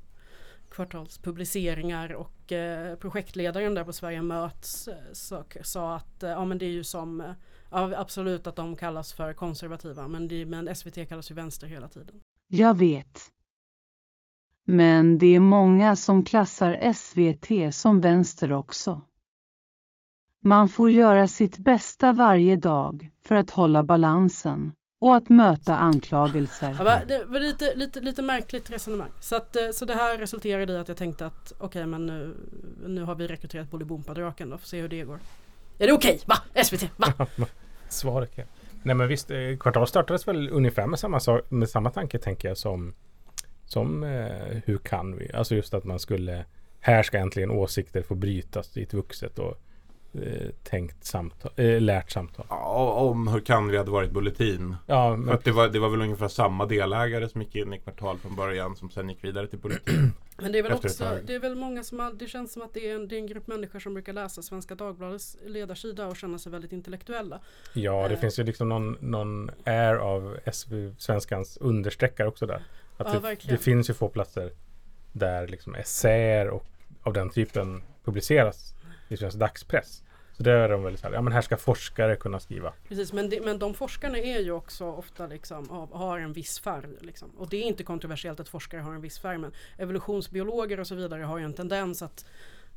kvartalspubliceringar 0.69 2.13
och 2.13 2.51
eh, 2.51 2.95
projektledaren 2.95 3.75
där 3.75 3.83
på 3.83 3.93
Sverige 3.93 4.21
möts 4.21 4.87
eh, 4.87 4.95
så, 5.13 5.43
sa, 5.61 5.95
att 5.95 6.23
eh, 6.23 6.29
ja 6.29 6.45
men 6.45 6.57
det 6.57 6.65
är 6.65 6.69
ju 6.69 6.83
som 6.83 7.21
eh, 7.21 7.31
ja, 7.71 7.93
absolut 7.97 8.47
att 8.47 8.55
de 8.55 8.75
kallas 8.75 9.13
för 9.13 9.33
konservativa 9.33 10.07
men, 10.07 10.27
det, 10.27 10.45
men 10.45 10.75
SVT 10.75 11.09
kallas 11.09 11.31
ju 11.31 11.35
vänster 11.35 11.67
hela 11.67 11.87
tiden. 11.87 12.21
Jag 12.47 12.77
vet. 12.77 13.19
Men 14.65 15.17
det 15.17 15.35
är 15.35 15.39
många 15.39 15.95
som 15.95 16.25
klassar 16.25 16.93
SVT 16.93 17.75
som 17.75 18.01
vänster 18.01 18.51
också. 18.51 19.01
Man 20.41 20.69
får 20.69 20.91
göra 20.91 21.27
sitt 21.27 21.57
bästa 21.57 22.13
varje 22.13 22.55
dag 22.55 23.09
för 23.25 23.35
att 23.35 23.49
hålla 23.49 23.83
balansen 23.83 24.71
och 25.01 25.15
att 25.15 25.29
möta 25.29 25.77
anklagelser. 25.77 26.75
Ja, 26.79 27.01
det 27.07 27.25
var 27.25 27.39
lite, 27.39 27.75
lite, 27.75 27.99
lite 27.99 28.21
märkligt 28.21 28.69
resonemang. 28.69 29.09
Så, 29.19 29.35
att, 29.35 29.55
eh, 29.55 29.69
så 29.73 29.85
det 29.85 29.93
här 29.93 30.17
resulterade 30.17 30.73
i 30.73 30.77
att 30.77 30.87
jag 30.87 30.97
tänkte 30.97 31.25
att 31.25 31.53
okej 31.59 31.85
men 31.85 32.05
nu, 32.05 32.35
nu 32.87 33.03
har 33.03 33.15
vi 33.15 33.27
rekryterat 33.27 33.71
Bolibompa-draken 33.71 34.49
då, 34.49 34.57
får 34.57 34.67
se 34.67 34.81
hur 34.81 34.89
det 34.89 35.03
går. 35.03 35.19
Är 35.79 35.87
det 35.87 35.93
okej? 35.93 36.19
Va? 36.25 36.35
SVT? 36.63 36.89
Va? 36.97 37.27
Svaret 37.89 38.31
ja. 38.35 38.43
Nej 38.83 38.95
men 38.95 39.07
visst, 39.07 39.31
eh, 39.31 39.57
Kvartal 39.59 39.87
startades 39.87 40.27
väl 40.27 40.49
ungefär 40.49 40.87
med 40.87 40.99
samma, 40.99 41.19
sak, 41.19 41.51
med 41.51 41.69
samma 41.69 41.91
tanke 41.91 42.19
tänker 42.19 42.47
jag 42.47 42.57
som, 42.57 42.93
som 43.65 44.03
eh, 44.03 44.61
Hur 44.65 44.77
kan 44.77 45.17
vi? 45.17 45.33
Alltså 45.33 45.55
just 45.55 45.73
att 45.73 45.83
man 45.83 45.99
skulle 45.99 46.45
Här 46.79 47.03
ska 47.03 47.17
äntligen 47.17 47.51
åsikter 47.51 48.01
få 48.01 48.15
brytas 48.15 48.77
i 48.77 48.83
ett 48.83 48.93
vuxet 48.93 49.39
och 49.39 49.57
tänkt 50.63 51.03
samtal, 51.05 51.51
eh, 51.55 51.81
lärt 51.81 52.11
samtal. 52.11 52.45
Ja, 52.49 52.91
om 52.93 53.27
Hur 53.27 53.39
kan 53.39 53.67
vi 53.67 53.77
hade 53.77 53.91
varit 53.91 54.11
Bulletin. 54.11 54.75
Ja, 54.85 55.09
För 55.11 55.17
men- 55.17 55.33
att 55.35 55.43
det, 55.43 55.51
var, 55.51 55.67
det 55.69 55.79
var 55.79 55.89
väl 55.89 56.01
ungefär 56.01 56.27
samma 56.27 56.65
delägare 56.65 57.29
som 57.29 57.41
gick 57.41 57.55
in 57.55 57.73
i 57.73 57.79
Kvartal 57.79 58.17
från 58.17 58.35
början 58.35 58.75
som 58.75 58.89
sen 58.89 59.09
gick 59.09 59.23
vidare 59.23 59.47
till 59.47 59.59
Bulletin. 59.59 60.13
Men 60.41 60.51
det 60.51 60.59
är 60.59 60.63
väl 60.63 60.71
efter 60.71 60.87
också, 60.87 61.17
det 61.27 61.35
är 61.35 61.39
väl 61.39 61.55
många 61.55 61.83
som 61.83 61.99
har, 61.99 62.11
det 62.13 62.27
känns 62.27 62.53
som 62.53 62.61
att 62.61 62.73
det 62.73 62.89
är, 62.89 62.95
en, 62.95 63.07
det 63.07 63.15
är 63.15 63.19
en 63.19 63.27
grupp 63.27 63.47
människor 63.47 63.79
som 63.79 63.93
brukar 63.93 64.13
läsa 64.13 64.41
Svenska 64.41 64.75
Dagbladets 64.75 65.37
ledarsida 65.45 66.07
och 66.07 66.17
känna 66.17 66.39
sig 66.39 66.51
väldigt 66.51 66.71
intellektuella. 66.71 67.39
Ja, 67.73 68.07
det 68.07 68.13
Eh, 68.13 68.19
finns 68.19 68.39
ju 68.39 68.43
liksom 68.43 68.69
någon, 68.69 68.97
någon 69.01 69.51
air 69.65 69.95
av 69.95 70.37
SV, 70.53 70.73
svenskans 70.97 71.57
understreckare 71.57 72.27
också 72.27 72.45
där. 72.45 72.63
Att 72.97 73.07
Ja, 73.07 73.13
det, 73.13 73.19
verkligen. 73.19 73.57
det 73.57 73.63
finns 73.63 73.89
ju 73.89 73.93
få 73.93 74.09
platser 74.09 74.51
där 75.11 75.47
liksom 75.47 75.75
essäer 75.75 76.47
och 76.47 76.65
av 77.03 77.13
den 77.13 77.29
typen 77.29 77.81
publiceras 78.05 78.73
i 79.09 79.17
svensk 79.17 79.37
dagspress. 79.37 80.03
Så 80.31 80.43
där 80.43 80.55
är 80.55 80.69
de 80.69 80.83
väl 80.83 80.97
så 80.97 81.07
här, 81.07 81.13
ja 81.13 81.21
men 81.21 81.33
här 81.33 81.41
ska 81.41 81.57
forskare 81.57 82.15
kunna 82.15 82.39
skriva. 82.39 82.73
Precis, 82.87 83.13
men, 83.13 83.29
det, 83.29 83.41
men 83.41 83.59
de 83.59 83.73
forskarna 83.73 84.17
är 84.17 84.39
ju 84.39 84.51
också 84.51 84.85
ofta 84.85 85.27
liksom, 85.27 85.69
av, 85.69 85.93
har 85.93 86.19
en 86.19 86.33
viss 86.33 86.59
färg. 86.59 86.87
Liksom. 87.01 87.29
Och 87.37 87.49
det 87.49 87.57
är 87.57 87.63
inte 87.63 87.83
kontroversiellt 87.83 88.39
att 88.39 88.49
forskare 88.49 88.81
har 88.81 88.93
en 88.93 89.01
viss 89.01 89.19
färg 89.19 89.37
men 89.37 89.51
evolutionsbiologer 89.77 90.79
och 90.79 90.87
så 90.87 90.95
vidare 90.95 91.23
har 91.23 91.37
ju 91.37 91.45
en 91.45 91.53
tendens 91.53 92.01
att 92.01 92.25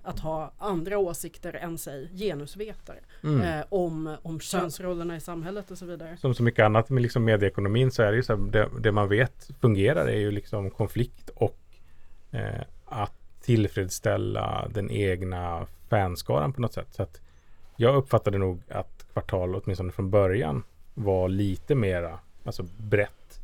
att 0.04 0.20
ha 0.20 0.52
andra 0.58 0.98
åsikter 0.98 1.52
än 1.52 1.78
sig 1.78 2.10
genusvetare 2.14 2.98
Mm. 3.24 3.40
eh, 3.40 3.64
om, 3.68 4.16
om 4.22 4.40
könsrollerna 4.40 5.16
i 5.16 5.20
samhället 5.20 5.70
och 5.70 5.78
så 5.78 5.86
vidare. 5.86 6.16
Som 6.16 6.34
så 6.34 6.42
mycket 6.42 6.64
annat 6.64 6.90
med 6.90 7.02
liksom 7.02 7.24
medieekonomin 7.24 7.90
så 7.90 8.02
är 8.02 8.10
det 8.10 8.16
ju 8.16 8.22
så 8.22 8.36
här, 8.36 8.42
det, 8.50 8.68
det 8.80 8.92
man 8.92 9.08
vet 9.08 9.50
fungerar 9.60 10.06
är 10.06 10.18
ju 10.18 10.30
liksom 10.30 10.70
konflikt 10.70 11.30
och 11.34 11.58
eh, 12.30 12.62
att 12.84 13.12
tillfredsställa 13.42 14.68
den 14.74 14.90
egna 14.90 15.66
fanskaran 15.92 16.52
på 16.52 16.60
något 16.60 16.72
sätt. 16.72 16.88
Så 16.90 17.02
att 17.02 17.20
jag 17.76 17.96
uppfattade 17.96 18.38
nog 18.38 18.62
att 18.68 19.06
Kvartal 19.12 19.54
åtminstone 19.54 19.92
från 19.92 20.10
början 20.10 20.62
var 20.94 21.28
lite 21.28 21.74
mera 21.74 22.18
alltså 22.44 22.66
brett. 22.78 23.40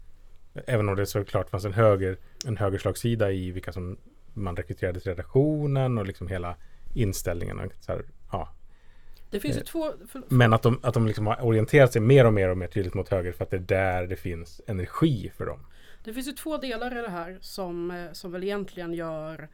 Även 0.66 0.88
om 0.88 0.96
det 0.96 1.06
såklart 1.06 1.50
fanns 1.50 1.64
en 1.64 1.72
höger 1.72 2.16
en 2.46 2.56
högerslagsida 2.56 3.32
i 3.32 3.50
vilka 3.50 3.72
som 3.72 3.96
man 4.34 4.56
rekryterade 4.56 5.00
till 5.00 5.10
redaktionen 5.10 5.98
och 5.98 6.06
liksom 6.06 6.28
hela 6.28 6.56
inställningen. 6.94 7.58
Och 7.58 7.72
så 7.80 7.92
här, 7.92 8.02
ja, 8.32 8.48
Det 9.30 9.40
finns 9.40 9.56
ju 9.56 9.60
Eh, 9.60 9.64
två... 9.64 9.92
För, 10.08 10.22
men 10.28 10.52
att 10.52 10.62
de, 10.62 10.80
att 10.82 10.94
de 10.94 11.06
liksom 11.06 11.26
har 11.26 11.44
orienterat 11.44 11.92
sig 11.92 12.02
mer 12.02 12.24
och 12.24 12.32
mer 12.32 12.48
och 12.48 12.58
mer 12.58 12.66
tydligt 12.66 12.94
mot 12.94 13.08
höger 13.08 13.32
för 13.32 13.44
att 13.44 13.50
det 13.50 13.56
är 13.56 13.60
där 13.60 14.06
det 14.06 14.16
finns 14.16 14.60
energi 14.66 15.32
för 15.36 15.46
dem. 15.46 15.66
Det 16.04 16.12
finns 16.12 16.28
ju 16.28 16.32
två 16.32 16.56
delar 16.56 16.98
i 16.98 17.02
det 17.02 17.10
här 17.10 17.38
som, 17.40 17.90
eh, 17.90 18.12
som 18.12 18.32
väl 18.32 18.44
egentligen 18.44 18.94
gör 18.94 19.48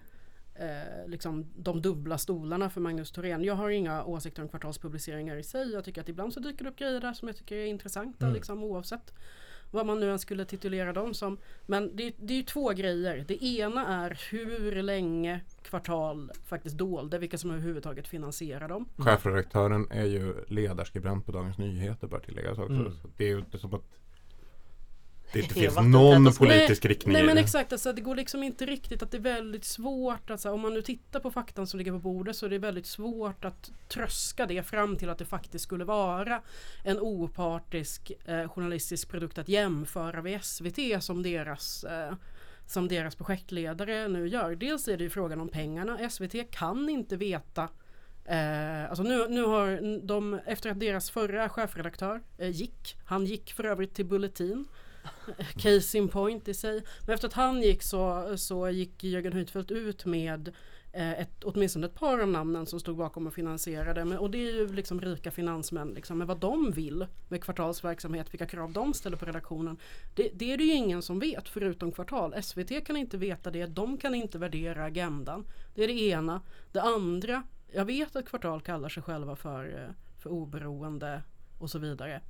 eh, 0.55 1.09
liksom 1.09 1.47
de 1.57 1.83
dubbla 1.83 2.19
stolarna 2.19 2.71
för 2.71 2.81
Magnus 2.81 3.13
Thorén. 3.13 3.45
Jag 3.45 3.55
har 3.55 3.71
inga 3.71 4.05
åsikter 4.05 4.43
om 4.43 4.49
kvartalspubliceringar 4.49 5.37
i 5.37 5.43
sig. 5.43 5.73
Jag 5.73 5.85
tycker 5.85 6.01
att 6.01 6.09
ibland 6.09 6.33
så 6.33 6.41
dyker 6.41 6.65
det 6.65 6.71
upp 6.71 6.77
grejer 6.79 7.01
där 7.01 7.13
som 7.13 7.29
jag 7.29 7.37
tycker 7.37 7.57
är 7.57 7.67
intressanta 7.67 8.25
Mm. 8.27 8.35
liksom, 8.35 8.65
oavsett. 8.65 9.13
vad 9.71 9.87
man 9.87 10.01
nu 10.01 10.11
än 10.13 10.19
skulle 10.19 10.45
titulera 10.45 10.93
dem 10.93 11.15
som. 11.15 11.39
Men 11.67 11.97
det, 11.97 12.15
det 12.19 12.33
är 12.35 12.37
ju 12.37 12.43
två 12.43 12.69
grejer. 12.71 13.25
Det 13.29 13.45
ena 13.45 13.87
är 14.05 14.19
hur 14.31 14.83
länge 14.83 15.41
kvartal 15.63 16.31
faktiskt 16.45 16.79
dolde 16.79 17.19
vilka 17.19 17.39
som 17.39 17.51
överhuvudtaget 17.51 18.09
finansierar 18.09 18.69
dem. 18.69 18.89
Chefredaktören 18.97 19.87
är 19.91 20.05
ju 20.05 20.35
ledarskribent 20.49 21.27
på 21.27 21.33
Dagens 21.33 21.59
Nyheter 21.59 22.07
bör 22.07 22.19
tilläggas 22.19 22.59
också. 22.59 22.73
Mm. 22.73 22.93
Så 22.93 23.09
det 23.17 23.25
är 23.25 23.29
ju 23.29 23.39
inte 23.39 23.59
som 23.59 23.75
att 23.75 23.83
det 25.35 25.41
inte 25.41 25.55
finns 25.55 25.77
någon 25.77 26.25
politisk 26.25 26.85
nej, 26.85 26.91
riktning 26.91 27.13
Nej 27.13 27.23
men 27.23 27.35
det. 27.35 27.43
exakt, 27.43 27.73
alltså, 27.73 27.93
det 27.93 28.01
går 28.01 28.17
liksom 28.17 28.43
inte 28.43 28.67
riktigt 28.67 29.03
att 29.03 29.11
det 29.11 29.17
är 29.17 29.21
väldigt 29.21 29.65
svårt 29.65 30.31
att 30.31 30.41
så 30.41 30.49
här, 30.49 30.55
om 30.55 30.61
man 30.61 30.75
nu 30.75 30.83
tittar 30.83 31.21
på 31.21 31.31
faktan 31.31 31.67
som 31.67 31.79
ligger 31.79 31.93
på 31.93 31.99
bordet 31.99 32.37
så 32.37 32.47
är 32.47 32.51
det 32.51 32.59
väldigt 32.59 32.87
svårt 32.87 33.45
att 33.45 33.71
tröska 33.89 34.47
det 34.47 34.63
fram 34.63 34.97
till 34.97 35.09
att 35.09 35.19
det 35.19 35.25
faktiskt 35.25 35.65
skulle 35.65 35.85
vara 35.85 36.43
en 36.85 36.99
opartisk 37.01 38.13
eh, 38.25 38.49
journalistisk 38.49 39.09
produkt 39.09 39.39
att 39.39 39.49
jämföra 39.49 40.23
med 40.23 40.45
SVT 40.45 40.79
som 41.01 41.23
deras 41.23 41.85
eh, 41.85 42.15
som 42.67 42.89
deras 42.89 43.15
projektledare 43.15 44.09
nu 44.09 44.29
gör. 44.29 44.55
Dels 44.55 44.89
är 44.89 44.97
det 44.97 45.05
ju 45.05 45.11
frågan 45.11 45.41
om 45.41 45.49
pengarna. 45.49 46.11
SVT 46.11 46.51
kan 46.51 46.89
inte 46.89 47.17
veta 47.17 47.69
Eh, 48.27 48.89
alltså 48.89 49.03
nu, 49.03 49.29
nu 49.29 49.45
har 49.45 50.01
de, 50.07 50.41
efter 50.47 50.71
att 50.71 50.81
deras 50.81 51.11
förra 51.11 51.49
chefredaktör 51.49 52.21
eh, 52.39 52.51
gick, 52.51 52.97
han 53.05 53.25
gick 53.25 53.53
för 53.53 53.65
övrigt 53.65 53.95
till 53.95 54.07
Bulletin, 54.07 54.65
case 55.57 55.99
in 55.99 56.09
point 56.09 56.49
i 56.49 56.55
sig. 56.55 56.85
Men 57.07 57.15
efter 57.15 57.29
att 57.29 57.35
han 57.35 57.63
gick 57.63 57.83
så, 57.83 58.35
så 58.39 58.69
gick 58.71 59.05
Jörgen 59.05 59.33
Huitfeldt 59.33 59.71
ut 59.71 60.05
med 60.05 60.53
eh, 60.95 61.21
ett, 61.21 61.45
åtminstone 61.45 61.87
ett 61.87 61.95
par 61.95 62.19
av 62.19 62.29
namnen 62.29 62.67
som 62.67 62.81
stod 62.81 62.97
bakom 62.97 63.27
och 63.27 63.35
finansierade. 63.35 64.05
Men, 64.05 64.19
och 64.19 64.31
det 64.31 64.39
är 64.39 64.53
ju 64.53 64.73
liksom 64.73 65.01
rika 65.01 65.31
finansmän. 65.31 65.89
Liksom, 65.89 66.19
men 66.19 66.27
vad 66.27 66.39
de 66.39 66.71
vill 66.71 67.07
med 67.29 67.45
kvartalsverksamhet, 67.45 68.33
vilka 68.35 68.47
krav 68.47 68.73
de 68.73 68.95
ställer 68.95 69.17
på 69.17 69.25
redaktionen. 69.25 69.77
Det, 70.15 70.31
det 70.35 70.53
är 70.53 70.59
det 70.59 70.65
ju 70.65 70.73
ingen 70.73 71.03
som 71.03 71.19
vet 71.19 71.49
förutom 71.49 71.93
Kvartal. 71.93 72.43
SVT 72.43 72.87
kan 72.87 72.97
inte 72.97 73.17
veta 73.17 73.51
det, 73.51 73.67
de 73.67 73.97
kan 73.97 74.15
inte 74.15 74.39
värdera 74.39 74.85
agendan. 74.85 75.47
Det 75.75 75.85
är 75.85 75.89
det 75.89 76.01
ena. 76.01 76.41
Det 76.73 76.83
andra, 76.83 77.43
jag 77.73 77.85
vet 77.85 78.17
att 78.17 78.27
Kvartal 78.27 78.61
kallar 78.61 78.89
sig 78.89 79.03
själva 79.03 79.37
för, 79.37 79.83
eh, 79.83 79.95
för 80.23 80.31
oberoende 80.31 81.23
och 81.59 81.71
så 81.71 81.79
vidare. 81.79 82.21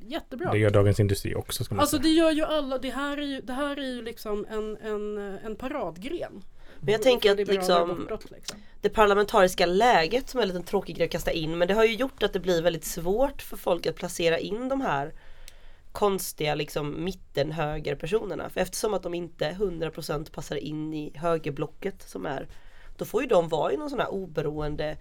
Jättebra. 0.00 0.52
Det 0.52 0.58
gör 0.58 0.70
Dagens 0.70 1.00
Industri 1.00 1.34
också 1.34 1.64
ska 1.64 1.74
man 1.74 1.80
Alltså 1.80 1.96
säga. 1.96 2.02
det 2.02 2.14
gör 2.14 2.30
ju 2.30 2.44
alla, 2.44 2.78
det 2.78 2.90
här 2.90 3.16
är 3.16 3.22
ju, 3.22 3.40
det 3.40 3.52
här 3.52 3.76
är 3.76 3.86
ju 3.86 4.02
liksom 4.02 4.46
en, 4.50 4.76
en, 4.76 5.18
en 5.18 5.56
paradgren. 5.56 6.42
Men 6.80 6.92
jag 6.92 7.02
tänker 7.02 7.30
att 7.30 7.48
liksom 7.48 8.08
liksom. 8.30 8.58
det 8.80 8.88
parlamentariska 8.88 9.66
läget 9.66 10.28
som 10.28 10.38
är 10.40 10.42
en 10.42 10.48
liten 10.48 10.62
tråkig 10.62 10.96
grej 10.96 11.04
att 11.04 11.12
kasta 11.12 11.32
in 11.32 11.58
men 11.58 11.68
det 11.68 11.74
har 11.74 11.84
ju 11.84 11.94
gjort 11.94 12.22
att 12.22 12.32
det 12.32 12.40
blir 12.40 12.62
väldigt 12.62 12.84
svårt 12.84 13.42
för 13.42 13.56
folk 13.56 13.86
att 13.86 13.96
placera 13.96 14.38
in 14.38 14.68
de 14.68 14.80
här 14.80 15.14
konstiga 15.92 16.54
liksom 16.54 17.04
mittenhögerpersonerna. 17.04 18.50
För 18.50 18.60
eftersom 18.60 18.94
att 18.94 19.02
de 19.02 19.14
inte 19.14 19.50
100% 19.50 20.32
passar 20.32 20.56
in 20.56 20.94
i 20.94 21.12
högerblocket 21.16 22.08
som 22.08 22.26
är 22.26 22.48
då 22.96 23.04
får 23.04 23.22
ju 23.22 23.28
de 23.28 23.48
vara 23.48 23.72
i 23.72 23.76
någon 23.76 23.90
sån 23.90 24.00
här 24.00 24.12
oberoende 24.12 24.96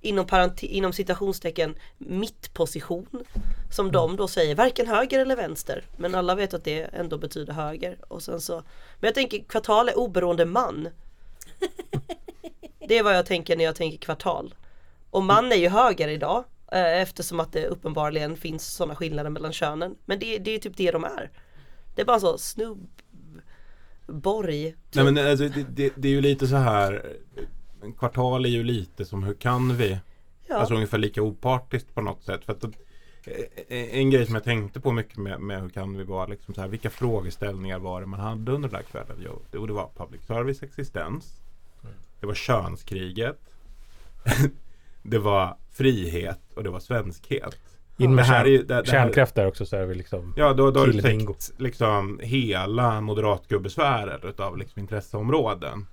inom, 0.00 0.26
inom 0.60 0.92
citationstecken 0.92 1.74
mittposition. 1.98 3.24
Som 3.70 3.92
de 3.92 4.16
då 4.16 4.28
säger 4.28 4.54
varken 4.54 4.86
höger 4.86 5.20
eller 5.20 5.36
vänster. 5.36 5.84
Men 5.96 6.14
alla 6.14 6.34
vet 6.34 6.54
att 6.54 6.64
det 6.64 6.80
ändå 6.80 7.18
betyder 7.18 7.52
höger. 7.52 7.98
Och 8.08 8.22
sen 8.22 8.40
så 8.40 8.54
men 9.00 9.08
jag 9.08 9.14
tänker 9.14 9.38
kvartal 9.38 9.88
är 9.88 9.98
oberoende 9.98 10.44
man. 10.44 10.88
Det 12.88 12.98
är 12.98 13.02
vad 13.02 13.16
jag 13.16 13.26
tänker 13.26 13.56
när 13.56 13.64
jag 13.64 13.76
tänker 13.76 13.98
kvartal. 13.98 14.54
Och 15.10 15.22
man 15.22 15.52
är 15.52 15.56
ju 15.56 15.68
höger 15.68 16.08
idag 16.08 16.44
eh, 16.72 17.00
eftersom 17.02 17.40
att 17.40 17.52
det 17.52 17.66
uppenbarligen 17.66 18.36
finns 18.36 18.74
sådana 18.74 18.94
skillnader 18.94 19.30
mellan 19.30 19.52
könen. 19.52 19.96
Men 20.04 20.18
det, 20.18 20.38
det 20.38 20.50
är 20.50 20.58
typ 20.58 20.76
det 20.76 20.90
de 20.90 21.04
är. 21.04 21.30
Det 21.94 22.02
är 22.02 22.06
bara 22.06 22.20
så 22.20 22.38
snubb 22.38 22.88
Borg 24.06 24.74
Nej 24.92 25.04
men 25.04 25.18
alltså, 25.18 25.48
det, 25.48 25.66
det, 25.70 25.92
det 25.96 26.08
är 26.08 26.12
ju 26.12 26.20
lite 26.20 26.46
så 26.46 26.56
här 26.56 27.16
En 27.82 27.92
kvartal 27.92 28.44
är 28.44 28.48
ju 28.48 28.62
lite 28.64 29.04
som 29.04 29.22
hur 29.22 29.34
kan 29.34 29.76
vi? 29.76 29.98
Ja. 30.48 30.56
Alltså 30.56 30.74
ungefär 30.74 30.98
lika 30.98 31.22
opartiskt 31.22 31.94
på 31.94 32.00
något 32.00 32.22
sätt. 32.22 32.44
För 32.44 32.52
att, 32.52 32.64
eh, 32.64 32.70
en 33.98 34.10
grej 34.10 34.26
som 34.26 34.34
jag 34.34 34.44
tänkte 34.44 34.80
på 34.80 34.92
mycket 34.92 35.16
med, 35.16 35.40
med 35.40 35.62
hur 35.62 35.68
kan 35.68 35.96
vi 35.96 36.04
var 36.04 36.28
liksom 36.28 36.54
så 36.54 36.60
här, 36.60 36.68
vilka 36.68 36.90
frågeställningar 36.90 37.78
var 37.78 38.00
det 38.00 38.06
man 38.06 38.20
hade 38.20 38.52
under 38.52 38.68
den 38.68 38.76
där 38.80 38.82
kvällen? 38.90 39.16
Jo, 39.24 39.42
det, 39.50 39.72
var 39.72 39.90
public 39.96 40.22
service 40.26 40.62
existens. 40.62 41.40
Det 42.20 42.26
var 42.26 42.34
könskriget. 42.34 43.38
det 45.02 45.18
var 45.18 45.56
frihet 45.72 46.40
och 46.54 46.62
det 46.64 46.70
var 46.70 46.80
svenskhet. 46.80 47.56
In 48.00 48.14
med 48.14 48.24
Det 48.24 48.28
här 48.28 48.44
är 48.44 48.48
ju- 48.48 48.58
kärn, 48.58 48.66
det- 48.66 48.74
det 48.74 48.74
här- 48.74 48.84
kärnkraft 48.84 49.34
där 49.34 49.46
också 49.46 49.66
så 49.66 49.76
är 49.76 49.86
vi 49.86 49.94
liksom 49.94 50.34
Ja, 50.36 50.52
då, 50.54 50.70
då 50.70 50.80
har 50.80 50.86
du 50.86 51.00
täckt 51.02 51.52
liksom 51.56 52.20
hela 52.22 53.00
moderatgubbesfären 53.00 54.20
utav 54.28 54.58
liksom 54.58 54.80
intresseområden. 54.80 55.86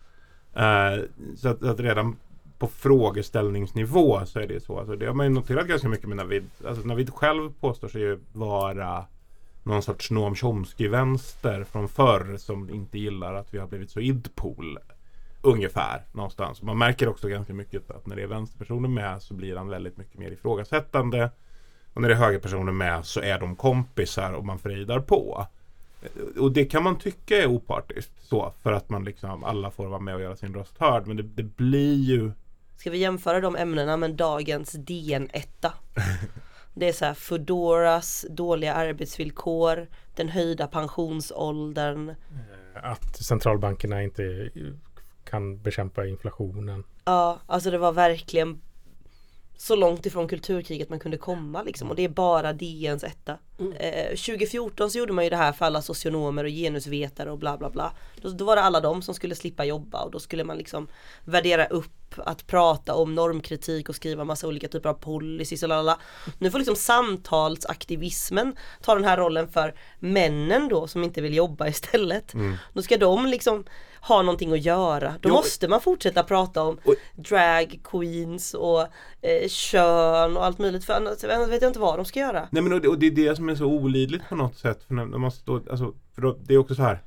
Eh, 0.55 1.03
så, 1.35 1.49
att, 1.49 1.63
att 1.63 1.79
redan 1.79 2.15
på 2.57 2.67
frågeställningsnivå 2.67 4.25
så 4.25 4.39
är 4.39 4.47
det 4.47 4.63
så. 4.63 4.79
Alltså 4.79 4.95
det 4.95 5.05
har 5.05 5.13
man 5.13 5.25
ju 5.25 5.31
noterat 5.31 5.67
ganska 5.67 5.89
mycket 5.89 6.07
med 6.07 6.17
Navid. 6.17 6.49
Alltså 6.67 6.87
Navid 6.87 7.13
själv 7.13 7.53
påstår 7.59 7.87
sig 7.87 8.01
ju 8.01 8.19
vara 8.33 9.05
någon 9.63 9.81
sorts 9.81 10.11
Noam 10.11 10.35
Chomsky-vänster 10.35 11.63
från 11.63 11.87
förr 11.87 12.37
som 12.37 12.69
inte 12.69 12.99
gillar 12.99 13.33
att 13.33 13.53
vi 13.53 13.57
har 13.57 13.67
blivit 13.67 13.89
så 13.89 13.99
idpol. 13.99 14.79
Ungefär 15.41 16.01
någonstans. 16.11 16.61
Man 16.61 16.77
märker 16.77 17.07
också 17.07 17.27
ganska 17.27 17.53
mycket 17.53 17.91
att 17.91 18.05
när 18.05 18.15
det 18.15 18.21
är 18.21 18.27
vänsterpersoner 18.27 18.89
med 18.89 19.21
så 19.21 19.33
blir 19.33 19.55
han 19.55 19.69
väldigt 19.69 19.97
mycket 19.97 20.19
mer 20.19 20.31
ifrågasättande. 20.31 21.29
Och 21.93 22.01
när 22.01 22.09
det 22.09 22.15
är 22.15 22.19
högerpersoner 22.19 22.71
med 22.71 23.05
så 23.05 23.21
är 23.21 23.39
de 23.39 23.55
kompisar 23.55 24.33
och 24.33 24.45
man 24.45 24.59
frejdar 24.59 24.99
på. 24.99 25.47
Och 26.39 26.51
det 26.51 26.65
kan 26.65 26.83
man 26.83 26.97
tycka 26.97 27.37
är 27.37 27.45
opartiskt. 27.45 28.11
Så, 28.21 28.53
för 28.63 28.71
att 28.71 28.89
man 28.89 29.03
liksom 29.03 29.43
alla 29.43 29.71
får 29.71 29.87
vara 29.87 29.99
med 29.99 30.15
och 30.15 30.21
göra 30.21 30.35
sin 30.35 30.53
röst 30.53 30.77
hörd. 30.77 31.07
Men 31.07 31.17
det, 31.17 31.23
det 31.23 31.43
blir 31.43 31.95
ju 31.95 32.31
Ska 32.77 32.89
vi 32.89 32.97
jämföra 32.97 33.41
de 33.41 33.55
ämnena 33.55 33.97
med 33.97 34.11
dagens 34.11 34.71
DN-etta? 34.71 35.73
Det 36.77 36.89
är 36.89 36.93
så 36.93 37.05
här 37.05 37.13
Foodoras 37.13 38.25
dåliga 38.29 38.73
arbetsvillkor, 38.73 39.87
den 40.15 40.29
höjda 40.29 40.67
pensionsåldern. 40.67 42.15
Att 42.73 43.15
centralbankerna 43.15 44.03
inte 44.03 44.49
kan 45.23 45.61
bekämpa 45.61 46.05
inflationen. 46.05 46.83
Ja, 47.05 47.39
alltså 47.45 47.71
det 47.71 47.77
var 47.77 47.91
verkligen 47.91 48.61
så 49.57 49.75
långt 49.75 50.05
ifrån 50.05 50.27
kulturkriget 50.27 50.89
man 50.89 50.99
kunde 50.99 51.17
komma 51.17 51.63
liksom 51.63 51.89
och 51.89 51.95
det 51.95 52.03
är 52.03 52.09
bara 52.09 52.53
DNs 52.53 53.03
etta. 53.03 53.37
Eh, 53.79 54.07
2014 54.07 54.91
så 54.91 54.97
gjorde 54.97 55.13
man 55.13 55.23
ju 55.23 55.29
det 55.29 55.35
här 55.35 55.51
för 55.51 55.65
alla 55.65 55.81
socionomer 55.81 56.43
och 56.43 56.49
genusvetare 56.49 57.31
och 57.31 57.37
bla 57.37 57.57
bla 57.57 57.69
bla. 57.69 57.91
Då, 58.21 58.29
då 58.29 58.45
var 58.45 58.55
det 58.55 58.61
alla 58.61 58.81
de 58.81 59.01
som 59.01 59.15
skulle 59.15 59.35
slippa 59.35 59.65
jobba 59.65 60.01
och 60.01 60.11
då 60.11 60.19
skulle 60.19 60.43
man 60.43 60.57
liksom 60.57 60.87
värdera 61.25 61.65
upp 61.65 61.91
att 62.17 62.47
prata 62.47 62.95
om 62.95 63.15
normkritik 63.15 63.89
och 63.89 63.95
skriva 63.95 64.23
massa 64.23 64.47
olika 64.47 64.67
typer 64.67 64.89
av 64.89 64.93
policies 64.93 65.63
och 65.63 65.69
lalala. 65.69 65.99
Nu 66.39 66.51
får 66.51 66.59
liksom 66.59 66.75
samtalsaktivismen 66.75 68.55
ta 68.81 68.95
den 68.95 69.03
här 69.03 69.17
rollen 69.17 69.47
för 69.47 69.75
männen 69.99 70.67
då 70.67 70.87
som 70.87 71.03
inte 71.03 71.21
vill 71.21 71.35
jobba 71.35 71.67
istället. 71.69 72.33
Mm. 72.33 72.55
Då 72.73 72.81
ska 72.81 72.97
de 72.97 73.25
liksom 73.25 73.65
ha 74.07 74.21
någonting 74.21 74.53
att 74.53 74.61
göra. 74.61 75.13
Då 75.21 75.29
Jo. 75.29 75.35
måste 75.35 75.67
man 75.67 75.81
fortsätta 75.81 76.23
prata 76.23 76.63
om 76.63 76.77
drag 77.15 77.79
queens 77.83 78.53
och 78.53 78.81
eh, 79.21 79.47
kön 79.47 80.37
och 80.37 80.45
allt 80.45 80.59
möjligt 80.59 80.85
för 80.85 80.93
annars, 80.93 81.23
annars 81.23 81.49
vet 81.49 81.61
jag 81.61 81.69
inte 81.69 81.79
vad 81.79 81.99
de 81.99 82.05
ska 82.05 82.19
göra. 82.19 82.47
Nej 82.51 82.63
men 82.63 82.73
och 82.73 82.81
det, 82.81 82.87
och 82.87 82.99
det 82.99 83.05
är 83.07 83.11
det 83.11 83.35
som 83.35 83.49
är 83.49 83.55
så 83.55 83.65
olidligt 83.65 84.29
på 84.29 84.35
något 84.35 84.55
sätt. 84.57 84.83
För 84.83 84.93
när, 84.93 85.05
man 85.05 85.31
står, 85.31 85.61
alltså, 85.71 85.93
för 86.15 86.21
då, 86.21 86.37
det 86.43 86.53
är 86.53 86.57
också 86.57 86.75
så 86.75 86.81
här. 86.81 87.01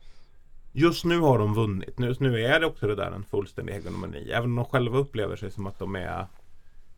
Just 0.72 1.04
nu 1.04 1.18
har 1.18 1.38
de 1.38 1.54
vunnit. 1.54 1.94
Just 2.00 2.20
nu 2.20 2.44
är 2.44 2.60
det 2.60 2.66
också 2.66 2.86
det 2.86 2.94
där 2.94 3.10
en 3.10 3.24
fullständig 3.24 3.72
hegemoni. 3.72 4.30
Även 4.30 4.44
om 4.50 4.56
de 4.56 4.64
själva 4.64 4.98
upplever 4.98 5.36
sig 5.36 5.50
som 5.50 5.66
att 5.66 5.78
de 5.78 5.96
är 5.96 6.26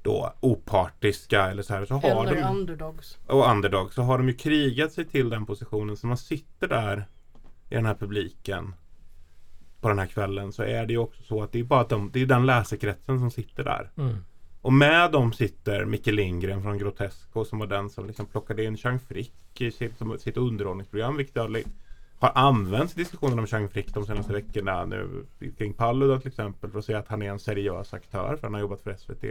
då 0.03 0.33
opartiska 0.41 1.51
eller 1.51 1.63
så 1.63 1.75
här. 1.75 1.85
Så 1.85 1.95
har 1.95 2.27
Eller 2.27 2.35
de, 2.35 2.43
underdogs. 2.43 3.19
och 3.27 3.51
underdog 3.51 3.93
så 3.93 4.03
har 4.03 4.19
de 4.19 4.29
ju 4.29 4.35
krigat 4.35 4.93
sig 4.93 5.05
till 5.05 5.29
den 5.31 5.47
positionen. 5.47 5.97
Så 5.97 6.07
man 6.07 6.17
sitter 6.17 6.69
där 6.69 7.09
i 7.71 7.75
den 7.75 7.87
här 7.87 7.95
publiken 7.95 8.75
på 9.81 9.89
den 9.89 9.99
här 9.99 10.07
kvällen 10.07 10.53
så 10.53 10.63
är 10.63 10.87
det 10.87 10.93
ju 10.93 10.99
också 10.99 11.23
så 11.23 11.43
att 11.43 11.53
det 11.53 11.61
är 11.61 11.65
bara 11.65 11.85
de, 11.85 12.11
det 12.13 12.23
är 12.23 12.27
den 12.27 12.47
läsekretsen 12.47 13.19
som 13.19 13.31
sitter 13.31 13.65
där. 13.65 13.91
Mm. 13.97 14.17
Och 14.63 14.73
med 14.73 15.13
dem 15.13 15.33
sitter 15.33 15.85
Micke 15.85 16.07
Lindgren 16.07 16.63
från 16.63 16.79
Grotesco 16.79 17.45
som 17.45 17.59
var 17.59 17.67
den 17.67 17.91
som 17.91 18.07
liksom 18.07 18.27
plockade 18.27 18.65
in 18.65 18.77
Chang 18.77 19.01
Frick 19.01 19.61
i 19.61 19.71
sitt, 19.71 19.93
sitt 20.19 20.37
underhållningsprogram 20.37 21.17
vilket 21.17 21.51
li- 21.51 21.65
har 22.21 22.33
använts 22.35 22.97
i 22.97 23.01
diskussionen 23.01 23.39
om 23.39 23.47
Chang 23.47 23.69
Frick 23.69 23.95
de 23.95 24.07
senaste 24.07 24.33
veckorna 24.33 24.85
nu 24.85 25.27
kring 25.59 25.73
Paludan 25.75 26.21
till 26.21 26.29
exempel 26.29 26.71
för 26.71 26.79
att 26.79 26.85
säga 26.85 26.99
att 26.99 27.09
han 27.09 27.23
är 27.23 27.31
en 27.31 27.39
seriös 27.39 27.95
aktör 27.95 28.37
för 28.37 28.43
han 28.43 28.55
har 28.55 28.61
jobbat 28.61 28.81
för 28.83 28.95
SVT. 28.95 29.25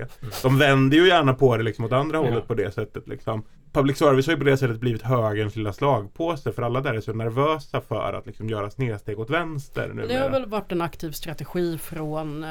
De 0.43 0.57
vänder 0.57 0.97
ju 0.97 1.07
gärna 1.07 1.33
på 1.33 1.57
det 1.57 1.63
liksom 1.63 1.85
åt 1.85 1.91
andra 1.91 2.17
Ja. 2.17 2.23
hållet 2.23 2.47
på 2.47 2.53
det 2.53 2.71
sättet 2.71 3.07
liksom. 3.07 3.43
Public 3.73 3.97
service 3.97 4.25
har 4.27 4.33
ju 4.33 4.37
på 4.37 4.43
det 4.45 4.57
sättet 4.57 4.79
blivit 4.79 5.01
högerns 5.01 5.55
lilla 5.55 5.73
slagpåse 5.73 6.51
för 6.51 6.61
alla 6.61 6.81
där 6.81 6.93
är 6.93 7.01
så 7.01 7.13
nervösa 7.13 7.81
för 7.81 8.13
att 8.13 8.25
liksom 8.25 8.49
göra 8.49 8.69
snedsteg 8.69 9.19
åt 9.19 9.29
vänster 9.29 9.87
Det 9.87 9.93
numera. 9.93 10.23
har 10.23 10.29
väl 10.29 10.45
varit 10.49 10.71
en 10.71 10.81
aktiv 10.81 11.11
strategi 11.11 11.77
från, 11.77 12.43
eh, 12.43 12.49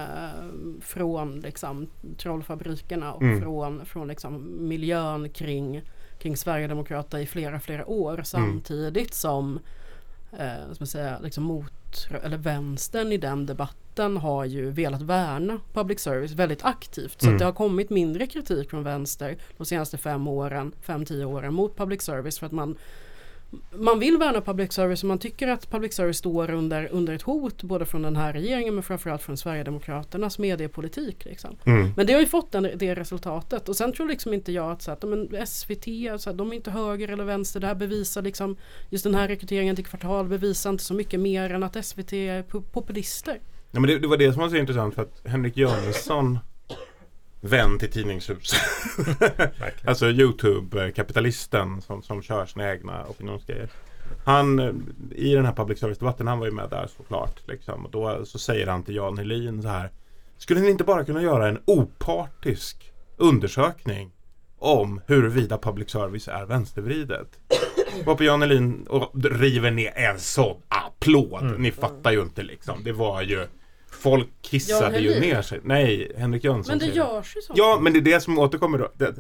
från 0.81 1.41
liksom, 1.41 1.87
trollfabrikerna 2.19 3.13
och 3.13 3.23
Mm. 3.23 3.41
från, 3.41 3.85
från 3.87 4.09
liksom, 4.09 4.57
miljön 4.69 5.29
kring, 5.31 5.83
kring 6.19 6.37
Sverigedemokraterna 6.37 7.23
i 7.23 7.27
flera, 7.27 7.61
flera 7.61 7.87
år 7.87 8.21
samtidigt 8.25 9.15
som 9.15 9.59
eh, 10.33 10.55
ska 10.73 10.77
man 10.79 10.87
säga, 10.87 11.19
liksom 11.19 11.45
mot, 11.45 12.07
eller 12.25 12.37
vänstern 12.37 13.13
i 13.13 13.17
den 13.17 13.47
debatten 13.47 14.17
har 14.17 14.45
ju 14.45 14.71
velat 14.71 15.03
värna 15.03 15.61
public 15.73 16.01
service 16.01 16.33
väldigt 16.33 16.65
aktivt. 16.65 17.21
Så 17.21 17.27
Mm. 17.27 17.39
det 17.39 17.45
har 17.45 17.53
kommit 17.53 17.91
mindre 17.91 18.27
kritik 18.27 18.71
från 18.71 18.83
vänster 18.85 19.37
de 19.57 19.67
senaste 19.67 19.99
fem 19.99 20.29
åren, 20.29 20.73
fem, 20.81 21.05
tio 21.05 21.25
åren 21.25 21.55
mot 21.55 21.77
public 21.77 22.03
service 22.03 22.39
för 22.39 22.47
att 22.47 22.53
man 22.53 22.77
man 23.71 23.99
vill 23.99 24.19
värna 24.19 24.41
public 24.41 24.73
service 24.73 25.03
och 25.03 25.09
man 25.09 25.19
tycker 25.19 25.49
att 25.49 25.71
public 25.71 25.95
service 25.95 26.19
står 26.19 26.51
under, 26.51 26.89
under 26.93 27.15
ett 27.15 27.23
hot 27.23 27.63
både 27.63 27.87
från 27.87 28.03
den 28.03 28.17
här 28.17 28.33
regeringen 28.33 28.75
men 28.75 28.83
framförallt 28.83 29.23
från 29.23 29.37
Sverigedemokraternas 29.37 30.39
mediepolitik. 30.39 31.25
Liksom. 31.25 31.57
Mm. 31.65 31.93
Men 31.97 32.07
det 32.07 32.13
har 32.13 32.21
ju 32.21 32.27
fått 32.27 32.53
den, 32.53 32.71
det 32.77 32.95
resultatet 32.95 33.69
och 33.69 33.77
sen 33.77 33.93
tror 33.93 34.09
liksom 34.09 34.35
inte 34.35 34.53
jag 34.53 34.71
att, 34.71 34.83
så 34.83 34.91
att 34.91 35.03
men 35.03 35.47
SVT, 35.47 35.85
så 36.19 36.31
att 36.31 36.39
de 36.39 36.51
är 36.51 36.55
inte 36.55 36.71
höger 36.71 37.09
eller 37.09 37.25
vänster. 37.25 37.61
Det 37.61 37.67
här 37.67 37.75
bevisar 37.75 38.23
liksom 38.23 38.57
just 38.91 39.05
den 39.05 39.15
här 39.15 39.29
rekryteringen 39.29 39.77
till 39.77 39.87
kvartal 39.87 40.29
bevisar 40.29 40.71
inte 40.71 40.85
så 40.85 40.95
mycket 40.95 41.21
mer 41.21 41.51
än 41.51 41.63
att 41.63 41.85
SVT 41.85 42.13
är 42.13 42.43
po- 42.43 42.63
populister. 42.73 43.41
Ja, 43.71 43.81
men 43.81 43.91
det, 43.91 43.99
det 43.99 44.09
var 44.09 44.17
det 44.17 44.33
som 44.33 44.43
var 44.43 44.49
så 44.49 44.57
intressant 44.57 44.95
för 44.95 45.03
att 45.03 45.21
Henrik 45.25 45.57
Jönsson 45.57 46.39
Vän 47.49 47.79
till 47.79 47.91
tidningshus. 47.91 48.53
alltså 49.85 50.07
Youtube-kapitalisten 50.07 51.81
som, 51.81 52.03
som 52.03 52.23
kör 52.23 52.47
sina 52.47 52.71
egna 52.71 53.05
opinionsgrejer. 53.05 53.69
Han 54.25 54.59
eh, 54.59 54.73
i 55.11 55.35
den 55.35 55.45
här 55.45 55.53
public 55.53 55.79
service-debatten, 55.79 56.27
han 56.27 56.39
var 56.39 56.47
ju 56.47 56.53
med 56.53 56.71
där 56.71 56.89
såklart. 56.97 57.49
Liksom, 57.49 57.85
och 57.85 57.91
då 57.91 58.25
så 58.25 58.39
säger 58.39 58.67
han 58.67 58.83
till 58.83 58.95
Jan 58.95 59.19
Helin 59.19 59.63
så 59.63 59.69
här. 59.69 59.91
Skulle 60.39 60.61
ni 60.61 60.71
inte 60.71 60.85
bara 60.85 61.05
kunna 61.05 61.23
göra 61.23 61.49
en 61.49 61.59
opartisk 61.65 62.93
undersökning 63.17 64.11
om 64.59 65.01
huruvida 65.07 65.59
public 65.59 65.91
service 65.91 66.29
är 66.29 66.47
vänstervridet? 66.47 67.29
Varpå 68.07 68.25
Jan 68.25 68.43
Helin 68.43 68.87
och 68.87 69.25
river 69.25 69.71
ner 69.71 69.93
en 69.97 70.19
sån 70.19 70.63
applåd. 70.69 71.43
Mm. 71.43 71.63
Ni 71.63 71.71
fattar 71.71 72.13
ju 72.13 72.23
inte 72.23 72.43
liksom. 72.43 72.85
Det 72.85 72.93
var 72.93 73.23
ju 73.23 73.47
Folk 73.99 74.29
kissade 74.43 74.99
ju 74.99 75.21
ner 75.21 75.43
sig. 75.43 75.61
Nej, 75.63 76.13
Henrik 76.17 76.45
Jönsson 76.45 76.79
Men 76.79 76.89
det 76.89 76.95
görs 76.95 77.37
ju 77.37 77.41
så. 77.41 77.53
Ja, 77.57 77.79
men 77.83 77.93
det 77.93 77.99
är 77.99 78.01
det 78.01 78.21
som 78.21 78.39
återkommer 78.39 78.79
då. 78.79 78.93
Det, 78.95 79.15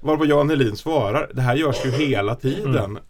varpå 0.00 0.26
Jan 0.26 0.50
Helin 0.50 0.76
svarar. 0.76 1.30
Det 1.34 1.40
här 1.40 1.56
görs 1.56 1.86
ju 1.86 1.90
hela 1.90 2.34
tiden. 2.34 2.76
Mm. 2.76 3.02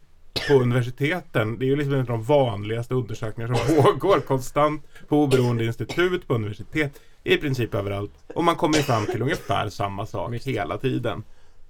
På 0.48 0.54
universiteten. 0.54 1.58
Det 1.58 1.64
är 1.64 1.66
ju 1.66 1.76
liksom 1.76 1.94
en 1.94 2.00
av 2.00 2.06
de 2.06 2.22
vanligaste 2.22 2.94
undersökningar 2.94 3.54
som 3.54 3.76
pågår 3.82 4.20
konstant. 4.20 4.86
På 5.08 5.22
oberoende 5.22 5.64
institut, 5.64 6.28
på 6.28 6.34
universitet. 6.34 7.00
I 7.24 7.36
princip 7.36 7.74
överallt. 7.74 8.12
Och 8.34 8.44
man 8.44 8.56
kommer 8.56 8.76
ju 8.76 8.82
fram 8.82 9.06
till 9.06 9.22
ungefär 9.22 9.68
samma 9.68 10.06
sak 10.06 10.34
hela 10.34 10.78
tiden. 10.78 11.24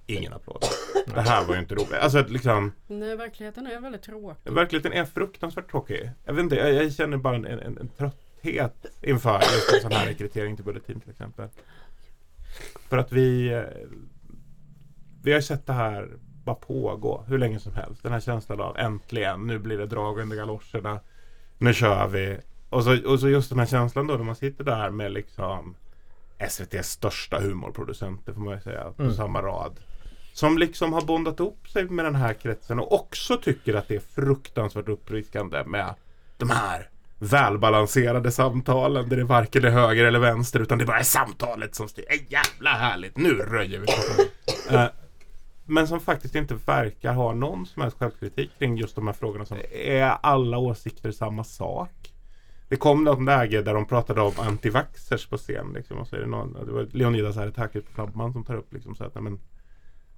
Ingen 0.07 0.33
applåd. 0.33 0.65
Det 1.13 1.21
här 1.21 1.45
var 1.45 1.53
ju 1.55 1.61
inte 1.61 1.75
roligt. 1.75 1.93
Alltså 2.01 2.25
liksom. 2.27 2.71
Nej, 2.87 3.15
verkligheten 3.15 3.67
är 3.67 3.79
väldigt 3.79 4.01
tråkig. 4.01 4.51
Verkligheten 4.53 4.93
är 4.93 5.05
fruktansvärt 5.05 5.71
tråkig. 5.71 6.09
Jag 6.25 6.33
vet 6.33 6.43
inte, 6.43 6.55
jag, 6.55 6.73
jag 6.73 6.93
känner 6.93 7.17
bara 7.17 7.35
en, 7.35 7.45
en, 7.45 7.77
en 7.77 7.89
trötthet 8.41 8.85
inför 9.01 9.39
just 9.39 9.73
en 9.73 9.81
sån 9.81 9.91
här 9.91 10.05
rekrytering 10.05 10.55
till 10.55 10.65
Bulletin 10.65 10.99
till 10.99 11.09
exempel. 11.11 11.47
För 12.89 12.97
att 12.97 13.11
vi 13.11 13.53
eh, 13.53 13.63
Vi 15.23 15.33
har 15.33 15.41
sett 15.41 15.67
det 15.67 15.73
här 15.73 16.09
bara 16.43 16.55
pågå 16.55 17.23
hur 17.27 17.37
länge 17.37 17.59
som 17.59 17.73
helst. 17.73 18.03
Den 18.03 18.11
här 18.11 18.19
känslan 18.19 18.61
av 18.61 18.77
äntligen, 18.77 19.47
nu 19.47 19.59
blir 19.59 19.77
det 19.77 19.85
drag 19.85 20.19
under 20.19 20.37
galoscherna. 20.37 20.99
Nu 21.57 21.73
kör 21.73 22.07
vi. 22.07 22.37
Och 22.69 22.83
så, 22.83 23.07
och 23.11 23.19
så 23.19 23.29
just 23.29 23.49
den 23.49 23.59
här 23.59 23.65
känslan 23.65 24.07
då 24.07 24.13
när 24.13 24.23
man 24.23 24.35
sitter 24.35 24.63
där 24.63 24.89
med 24.89 25.11
liksom 25.11 25.75
SVTs 26.37 26.89
största 26.89 27.39
humorproducenter 27.39 28.33
får 28.33 28.41
man 28.41 28.53
ju 28.55 28.61
säga 28.61 28.91
på 28.91 29.03
Mm. 29.03 29.15
samma 29.15 29.41
rad. 29.41 29.79
Som 30.33 30.57
liksom 30.57 30.93
har 30.93 31.01
bondat 31.01 31.39
upp 31.39 31.67
sig 31.69 31.85
med 31.85 32.05
den 32.05 32.15
här 32.15 32.33
kretsen 32.33 32.79
och 32.79 32.91
också 32.93 33.37
tycker 33.37 33.73
att 33.73 33.87
det 33.87 33.95
är 33.95 33.99
fruktansvärt 33.99 34.87
uppryckande 34.89 35.63
med 35.63 35.93
de 36.37 36.49
här 36.49 36.89
välbalanserade 37.23 38.31
samtalen 38.31 39.09
där 39.09 39.17
det 39.17 39.23
varken 39.23 39.65
är 39.65 39.69
höger 39.69 40.05
eller 40.05 40.19
vänster 40.19 40.59
utan 40.59 40.77
det 40.77 40.85
bara 40.85 40.99
är 40.99 41.03
samtalet 41.03 41.75
som 41.75 41.87
styr. 41.87 42.05
Äh, 42.09 42.31
jävla 42.31 42.69
härligt, 42.69 43.17
nu 43.17 43.33
röjer 43.33 43.79
vi 43.79 43.87
uh, 44.75 44.85
Men 45.65 45.87
som 45.87 45.99
faktiskt 45.99 46.35
inte 46.35 46.55
verkar 46.65 47.13
ha 47.13 47.33
någon 47.33 47.65
som 47.65 47.81
helst 47.81 47.97
självkritik 47.97 48.51
kring 48.59 48.77
just 48.77 48.95
de 48.95 49.07
här 49.07 49.13
frågorna. 49.13 49.45
Som 49.45 49.57
är 49.71 50.03
alla 50.03 50.57
åsikter 50.57 51.11
samma 51.11 51.43
sak? 51.43 52.13
Det 52.69 52.75
kom 52.75 53.03
något 53.03 53.23
läge 53.23 53.61
där 53.61 53.73
de 53.73 53.85
pratade 53.85 54.21
om 54.21 54.33
antivaxers 54.37 55.25
på 55.25 55.37
scen. 55.37 55.73
Liksom, 55.73 55.97
och 55.97 56.07
så 56.07 56.15
är 56.15 56.19
det, 56.19 56.27
någon, 56.27 56.53
det 56.65 56.71
var 56.71 56.87
Leonidas 56.91 57.37
Aretakis 57.37 57.83
på 57.83 57.91
Flabbman 57.91 58.33
som 58.33 58.43
tar 58.43 58.55
upp 58.55 58.73
liksom, 58.73 58.95
så 58.95 59.03
att, 59.03 59.15
nej, 59.15 59.23
men, 59.23 59.39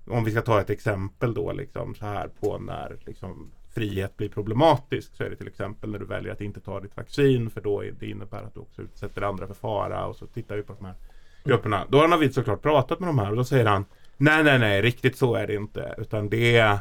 om 0.08 0.24
vi 0.24 0.32
ska 0.32 0.42
ta 0.42 0.62
ett 0.62 0.70
exempel 0.70 1.34
då 1.34 1.52
liksom 1.52 1.96
så 1.96 2.06
här 2.06 2.28
på 2.40 2.58
när 2.58 2.98
liksom, 3.06 3.52
frihet 3.74 4.18
blir 4.18 4.30
problematisk 4.30 5.16
så 5.16 5.24
är 5.24 5.30
det 5.30 5.36
till 5.36 5.48
exempel 5.48 5.92
när 5.92 6.00
du 6.00 6.06
väljer 6.06 6.34
att 6.34 6.42
inte 6.42 6.60
ta 6.60 6.80
ditt 6.80 6.98
vaccin 6.98 7.50
för 7.50 7.62
då 7.62 7.84
det 8.00 8.10
innebär 8.10 8.44
att 8.44 8.54
du 8.54 8.60
också 8.60 8.82
utsätter 8.82 9.22
andra 9.22 9.48
för 9.48 9.54
fara 9.54 10.06
och 10.06 10.16
så 10.16 10.28
tittar 10.28 10.56
vi 10.56 10.64
på 10.64 10.74
de 10.74 10.86
här 10.86 10.96
grupperna. 11.44 11.86
Då 11.90 11.98
har 11.98 12.08
Navid 12.08 12.34
såklart 12.34 12.62
pratat 12.62 13.00
med 13.00 13.10
de 13.10 13.20
här 13.20 13.30
och 13.30 13.38
då 13.38 13.44
säger 13.44 13.66
han 13.66 13.86
Nej 14.18 14.44
nej 14.44 14.60
nej 14.60 14.82
riktigt 14.82 15.18
så 15.18 15.36
är 15.36 15.48
det 15.48 15.56
inte 15.56 15.96
utan 15.98 16.30
det 16.30 16.58
är, 16.58 16.80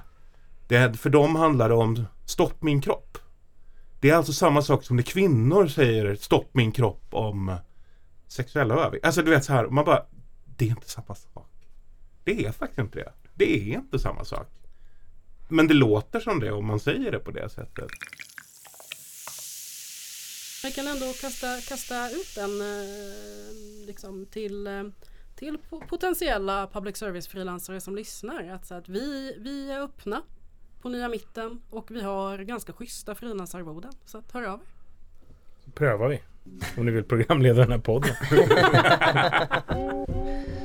det 0.68 0.96
för 1.00 1.10
dem 1.10 1.36
handlar 1.36 1.68
det 1.68 1.74
om 1.74 2.04
stopp 2.24 2.62
min 2.62 2.80
kropp. 2.80 3.18
Det 4.00 4.10
är 4.10 4.14
alltså 4.16 4.32
samma 4.32 4.62
sak 4.62 4.84
som 4.84 4.96
när 4.96 5.02
kvinnor 5.02 5.66
säger 5.66 6.14
stopp 6.14 6.48
min 6.52 6.72
kropp 6.72 7.04
om 7.10 7.56
sexuella 8.26 8.74
övergrepp. 8.74 9.06
Alltså 9.06 9.22
du 9.22 9.30
vet 9.30 9.44
så 9.44 9.52
här, 9.52 9.66
man 9.66 9.84
bara 9.84 10.02
Det 10.56 10.64
är 10.64 10.68
inte 10.68 10.88
samma 10.88 11.14
sak. 11.14 11.48
Det 12.24 12.46
är 12.46 12.52
faktiskt 12.52 12.78
inte 12.78 12.98
det. 12.98 13.12
Det 13.34 13.72
är 13.72 13.74
inte 13.74 13.98
samma 13.98 14.24
sak. 14.24 14.61
Men 15.52 15.68
det 15.68 15.74
låter 15.74 16.20
som 16.20 16.40
det 16.40 16.52
om 16.52 16.66
man 16.66 16.80
säger 16.80 17.12
det 17.12 17.18
på 17.18 17.30
det 17.30 17.48
sättet. 17.48 17.90
Jag 20.64 20.74
kan 20.74 20.86
ändå 20.88 21.12
kasta, 21.20 21.60
kasta 21.68 22.10
ut 22.10 22.34
den 22.34 22.60
eh, 22.60 23.86
liksom 23.86 24.26
till, 24.26 24.66
eh, 24.66 24.82
till 25.36 25.58
po- 25.70 25.86
potentiella 25.88 26.66
public 26.66 26.96
service 26.96 27.28
frilansare 27.28 27.80
som 27.80 27.96
lyssnar. 27.96 28.50
Att, 28.50 28.66
så 28.66 28.74
att 28.74 28.88
vi, 28.88 29.36
vi 29.38 29.70
är 29.70 29.80
öppna 29.80 30.22
på 30.82 30.88
nya 30.88 31.08
mitten 31.08 31.60
och 31.70 31.90
vi 31.90 32.02
har 32.02 32.38
ganska 32.38 32.72
schyssta 32.72 33.14
frilansarvoden. 33.14 33.92
Så 34.04 34.18
att 34.18 34.32
hör 34.32 34.42
av 34.42 34.60
er. 34.60 35.70
prövar 35.74 36.08
vi. 36.08 36.20
Om 36.76 36.86
ni 36.86 36.92
vill 36.92 37.04
programleda 37.04 37.60
den 37.60 37.72
här 37.72 37.78
podden. 37.78 38.14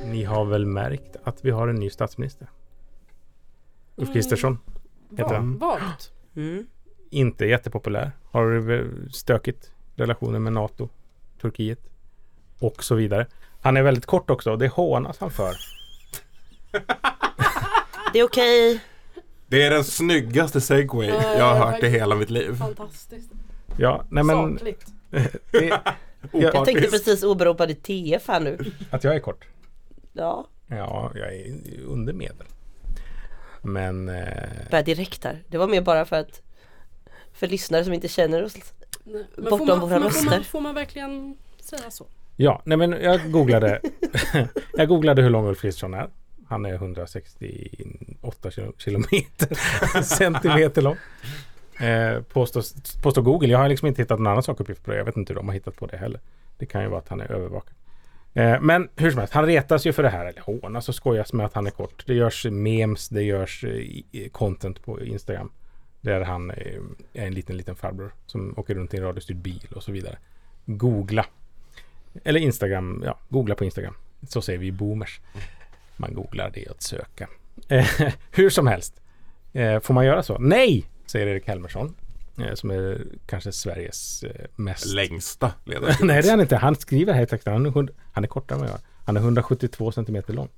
ni 0.12 0.24
har 0.24 0.44
väl 0.44 0.66
märkt 0.66 1.16
att 1.24 1.44
vi 1.44 1.50
har 1.50 1.68
en 1.68 1.76
ny 1.76 1.90
statsminister? 1.90 2.48
Ulf 3.96 4.08
Mm. 4.08 4.58
Heter 5.16 5.34
han. 5.34 5.58
Vagt. 5.58 6.12
Inte 7.10 7.46
jättepopulär. 7.46 8.12
Har 8.30 9.10
stökigt. 9.12 9.72
Relationer 9.96 10.38
med 10.38 10.52
NATO, 10.52 10.88
Turkiet 11.40 11.78
och 12.58 12.84
så 12.84 12.94
vidare. 12.94 13.26
Han 13.60 13.76
är 13.76 13.82
väldigt 13.82 14.06
kort 14.06 14.30
också 14.30 14.50
och 14.50 14.58
det 14.58 14.68
hånas 14.68 15.18
han 15.18 15.30
för. 15.30 15.52
Det 18.12 18.18
är 18.18 18.24
okej. 18.24 18.80
Det 19.46 19.62
är 19.62 19.70
den 19.70 19.84
snyggaste 19.84 20.60
segway 20.60 21.06
jag 21.08 21.54
har 21.54 21.66
hört 21.66 21.82
i 21.82 21.88
hela 21.88 22.14
mitt 22.14 22.30
liv. 22.30 22.54
Fantastiskt. 22.54 23.30
Ja, 23.76 24.04
nej 24.10 24.24
men... 24.24 24.58
Sakligt. 24.58 24.86
det, 25.50 25.80
Jag 26.32 26.64
tänkte 26.64 26.88
precis 26.90 27.24
åberopa 27.24 27.66
ditt 27.66 27.82
TF 27.82 28.28
här 28.28 28.40
nu. 28.40 28.58
Att 28.90 29.04
jag 29.04 29.14
är 29.14 29.20
kort? 29.20 29.46
Ja, 30.12 30.46
Ja, 30.68 31.12
jag 31.14 31.34
är 31.34 31.54
under 31.86 32.12
medel. 32.12 32.46
Men... 33.62 34.08
Eh, 34.08 34.24
börja 34.70 34.82
direkt 34.82 35.24
här. 35.24 35.42
Det 35.48 35.58
var 35.58 35.68
mer 35.68 35.80
bara 35.80 36.04
för 36.04 36.16
att 36.16 36.42
för 37.32 37.46
lyssnare 37.46 37.84
som 37.84 37.92
inte 37.92 38.08
känner 38.08 38.44
oss 38.44 38.56
Nej, 39.04 39.24
bortom 39.36 39.58
får 39.58 39.66
man, 39.66 39.80
våra 39.80 39.88
får, 39.88 40.00
man, 40.00 40.10
får, 40.10 40.18
röster. 40.18 40.30
man, 40.30 40.44
får 40.44 40.60
man 40.60 40.74
verkligen 40.74 41.36
säga 41.60 41.90
så? 41.90 42.06
ja, 42.36 42.62
nej 42.64 42.78
men 42.78 42.92
jag 42.92 43.32
googlade. 43.32 43.80
jag 44.74 44.88
googlade 44.88 45.22
hur 45.22 45.30
lång 45.30 45.46
Ulf 45.48 45.60
Kristersson 45.60 45.94
är. 45.94 46.08
Han 46.48 46.64
är 46.66 46.74
168 46.74 48.50
kilo- 48.50 48.72
kilometer 48.78 49.54
centimeter 50.02 50.82
lång. 50.82 50.96
Eh, 51.88 52.22
påstås, 52.22 52.74
påstår 53.02 53.22
Google. 53.22 53.48
Jag 53.48 53.58
har 53.58 53.68
liksom 53.68 53.88
inte 53.88 54.02
hittat 54.02 54.18
någon 54.18 54.26
annan 54.26 54.42
sakuppgift 54.42 54.84
på 54.84 54.90
det. 54.90 54.96
Jag 54.96 55.04
vet 55.04 55.16
inte 55.16 55.32
hur 55.32 55.36
de 55.40 55.48
har 55.48 55.54
hittat 55.54 55.76
på 55.76 55.86
det 55.86 55.96
heller. 55.96 56.20
Det 56.58 56.66
kan 56.66 56.82
ju 56.82 56.88
vara 56.88 56.98
att 57.00 57.08
han 57.08 57.20
är 57.20 57.32
övervakad. 57.32 57.74
Eh, 58.34 58.60
men 58.60 58.88
hur 58.96 59.10
som 59.10 59.18
helst, 59.18 59.34
han 59.34 59.46
retas 59.46 59.86
ju 59.86 59.92
för 59.92 60.02
det 60.02 60.08
här. 60.08 60.26
Eller 60.26 60.40
hånas 60.40 60.74
alltså 60.74 60.90
och 60.90 60.94
skojas 60.94 61.32
med 61.32 61.46
att 61.46 61.54
han 61.54 61.66
är 61.66 61.70
kort. 61.70 62.06
Det 62.06 62.14
görs 62.14 62.46
memes, 62.50 63.08
det 63.08 63.22
görs 63.22 63.64
eh, 63.64 64.28
content 64.28 64.82
på 64.82 65.04
Instagram. 65.04 65.52
Där 66.00 66.20
han 66.20 66.50
eh, 66.50 66.56
är 67.12 67.26
en 67.26 67.34
liten, 67.34 67.56
liten 67.56 67.76
farbror 67.76 68.14
som 68.26 68.54
åker 68.58 68.74
runt 68.74 68.94
i 68.94 68.96
en 68.96 69.02
radiostyrd 69.02 69.36
bil 69.36 69.68
och 69.74 69.82
så 69.82 69.92
vidare. 69.92 70.18
Googla. 70.64 71.26
Eller 72.24 72.40
Instagram, 72.40 73.02
ja, 73.06 73.18
googla 73.28 73.54
på 73.54 73.64
Instagram. 73.64 73.94
Så 74.28 74.42
säger 74.42 74.58
vi 74.58 74.72
boomers. 74.72 75.20
Man 75.96 76.14
googlar 76.14 76.50
det 76.54 76.68
att 76.68 76.82
söka. 76.82 77.28
Hur 78.30 78.50
som 78.50 78.66
helst. 78.66 79.00
Får 79.82 79.94
man 79.94 80.06
göra 80.06 80.22
så? 80.22 80.38
Nej! 80.38 80.84
Säger 81.06 81.26
Erik 81.26 81.46
Helmersson. 81.46 81.94
Eh, 82.40 82.54
som 82.54 82.70
är 82.70 83.06
kanske 83.26 83.52
Sveriges 83.52 84.22
eh, 84.22 84.46
mest... 84.56 84.86
Längsta 84.86 85.52
ledare. 85.64 85.94
Nej 86.02 86.22
det 86.22 86.28
är 86.28 86.30
han 86.30 86.40
inte. 86.40 86.56
Han 86.56 86.76
skriver 86.76 87.12
här 87.12 87.22
i 87.22 87.26
texten. 87.26 87.52
Han 87.52 87.66
är, 87.66 87.88
han 88.12 88.24
är 88.24 88.28
kortare 88.28 88.56
än 88.56 88.60
vad 88.60 88.70
jag. 88.70 88.78
Han 89.04 89.16
är 89.16 89.20
172 89.20 89.92
centimeter 89.92 90.32
lång. 90.32 90.48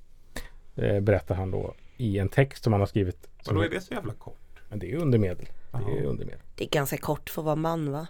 Eh, 0.75 0.99
berättar 0.99 1.35
han 1.35 1.51
då 1.51 1.75
i 1.97 2.19
en 2.19 2.29
text 2.29 2.63
som 2.63 2.73
han 2.73 2.79
har 2.79 2.87
skrivit. 2.87 3.27
Som 3.41 3.55
Vadå 3.55 3.67
är 3.67 3.69
det 3.69 3.81
så 3.81 3.93
jävla 3.93 4.13
kort? 4.13 4.37
Men 4.69 4.79
det 4.79 4.91
är 4.91 4.97
undermedel. 4.97 5.45
Det 5.71 5.97
är 5.99 6.05
undermedel. 6.05 6.41
Det 6.55 6.63
är 6.63 6.69
ganska 6.69 6.97
kort 6.97 7.29
för 7.29 7.41
att 7.41 7.45
vara 7.45 7.55
man 7.55 7.91
va? 7.91 8.07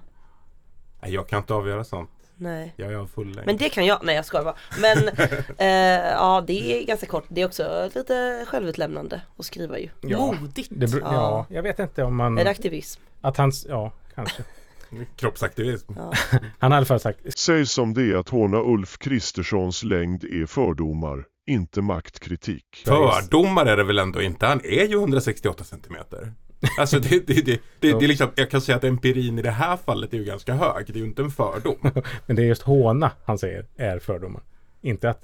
Jag 1.02 1.28
kan 1.28 1.40
inte 1.40 1.54
avgöra 1.54 1.84
sånt. 1.84 2.10
Nej. 2.42 2.74
Jag 2.76 2.94
är 2.94 3.06
full 3.06 3.36
längd. 3.36 3.46
Men 3.46 3.58
det 3.58 3.70
kan 3.70 3.86
jag, 3.86 4.00
nej 4.04 4.16
jag 4.16 4.26
skojar 4.26 4.44
bara. 4.44 4.56
Men 4.82 5.08
eh, 5.58 6.12
ja 6.12 6.44
det 6.48 6.82
är 6.82 6.86
ganska 6.86 7.06
kort. 7.06 7.26
Det 7.28 7.42
är 7.42 7.46
också 7.46 7.90
lite 7.96 8.46
självutlämnande 8.48 9.22
att 9.38 9.46
skriva 9.46 9.80
ju. 9.80 9.90
Modigt. 10.02 10.70
Det, 10.72 10.86
bru- 10.86 11.02
ja. 11.04 11.46
jag 11.50 11.64
vet 11.64 11.80
inte 11.80 12.04
om 12.04 12.16
man... 12.16 12.38
Är 12.38 12.44
det 12.44 12.50
aktivism? 12.50 13.02
Att 13.22 13.38
hans, 13.38 13.66
ja 13.70 13.92
kanske. 14.16 14.44
Kroppsaktivism. 15.16 15.94
Han 16.60 16.72
har 16.72 16.72
i 16.72 16.78
alla 16.78 16.86
fall 16.86 17.00
sagt 17.00 17.40
Säg 17.40 17.66
som 17.66 17.94
det 17.94 18.04
är 18.04 18.16
att 18.16 18.30
håna 18.30 18.58
Ulf 18.58 18.98
Kristerssons 18.98 19.84
längd 19.84 20.24
är 20.24 20.46
fördomar, 20.46 21.24
inte 21.48 21.82
maktkritik. 21.82 22.84
Fördomar 22.86 23.66
är 23.66 23.78
det 23.78 23.84
väl 23.84 24.00
ändå 24.00 24.22
inte? 24.22 24.46
Han 24.46 24.62
är 24.64 24.86
ju 24.88 24.96
168 24.96 25.64
centimeter. 25.64 26.34
Alltså 26.78 27.00
det, 27.00 27.28
det, 27.28 27.42
det, 27.46 27.62
det, 27.80 27.90
är 27.90 28.08
liksom, 28.08 28.30
jag 28.36 28.50
kan 28.50 28.62
säga 28.62 28.76
att 28.76 28.84
empirin 28.84 29.40
i 29.40 29.42
det 29.42 29.52
här 29.52 29.78
fallet 29.78 30.14
är 30.14 30.18
ju 30.18 30.24
ganska 30.24 30.54
hög. 30.54 30.86
Det 30.88 30.94
är 30.94 30.98
ju 30.98 31.06
inte 31.06 31.22
en 31.22 31.32
fördom. 31.32 31.78
Men 32.26 32.36
det 32.36 32.42
är 32.42 32.46
just 32.46 32.62
håna 32.62 33.12
han 33.26 33.38
säger 33.38 33.66
är 33.78 34.00
fördomar. 34.00 34.42
Inte 34.82 35.10
att 35.10 35.22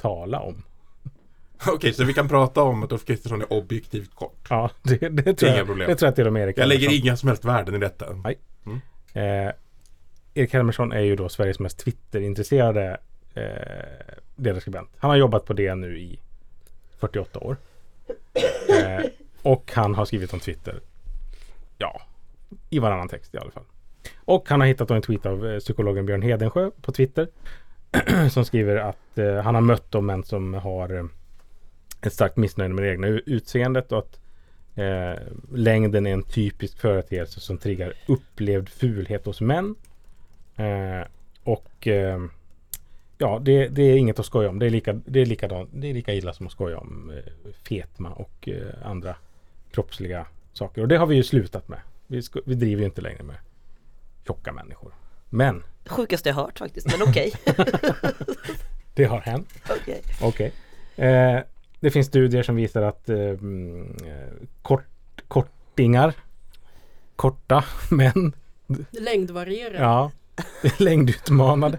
tala 0.00 0.40
om. 0.40 0.62
Okej, 1.66 1.92
så 1.92 2.04
vi 2.04 2.14
kan 2.14 2.28
prata 2.28 2.62
om 2.62 2.82
att 2.82 2.92
Ulf 2.92 3.04
Kristersson 3.04 3.42
är 3.42 3.52
objektivt 3.52 4.14
kort. 4.14 4.46
Ja, 4.50 4.70
det, 4.82 5.08
det, 5.08 5.34
tror, 5.34 5.50
Inga 5.50 5.58
jag, 5.58 5.66
problem. 5.66 5.88
det 5.88 5.96
tror 5.96 6.06
jag 6.06 6.14
till 6.16 6.26
och 6.26 6.32
med 6.32 6.42
Erik 6.42 6.58
Jag 6.58 6.68
lägger 6.68 7.04
inga 7.04 7.16
som 7.16 7.28
helst 7.28 7.44
värden 7.44 7.74
i 7.74 7.78
detta. 7.78 8.12
Nej. 8.12 8.38
Mm. 8.66 8.80
Eh, 9.12 9.52
Erik 10.34 10.52
Helmersson 10.52 10.92
är 10.92 11.00
ju 11.00 11.16
då 11.16 11.28
Sveriges 11.28 11.58
mest 11.58 11.78
Twitter-intresserade 11.78 12.96
eh, 13.34 13.42
ledarskribent. 14.36 14.90
Han 14.98 15.10
har 15.10 15.16
jobbat 15.16 15.44
på 15.44 15.52
det 15.52 15.74
nu 15.74 15.98
i 15.98 16.18
48 16.98 17.38
år. 17.38 17.56
Eh, 18.68 19.04
och 19.48 19.72
han 19.74 19.94
har 19.94 20.04
skrivit 20.04 20.32
om 20.32 20.40
Twitter. 20.40 20.80
Ja, 21.78 22.02
i 22.70 22.78
varannan 22.78 23.08
text 23.08 23.34
i 23.34 23.38
alla 23.38 23.50
fall. 23.50 23.62
Och 24.16 24.48
han 24.48 24.60
har 24.60 24.66
hittat 24.66 24.90
en 24.90 25.02
tweet 25.02 25.26
av 25.26 25.46
eh, 25.46 25.58
psykologen 25.58 26.06
Björn 26.06 26.22
Hedensjö 26.22 26.70
på 26.82 26.92
Twitter. 26.92 27.28
som 28.30 28.44
skriver 28.44 28.76
att 28.76 29.18
eh, 29.18 29.36
han 29.36 29.54
har 29.54 29.62
mött 29.62 29.90
de 29.90 30.06
män 30.06 30.24
som 30.24 30.54
har 30.54 30.94
eh, 30.94 31.04
ett 32.02 32.12
starkt 32.12 32.36
missnöje 32.36 32.68
med 32.68 32.84
det 32.84 32.90
egna 32.90 33.06
utseendet 33.06 33.92
och 33.92 33.98
att 33.98 34.20
eh, 34.74 35.22
längden 35.54 36.06
är 36.06 36.12
en 36.12 36.22
typisk 36.22 36.78
företeelse 36.78 37.40
som 37.40 37.58
triggar 37.58 37.92
upplevd 38.08 38.68
fulhet 38.68 39.26
hos 39.26 39.40
män. 39.40 39.74
Eh, 40.56 41.06
och 41.44 41.86
eh, 41.86 42.20
ja, 43.18 43.38
det, 43.42 43.68
det 43.68 43.82
är 43.82 43.96
inget 43.96 44.18
att 44.18 44.26
skoja 44.26 44.48
om. 44.48 44.58
Det 44.58 44.66
är, 44.66 44.70
lika, 44.70 44.92
det, 44.92 45.20
är 45.20 45.26
likadant, 45.26 45.70
det 45.72 45.90
är 45.90 45.94
lika 45.94 46.14
illa 46.14 46.32
som 46.32 46.46
att 46.46 46.52
skoja 46.52 46.78
om 46.78 47.10
eh, 47.10 47.52
fetma 47.68 48.10
och 48.10 48.48
eh, 48.48 48.86
andra 48.88 49.16
kroppsliga 49.78 50.26
saker. 50.52 50.82
Och 50.82 50.88
det 50.88 50.96
har 50.96 51.06
vi 51.06 51.16
ju 51.16 51.22
slutat 51.22 51.68
med. 51.68 51.78
Vi, 52.06 52.22
sko- 52.22 52.40
vi 52.46 52.54
driver 52.54 52.80
ju 52.80 52.86
inte 52.86 53.00
längre 53.00 53.22
med 53.22 53.36
tjocka 54.26 54.52
människor. 54.52 54.92
Men 55.30 55.62
Sjukaste 55.86 56.28
jag 56.28 56.36
hört 56.36 56.58
faktiskt, 56.58 56.86
men 56.98 57.08
okej. 57.08 57.32
det 58.94 59.04
har 59.04 59.20
hänt. 59.20 59.48
Okej. 59.70 60.02
Okej. 60.22 60.52
Eh, 60.96 61.40
det 61.80 61.90
finns 61.90 62.06
studier 62.06 62.42
som 62.42 62.56
visar 62.56 62.82
att 62.82 63.08
eh, 63.08 63.16
mm, 63.18 63.96
kort, 64.62 64.84
kortingar, 65.28 66.14
korta 67.16 67.64
män, 67.90 68.32
Längdvarierare. 68.90 69.76
ja, 69.82 70.10
längdutmanade, 70.78 71.78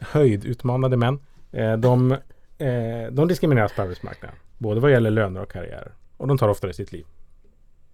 höjdutmanade 0.00 0.96
män, 0.96 1.18
eh, 1.52 1.76
de, 1.76 2.12
eh, 2.58 3.06
de 3.10 3.28
diskrimineras 3.28 3.72
på 3.72 3.82
arbetsmarknaden. 3.82 4.36
Både 4.58 4.80
vad 4.80 4.90
gäller 4.90 5.10
löner 5.10 5.42
och 5.42 5.52
karriär. 5.52 5.92
Och 6.22 6.28
de 6.28 6.38
tar 6.38 6.48
oftare 6.48 6.72
sitt 6.72 6.92
liv. 6.92 7.04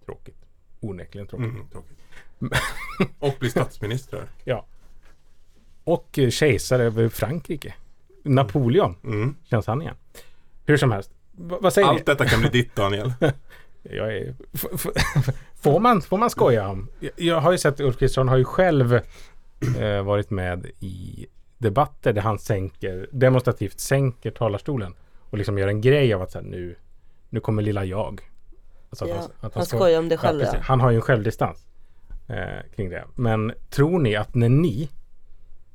Tråkigt. 0.05 0.45
Onekligen 0.79 1.27
tråkigt. 1.27 1.47
Mm, 1.49 1.67
tråkigt. 1.67 1.97
Och 3.19 3.35
blir 3.39 3.49
statsministrar. 3.49 4.25
Ja. 4.43 4.65
Och 5.83 6.19
eh, 6.19 6.29
kejsare 6.29 6.83
över 6.83 7.09
Frankrike. 7.09 7.73
Napoleon. 8.23 8.95
Känns 9.49 9.67
han 9.67 9.81
igen. 9.81 9.95
Hur 10.65 10.77
som 10.77 10.91
helst. 10.91 11.11
V- 11.31 11.55
vad 11.61 11.73
säger 11.73 11.87
Mm. 11.87 11.95
Allt 11.97 12.07
ni? 12.07 12.13
detta 12.13 12.25
kan 12.25 12.39
bli 12.39 12.49
ditt 12.49 12.75
Daniel. 12.75 13.13
Jag 13.83 14.17
är, 14.17 14.35
får, 15.55 15.79
man, 15.79 16.01
får 16.01 16.17
man 16.17 16.29
skoja 16.29 16.67
om? 16.67 16.87
Jag, 16.99 17.11
jag 17.15 17.41
har 17.41 17.51
ju 17.51 17.57
sett 17.57 17.79
Ulf 17.79 17.97
Kristersson 17.97 18.27
har 18.27 18.37
ju 18.37 18.43
själv 18.45 18.93
eh, 19.79 20.01
varit 20.03 20.29
med 20.29 20.65
i 20.79 21.27
debatter 21.57 22.13
där 22.13 22.21
han 22.21 22.39
sänker, 22.39 23.07
demonstrativt 23.11 23.79
sänker 23.79 24.31
talarstolen 24.31 24.93
och 25.29 25.37
liksom 25.37 25.57
gör 25.57 25.67
en 25.67 25.81
grej 25.81 26.13
av 26.13 26.21
att 26.21 26.31
så 26.31 26.37
här, 26.39 26.45
nu, 26.45 26.75
nu 27.29 27.39
kommer 27.39 27.61
lilla 27.61 27.85
jag. 27.85 28.21
Alltså 28.89 29.07
Ja, 29.07 29.29
att 29.39 29.55
han 29.55 29.65
skojar 29.65 29.99
om 29.99 30.09
det 30.09 30.17
själv, 30.17 30.41
ja. 30.41 30.59
Han 30.61 30.79
har 30.79 30.89
ju 30.91 30.95
en 30.95 31.01
självdistans 31.01 31.65
eh, 32.27 32.71
kring 32.75 32.89
det. 32.89 33.05
Men 33.15 33.53
tror 33.69 33.99
ni 33.99 34.15
att 34.15 34.35
när 34.35 34.49
ni 34.49 34.89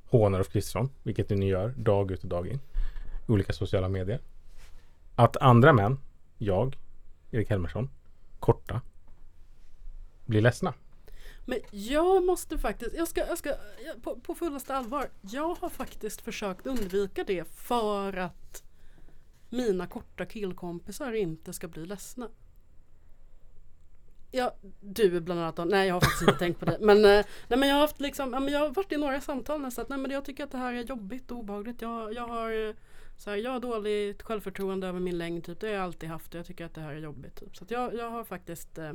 hånar 0.04 0.38
Ulf 0.38 0.48
Kristersson, 0.48 0.90
vilket 1.02 1.30
ni 1.30 1.46
gör 1.46 1.68
dag 1.68 2.10
ut 2.10 2.22
och 2.22 2.28
dag 2.28 2.48
in, 2.48 2.60
i 3.28 3.32
olika 3.32 3.52
sociala 3.52 3.88
medier, 3.88 4.20
att 5.14 5.36
andra 5.36 5.72
män, 5.72 5.98
jag, 6.38 6.76
Erik 7.30 7.50
Helmersson, 7.50 7.90
korta, 8.40 8.80
blir 10.26 10.40
ledsna. 10.40 10.74
Men 11.44 11.58
jag 11.70 12.24
måste 12.24 12.58
faktiskt, 12.58 12.94
jag 12.94 13.08
ska, 13.08 13.26
jag 13.26 13.38
ska 13.38 13.48
jag, 13.48 14.02
på, 14.02 14.16
på 14.20 14.34
fullaste 14.34 14.74
allvar. 14.74 15.08
Jag 15.20 15.54
har 15.54 15.68
faktiskt 15.68 16.20
försökt 16.20 16.66
undvika 16.66 17.24
det 17.24 17.48
för 17.48 18.16
att 18.16 18.63
mina 19.50 19.86
korta 19.86 20.26
killkompisar 20.26 21.12
inte 21.12 21.52
ska 21.52 21.68
bli 21.68 21.86
ledsna. 21.86 22.28
Ja, 24.30 24.54
du 24.80 25.20
bland 25.20 25.40
annat 25.40 25.56
då. 25.56 25.64
Nej 25.64 25.86
jag 25.86 25.94
har 25.94 26.00
faktiskt 26.00 26.22
inte 26.22 26.38
tänkt 26.38 26.60
på 26.60 26.64
det. 26.64 26.78
Men, 26.80 26.96
eh, 26.96 27.24
nej, 27.48 27.58
men 27.58 27.68
jag 27.68 27.76
har 27.76 27.80
haft 27.80 28.00
liksom, 28.00 28.48
jag 28.48 28.58
har 28.58 28.68
varit 28.68 28.92
i 28.92 28.96
några 28.96 29.20
samtal 29.20 29.60
nästan. 29.60 29.82
att, 29.82 29.88
Nej 29.88 29.98
men 29.98 30.10
jag 30.10 30.24
tycker 30.24 30.44
att 30.44 30.50
det 30.50 30.58
här 30.58 30.72
är 30.72 30.82
jobbigt 30.82 31.30
och 31.30 31.38
obehagligt. 31.38 31.82
Jag, 31.82 32.14
jag 32.14 32.28
har 32.28 32.68
eh, 32.68 32.74
så 33.16 33.30
här, 33.30 33.36
jag 33.36 33.50
har 33.50 33.60
dåligt 33.60 34.22
självförtroende 34.22 34.86
över 34.86 35.00
min 35.00 35.18
längd 35.18 35.44
typ. 35.44 35.60
Det 35.60 35.66
har 35.66 35.74
jag 35.74 35.84
alltid 35.84 36.08
haft 36.08 36.34
och 36.34 36.38
jag 36.38 36.46
tycker 36.46 36.64
att 36.64 36.74
det 36.74 36.80
här 36.80 36.92
är 36.92 37.00
jobbigt. 37.00 37.36
Typ. 37.40 37.56
Så 37.56 37.64
att 37.64 37.70
jag, 37.70 37.94
jag 37.94 38.10
har 38.10 38.24
faktiskt 38.24 38.78
eh, 38.78 38.92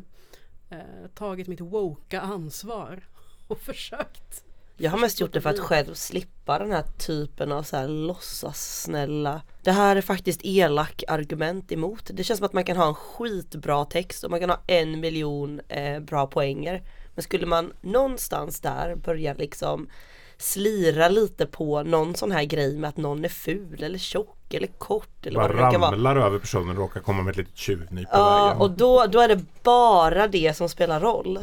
eh, 0.69 1.07
tagit 1.13 1.47
mitt 1.47 1.61
woka 1.61 2.21
ansvar 2.21 3.03
och 3.47 3.59
försökt. 3.61 4.43
Jag 4.81 4.91
har 4.91 4.97
mest 4.97 5.19
gjort 5.21 5.33
det 5.33 5.41
för 5.41 5.49
att 5.49 5.59
själv 5.59 5.93
slippa 5.93 6.59
den 6.59 6.71
här 6.71 6.83
typen 6.97 7.51
av 7.51 7.63
så 7.63 7.77
här 7.77 7.87
låtsas 7.87 8.81
snälla 8.81 9.41
Det 9.63 9.71
här 9.71 9.95
är 9.95 10.01
faktiskt 10.01 10.41
elak 10.43 11.03
argument 11.07 11.71
emot. 11.71 12.09
Det 12.13 12.23
känns 12.23 12.37
som 12.37 12.45
att 12.45 12.53
man 12.53 12.63
kan 12.63 12.77
ha 12.77 12.87
en 12.87 12.93
skitbra 12.93 13.85
text 13.85 14.23
och 14.23 14.31
man 14.31 14.39
kan 14.39 14.49
ha 14.49 14.59
en 14.67 14.99
miljon 14.99 15.61
eh, 15.67 15.99
bra 15.99 16.27
poänger. 16.27 16.83
Men 17.15 17.23
skulle 17.23 17.45
man 17.45 17.73
någonstans 17.81 18.59
där 18.59 18.95
börja 18.95 19.33
liksom 19.33 19.89
slira 20.37 21.09
lite 21.09 21.45
på 21.45 21.83
någon 21.83 22.15
sån 22.15 22.31
här 22.31 22.43
grej 22.43 22.77
med 22.77 22.87
att 22.87 22.97
någon 22.97 23.25
är 23.25 23.29
ful 23.29 23.83
eller 23.83 23.97
tjock 23.97 24.53
eller 24.53 24.67
kort 24.67 25.25
eller 25.25 25.39
vad 25.39 25.49
det 25.49 25.53
nu 25.55 25.61
Bara 25.61 25.71
kan 25.71 25.81
vara. 25.81 25.91
ramlar 25.91 26.15
över 26.15 26.39
personen 26.39 26.69
och 26.69 26.75
råkar 26.77 26.99
komma 27.01 27.23
med 27.23 27.31
ett 27.31 27.37
litet 27.37 27.57
tjuvnyp 27.57 28.09
på 28.11 28.17
Ja 28.17 28.45
vägen. 28.45 28.61
och 28.61 28.71
då, 28.71 29.05
då 29.05 29.19
är 29.19 29.27
det 29.27 29.41
bara 29.63 30.27
det 30.27 30.57
som 30.57 30.69
spelar 30.69 30.99
roll. 30.99 31.39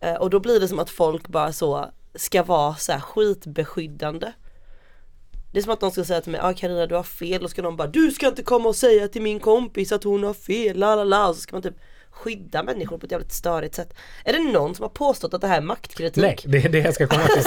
Eh, 0.00 0.14
Och 0.14 0.30
då 0.30 0.40
blir 0.40 0.60
det 0.60 0.68
som 0.68 0.78
att 0.78 0.90
folk 0.90 1.28
bara 1.28 1.52
så 1.52 1.90
ska 2.16 2.42
vara 2.42 2.74
så 2.74 2.92
här 2.92 3.00
skitbeskyddande. 3.00 4.32
Det 5.52 5.58
är 5.58 5.62
som 5.62 5.72
att 5.72 5.80
de 5.80 5.90
ska 5.90 6.04
säga 6.04 6.20
till 6.20 6.32
mig, 6.32 6.40
ja 6.42 6.48
ah, 6.48 6.52
Carina 6.54 6.86
du 6.86 6.94
har 6.94 7.02
fel. 7.02 7.44
Och 7.44 7.50
ska 7.50 7.62
någon 7.62 7.76
bara 7.76 7.88
Du 7.88 8.10
ska 8.10 8.26
inte 8.26 8.42
komma 8.42 8.68
och 8.68 8.76
säga 8.76 9.08
till 9.08 9.22
min 9.22 9.40
kompis 9.40 9.92
att 9.92 10.04
hon 10.04 10.24
har 10.24 10.34
fel, 10.34 10.78
la 10.78 10.94
la 10.94 11.04
la. 11.04 11.34
Så 11.34 11.40
ska 11.40 11.56
man 11.56 11.62
typ 11.62 11.76
skydda 12.10 12.62
människor 12.62 12.98
på 12.98 13.06
ett 13.06 13.12
jävligt 13.12 13.32
störigt 13.32 13.74
sätt. 13.74 13.94
Är 14.24 14.32
det 14.32 14.38
någon 14.38 14.74
som 14.74 14.82
har 14.82 14.90
påstått 14.90 15.34
att 15.34 15.40
det 15.40 15.46
här 15.46 15.56
är 15.56 15.62
maktkritik? 15.62 16.22
Nej, 16.22 16.38
det 16.44 16.64
är 16.64 16.68
det 16.68 16.78
jag 16.78 16.94
ska 16.94 17.06
komma 17.06 17.26
till. 17.26 17.42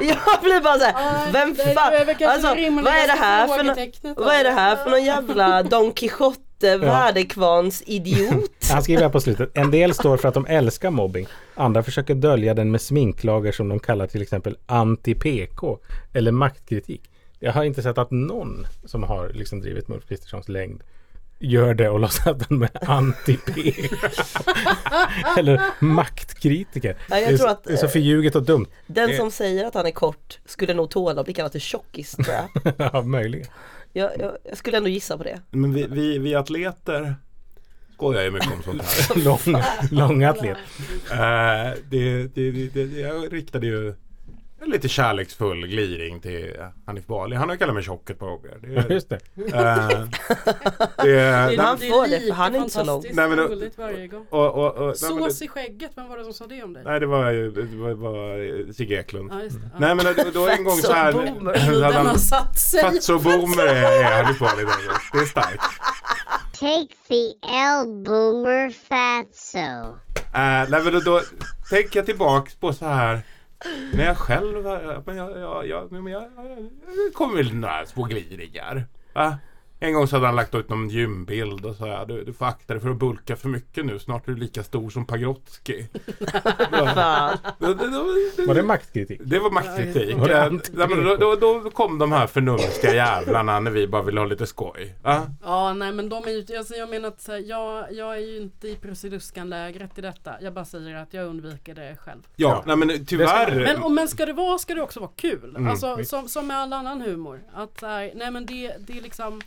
Jag 0.08 0.42
blir 0.42 0.60
bara 0.60 0.78
såhär, 0.78 1.32
vem 1.32 1.54
fan, 1.54 1.92
alltså, 2.28 2.48
vad 2.82 2.94
är 2.94 3.06
det 3.06 3.12
här 3.12 3.46
för 3.46 3.56
nå- 3.56 3.74
frågetecknet 3.74 4.16
vad 4.16 4.34
är 4.34 4.44
det 4.44 4.50
här 4.50 4.76
för 4.76 4.90
någon 4.90 5.04
jävla 5.04 5.62
Don 5.72 5.92
Quijote 5.92 6.40
värdekvarns 6.62 7.82
idiot? 7.86 8.50
Han 8.70 8.82
skriver 8.82 9.02
här 9.02 9.08
på 9.08 9.20
slutet. 9.20 9.50
En 9.54 9.70
del 9.70 9.94
står 9.94 10.16
för 10.16 10.28
att 10.28 10.34
de 10.34 10.46
älskar 10.46 10.90
mobbing. 10.90 11.26
Andra 11.54 11.82
försöker 11.82 12.14
dölja 12.14 12.54
den 12.54 12.70
med 12.70 12.80
sminklager 12.80 13.52
som 13.52 13.68
de 13.68 13.80
kallar 13.80 14.06
till 14.06 14.22
exempel 14.22 14.56
anti-PK 14.66 15.78
eller 16.12 16.32
maktkritik. 16.32 17.10
Jag 17.38 17.52
har 17.52 17.64
inte 17.64 17.82
sett 17.82 17.98
att 17.98 18.10
någon 18.10 18.66
som 18.84 19.02
har 19.02 19.28
liksom 19.28 19.60
drivit 19.60 19.88
med 19.88 19.96
Ulf 19.96 20.08
Kristerssons 20.08 20.48
längd 20.48 20.82
gör 21.38 21.74
det 21.74 21.88
och 21.88 22.00
låtsas 22.00 22.26
att 22.26 22.48
de 22.48 22.62
är 22.62 22.70
anti-PK. 22.82 23.96
eller 25.38 25.62
maktkritiker. 25.80 26.96
Ja, 27.10 27.18
jag 27.18 27.38
tror 27.38 27.48
att, 27.48 27.64
det 27.64 27.72
är 27.72 27.76
så 27.76 27.88
förljuget 27.88 28.34
och 28.34 28.42
dumt. 28.42 28.66
Den 28.86 29.16
som 29.16 29.30
säger 29.30 29.64
att 29.64 29.74
han 29.74 29.86
är 29.86 29.90
kort 29.90 30.38
skulle 30.44 30.74
nog 30.74 30.90
tåla 30.90 31.20
att 31.20 31.26
bli 31.26 31.34
kallad 31.34 31.52
för 31.52 31.58
tjockis 31.58 32.10
tror 32.10 32.34
jag. 32.34 32.74
ja, 32.76 33.02
möjligen. 33.02 33.46
Jag, 33.92 34.10
jag. 34.18 34.36
Jag 34.44 34.56
skulle 34.58 34.76
ändå 34.76 34.88
gissa 34.88 35.18
på 35.18 35.24
det. 35.24 35.40
Men 35.50 35.72
vi, 35.72 35.86
vi, 35.86 36.18
vi 36.18 36.34
atleter 36.34 37.14
skojar 37.94 38.22
ju 38.22 38.30
mycket 38.30 38.52
om 38.52 38.62
sånt 38.62 38.82
här. 38.82 39.24
Lång, 39.24 39.62
lång 39.90 40.24
atlet. 40.24 40.58
Det, 41.90 42.34
det, 42.34 42.50
det, 42.50 42.68
det, 42.68 43.00
jag 43.00 43.32
riktade 43.32 43.66
ju 43.66 43.94
en 44.62 44.70
lite 44.70 44.88
kärleksfull 44.88 45.66
gliring 45.66 46.20
till 46.20 46.56
Hanif 46.86 47.06
Bali. 47.06 47.36
Han 47.36 47.48
har 47.48 47.54
ju 47.54 47.58
kallat 47.58 47.74
mig 47.74 47.82
tjock 47.84 48.10
ett 48.10 48.18
par 48.18 48.26
gånger. 48.26 48.58
Det 48.62 48.68
Ja, 48.72 48.82
just 48.88 49.08
det. 49.08 49.18
Eh, 49.36 49.46
det, 51.04 51.56
Han 51.62 51.78
det 51.78 51.86
är 51.86 51.90
får 51.90 52.08
det, 52.10 52.20
för 52.20 52.32
han 52.34 52.54
är 52.54 52.58
inte 52.58 52.70
så 52.70 52.84
lång. 52.84 53.04
Nej, 53.12 53.28
men 53.28 53.38
roligt 53.38 53.78
varje 53.78 54.06
gång. 54.06 54.26
och, 54.30 54.54
och, 54.54 54.74
och, 54.74 54.94
nej, 55.02 55.10
men 55.14 55.22
det, 55.22 55.30
Sås 55.30 55.42
i 55.42 55.48
skägget, 55.48 55.90
vem 55.94 56.08
var 56.08 56.18
det 56.18 56.24
som 56.24 56.32
sa 56.32 56.46
det 56.46 56.62
om 56.62 56.72
dig? 56.72 56.82
nej, 56.86 57.00
det 57.00 57.06
var, 57.06 57.30
ju- 57.30 57.50
det 57.50 57.76
var, 57.76 57.92
var 57.92 58.72
Sigge 58.72 58.94
Eklund. 59.00 59.30
Ja, 59.32 59.42
just 59.42 59.60
det. 59.60 59.70
Ja. 59.72 59.78
Nej 59.78 59.94
men 59.94 60.04
då, 60.04 60.12
då 60.34 60.48
en 60.48 60.64
gång 60.64 60.76
så 60.76 60.92
här. 60.92 61.12
Den 61.80 61.82
han- 61.92 62.06
har 62.06 62.14
satt 62.16 62.58
sig. 62.58 62.82
Fatso-boomer 62.82 63.66
är, 63.66 64.02
är 64.04 64.22
Hanif 64.22 64.38
Bali. 64.38 64.64
Det 65.12 65.18
är 65.18 65.24
starkt. 65.24 65.62
Take 66.52 66.88
the 67.08 67.24
L 67.52 67.86
boomer 68.06 68.70
fatso. 68.70 69.58
Uh, 70.34 70.70
nej 70.70 70.82
men 70.84 70.92
då, 70.92 71.00
då 71.00 71.20
tänker 71.70 71.98
jag 71.98 72.06
tillbaks 72.06 72.54
på 72.54 72.72
så 72.72 72.84
här 72.86 73.20
men 73.92 74.06
jag 74.06 74.16
själv, 74.16 74.66
eh, 74.66 75.02
men 75.06 75.16
jag, 75.16 75.38
jag, 75.38 75.66
jag, 75.66 75.92
men 75.92 76.06
jag, 76.06 76.22
jag 76.36 77.14
kommer 77.14 77.36
väl 77.36 77.54
några 77.54 77.86
små 77.86 78.04
gliringar. 78.04 78.86
Va? 79.12 79.38
En 79.82 79.92
gång 79.92 80.08
så 80.08 80.16
hade 80.16 80.26
han 80.26 80.36
lagt 80.36 80.54
ut 80.54 80.68
någon 80.68 80.88
gymbild 80.88 81.66
och 81.66 81.76
sa 81.76 82.04
du, 82.04 82.24
du 82.24 82.32
får 82.32 82.46
akta 82.46 82.74
dig 82.74 82.82
för 82.82 82.90
att 82.90 82.96
bulka 82.96 83.36
för 83.36 83.48
mycket 83.48 83.86
nu. 83.86 83.98
Snart 83.98 84.28
är 84.28 84.32
du 84.32 84.38
lika 84.38 84.62
stor 84.62 84.90
som 84.90 85.06
Pagrotsky. 85.06 85.84
Var 88.46 88.54
det 88.54 88.62
maktkritik? 88.62 89.20
Det 89.24 89.38
var 89.38 89.50
maktkritik. 89.50 90.16
Var 90.16 90.28
det 90.28 91.16
då, 91.16 91.16
då, 91.16 91.60
då 91.60 91.70
kom 91.70 91.98
de 91.98 92.12
här 92.12 92.26
förnumstiga 92.26 92.94
jävlarna 92.94 93.60
när 93.60 93.70
vi 93.70 93.86
bara 93.86 94.02
ville 94.02 94.20
ha 94.20 94.26
lite 94.26 94.46
skoj. 94.46 94.94
Ja? 95.02 95.26
Ja, 95.42 95.72
nej 95.72 95.92
men 95.92 96.08
de 96.08 96.24
är 96.24 96.30
ju, 96.30 96.58
alltså 96.58 96.74
jag 96.74 96.90
menar 96.90 97.08
att 97.08 97.28
här, 97.28 97.42
jag, 97.46 97.92
jag 97.92 98.16
är 98.16 98.20
ju 98.20 98.36
inte 98.36 98.68
i 98.68 98.76
Prussiluskan-lägret 98.76 99.98
i 99.98 100.00
detta. 100.00 100.34
Jag 100.40 100.52
bara 100.52 100.64
säger 100.64 100.96
att 100.96 101.14
jag 101.14 101.26
undviker 101.26 101.74
det 101.74 101.96
själv. 102.00 102.20
Ja, 102.36 102.62
nej 102.66 102.76
men 102.76 103.06
tyvärr. 103.06 103.60
Men, 103.60 103.82
och, 103.82 103.92
men 103.92 104.08
ska 104.08 104.26
det 104.26 104.32
vara 104.32 104.58
ska 104.58 104.74
det 104.74 104.82
också 104.82 105.00
vara 105.00 105.10
kul. 105.16 105.56
Mm, 105.56 105.68
alltså 105.68 105.96
visst. 105.96 106.10
som, 106.10 106.28
som 106.28 106.46
med 106.46 106.56
all 106.56 106.72
annan 106.72 107.00
humor. 107.00 107.40
Att 107.54 107.82
här, 107.82 108.12
nej 108.14 108.30
men 108.30 108.46
det, 108.46 108.74
det 108.78 108.98
är 108.98 109.02
liksom 109.02 109.42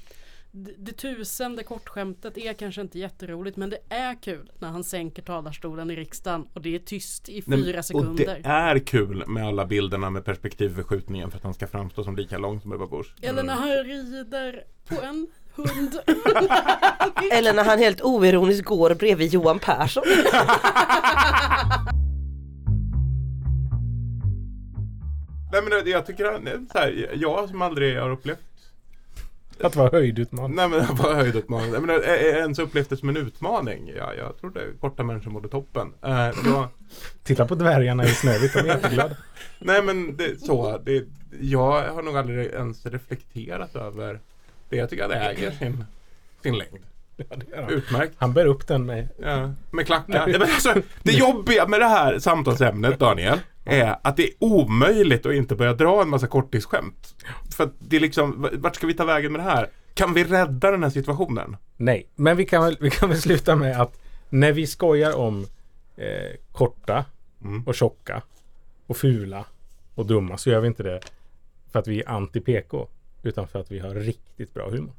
det, 0.57 0.71
det 0.77 0.91
tusende 0.91 1.63
kortskämtet 1.63 2.37
är 2.37 2.53
kanske 2.53 2.81
inte 2.81 2.99
jätteroligt 2.99 3.57
men 3.57 3.69
det 3.69 3.77
är 3.89 4.21
kul 4.21 4.51
när 4.59 4.69
han 4.69 4.83
sänker 4.83 5.21
talarstolen 5.21 5.91
i 5.91 5.95
riksdagen 5.95 6.47
och 6.53 6.61
det 6.61 6.75
är 6.75 6.79
tyst 6.79 7.29
i 7.29 7.43
Nej, 7.45 7.63
fyra 7.63 7.79
Och 7.79 7.85
sekunder. 7.85 8.25
det 8.25 8.49
är 8.49 8.79
kul 8.79 9.23
med 9.27 9.47
alla 9.47 9.65
bilderna 9.65 10.09
med 10.09 10.25
perspektivförskjutningen 10.25 11.31
för 11.31 11.37
att 11.37 11.43
han 11.43 11.53
ska 11.53 11.67
framstå 11.67 12.03
som 12.03 12.15
lika 12.15 12.37
lång 12.37 12.61
som 12.61 12.73
Ebba 12.73 12.87
Busch. 12.87 13.15
Eller 13.21 13.43
när 13.43 13.53
han 13.53 13.69
rider 13.69 14.63
på 14.87 15.01
en 15.01 15.27
hund. 15.55 15.99
Eller 17.31 17.53
när 17.53 17.63
han 17.63 17.79
helt 17.79 18.01
oironiskt 18.01 18.65
går 18.65 18.95
bredvid 18.95 19.33
Johan 19.33 19.59
Persson. 19.59 20.03
Nej 25.51 25.61
men 25.63 25.91
jag 25.91 26.05
tycker 26.05 26.23
så 26.71 26.77
här, 26.79 27.11
jag 27.13 27.49
som 27.49 27.61
aldrig 27.61 27.99
har 27.99 28.09
upplevt 28.09 28.39
Att 29.63 29.75
vara 29.75 29.89
höjdutmanande. 29.91 30.55
Nej 30.55 30.69
men. 31.49 31.63
Jag 31.73 31.81
menar, 31.81 31.99
ä- 31.99 32.17
ä- 32.17 32.37
ens 32.39 32.59
upplevt 32.59 32.89
det 32.89 32.97
som 32.97 33.09
en 33.09 33.17
utmaning. 33.17 33.93
Ja, 33.97 34.13
jag 34.13 34.37
trodde 34.37 34.61
korta 34.79 35.03
människor 35.03 35.31
mådde 35.31 35.47
toppen. 35.47 35.87
Uh, 36.05 36.11
jag, 36.45 36.67
Titta 37.23 37.45
på 37.47 37.55
dvärgarna 37.55 38.03
i 38.05 38.07
Snövit, 38.07 38.53
de 38.53 38.59
är 38.59 38.65
jätteglada. 38.65 39.17
nej 39.59 39.83
men 39.83 40.17
det, 40.17 40.41
så, 40.41 40.77
det, 40.77 41.03
jag 41.41 41.89
har 41.93 42.01
nog 42.01 42.17
aldrig 42.17 42.45
ens 42.45 42.85
reflekterat 42.85 43.75
över 43.75 44.19
det. 44.69 44.75
Jag 44.75 44.89
tycker 44.89 45.03
att 45.03 45.09
det 45.09 45.15
äger 45.17 45.51
sin, 45.51 45.85
sin 46.43 46.57
längd. 46.57 46.79
Ja, 47.17 47.25
det 47.35 47.49
gör 47.51 47.61
han. 47.63 47.73
Utmärkt. 47.73 48.13
Han 48.17 48.33
bär 48.33 48.45
upp 48.45 48.67
den 48.67 48.85
med... 48.85 49.07
Ja, 49.21 49.53
med 49.71 49.85
klackar. 49.85 50.27
Nej, 50.27 50.39
men 50.39 50.41
alltså, 50.41 50.73
det 51.03 51.11
jobbiga 51.11 51.67
med 51.67 51.79
det 51.79 51.85
här 51.87 52.19
samtalsämnet 52.19 52.99
Daniel 52.99 53.39
är 53.65 53.95
att 54.01 54.17
det 54.17 54.23
är 54.23 54.31
omöjligt 54.39 55.25
att 55.25 55.33
inte 55.33 55.55
börja 55.55 55.73
dra 55.73 56.01
en 56.01 56.09
massa 56.09 56.27
korttidsskämt. 56.27 57.15
För 57.57 57.63
att 57.63 57.73
det 57.79 57.95
är 57.95 57.99
liksom, 57.99 58.49
vart 58.53 58.75
ska 58.75 58.87
vi 58.87 58.93
ta 58.93 59.05
vägen 59.05 59.31
med 59.31 59.39
det 59.41 59.49
här? 59.51 59.69
Kan 59.93 60.13
vi 60.13 60.23
rädda 60.23 60.71
den 60.71 60.83
här 60.83 60.89
situationen? 60.89 61.57
Nej, 61.77 62.09
men 62.15 62.37
vi 62.37 62.45
kan, 62.45 62.63
väl, 62.63 62.77
vi 62.79 62.89
kan 62.89 63.09
väl 63.09 63.21
sluta 63.21 63.55
med 63.55 63.81
att 63.81 64.01
när 64.29 64.51
vi 64.51 64.67
skojar 64.67 65.17
om 65.17 65.47
eh, 65.97 66.05
korta 66.51 67.05
Mm. 67.43 67.63
och 67.63 67.75
tjocka 67.75 68.21
och 68.87 68.97
fula 68.97 69.45
och 69.95 70.05
dumma 70.05 70.37
så 70.37 70.49
gör 70.49 70.59
vi 70.59 70.67
inte 70.67 70.83
det 70.83 70.99
för 71.71 71.79
att 71.79 71.87
vi 71.87 72.01
är 72.01 72.07
anti-PK 72.09 72.87
utan 73.23 73.47
för 73.47 73.59
att 73.59 73.71
vi 73.71 73.79
har 73.79 73.89
riktigt 73.89 74.53
bra 74.53 74.69
humor. 74.69 74.93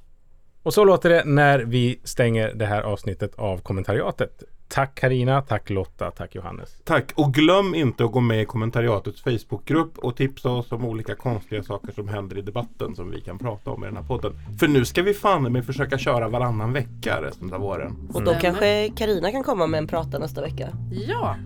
Och 0.66 0.74
så 0.74 0.84
låter 0.84 1.10
det 1.10 1.22
när 1.24 1.58
vi 1.58 2.00
stänger 2.04 2.52
det 2.54 2.66
här 2.66 2.82
avsnittet 2.82 3.34
av 3.36 3.58
kommentariatet. 3.58 4.42
Tack 4.68 4.94
Karina, 4.94 5.42
tack 5.42 5.70
Lotta, 5.70 6.10
tack 6.10 6.34
Johannes. 6.34 6.76
Tack 6.84 7.12
och 7.14 7.34
glöm 7.34 7.74
inte 7.74 8.04
att 8.04 8.12
gå 8.12 8.20
med 8.20 8.42
i 8.42 8.44
kommentariatets 8.44 9.22
Facebookgrupp 9.22 9.98
och 9.98 10.16
tipsa 10.16 10.50
oss 10.50 10.72
om 10.72 10.84
olika 10.84 11.14
konstiga 11.14 11.62
saker 11.62 11.92
som 11.92 12.08
händer 12.08 12.38
i 12.38 12.42
debatten 12.42 12.96
som 12.96 13.10
vi 13.10 13.20
kan 13.20 13.38
prata 13.38 13.70
om 13.70 13.84
i 13.84 13.86
den 13.86 13.96
här 13.96 14.04
podden. 14.04 14.32
För 14.60 14.68
nu 14.68 14.84
ska 14.84 15.02
vi 15.02 15.14
fan 15.14 15.52
med 15.52 15.66
försöka 15.66 15.98
köra 15.98 16.28
varannan 16.28 16.72
vecka 16.72 17.22
resten 17.22 17.52
av 17.52 17.60
våren. 17.60 18.10
Och 18.14 18.22
då 18.22 18.34
kanske 18.40 18.92
Karina 18.96 19.32
kan 19.32 19.44
komma 19.44 19.66
med 19.66 19.78
en 19.78 19.86
prata 19.86 20.18
nästa 20.18 20.40
vecka. 20.40 20.68
Ja, 21.08 21.36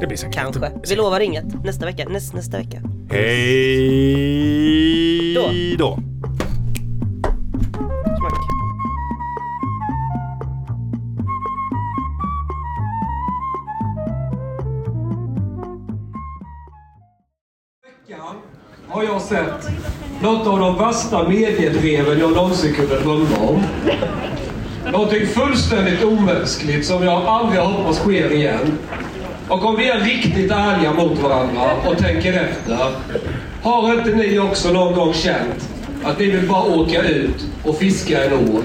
Det 0.00 0.06
blir 0.06 0.16
säkert 0.16 0.34
Kanske. 0.34 0.72
Vi 0.88 0.96
lovar 0.96 1.20
inget. 1.20 1.64
Nästa 1.64 1.86
vecka. 1.86 2.08
Näst, 2.08 2.34
nästa 2.34 2.58
vecka. 2.58 2.82
Hej 3.10 4.14
Då. 5.34 5.50
då! 5.78 5.98
Har 18.90 19.04
jag 19.04 19.22
sett 19.22 19.68
något 20.22 20.46
av 20.46 20.58
de 20.58 20.78
värsta 20.78 21.28
mediedreven 21.28 22.18
jag 22.18 22.32
någonsin 22.32 22.74
kunde 22.74 23.00
drömma 23.00 23.36
om. 23.38 23.62
Någonting 24.92 25.26
fullständigt 25.26 26.04
omänskligt 26.04 26.86
som 26.86 27.02
jag 27.02 27.22
aldrig 27.26 27.60
hoppas 27.60 27.98
sker 27.98 28.32
igen. 28.32 28.78
Och 29.48 29.64
om 29.64 29.76
vi 29.76 29.88
är 29.88 30.00
riktigt 30.00 30.50
ärliga 30.50 30.92
mot 30.92 31.18
varandra 31.18 31.72
och 31.86 31.98
tänker 31.98 32.32
efter. 32.32 32.78
Har 33.62 33.92
inte 33.92 34.10
ni 34.10 34.38
också 34.38 34.72
någon 34.72 34.94
gång 34.94 35.12
känt 35.12 35.68
att 36.04 36.18
ni 36.18 36.30
vill 36.30 36.48
bara 36.48 36.62
åka 36.62 37.02
ut 37.02 37.46
och 37.64 37.78
fiska 37.78 38.24
en 38.24 38.32
ål? 38.32 38.62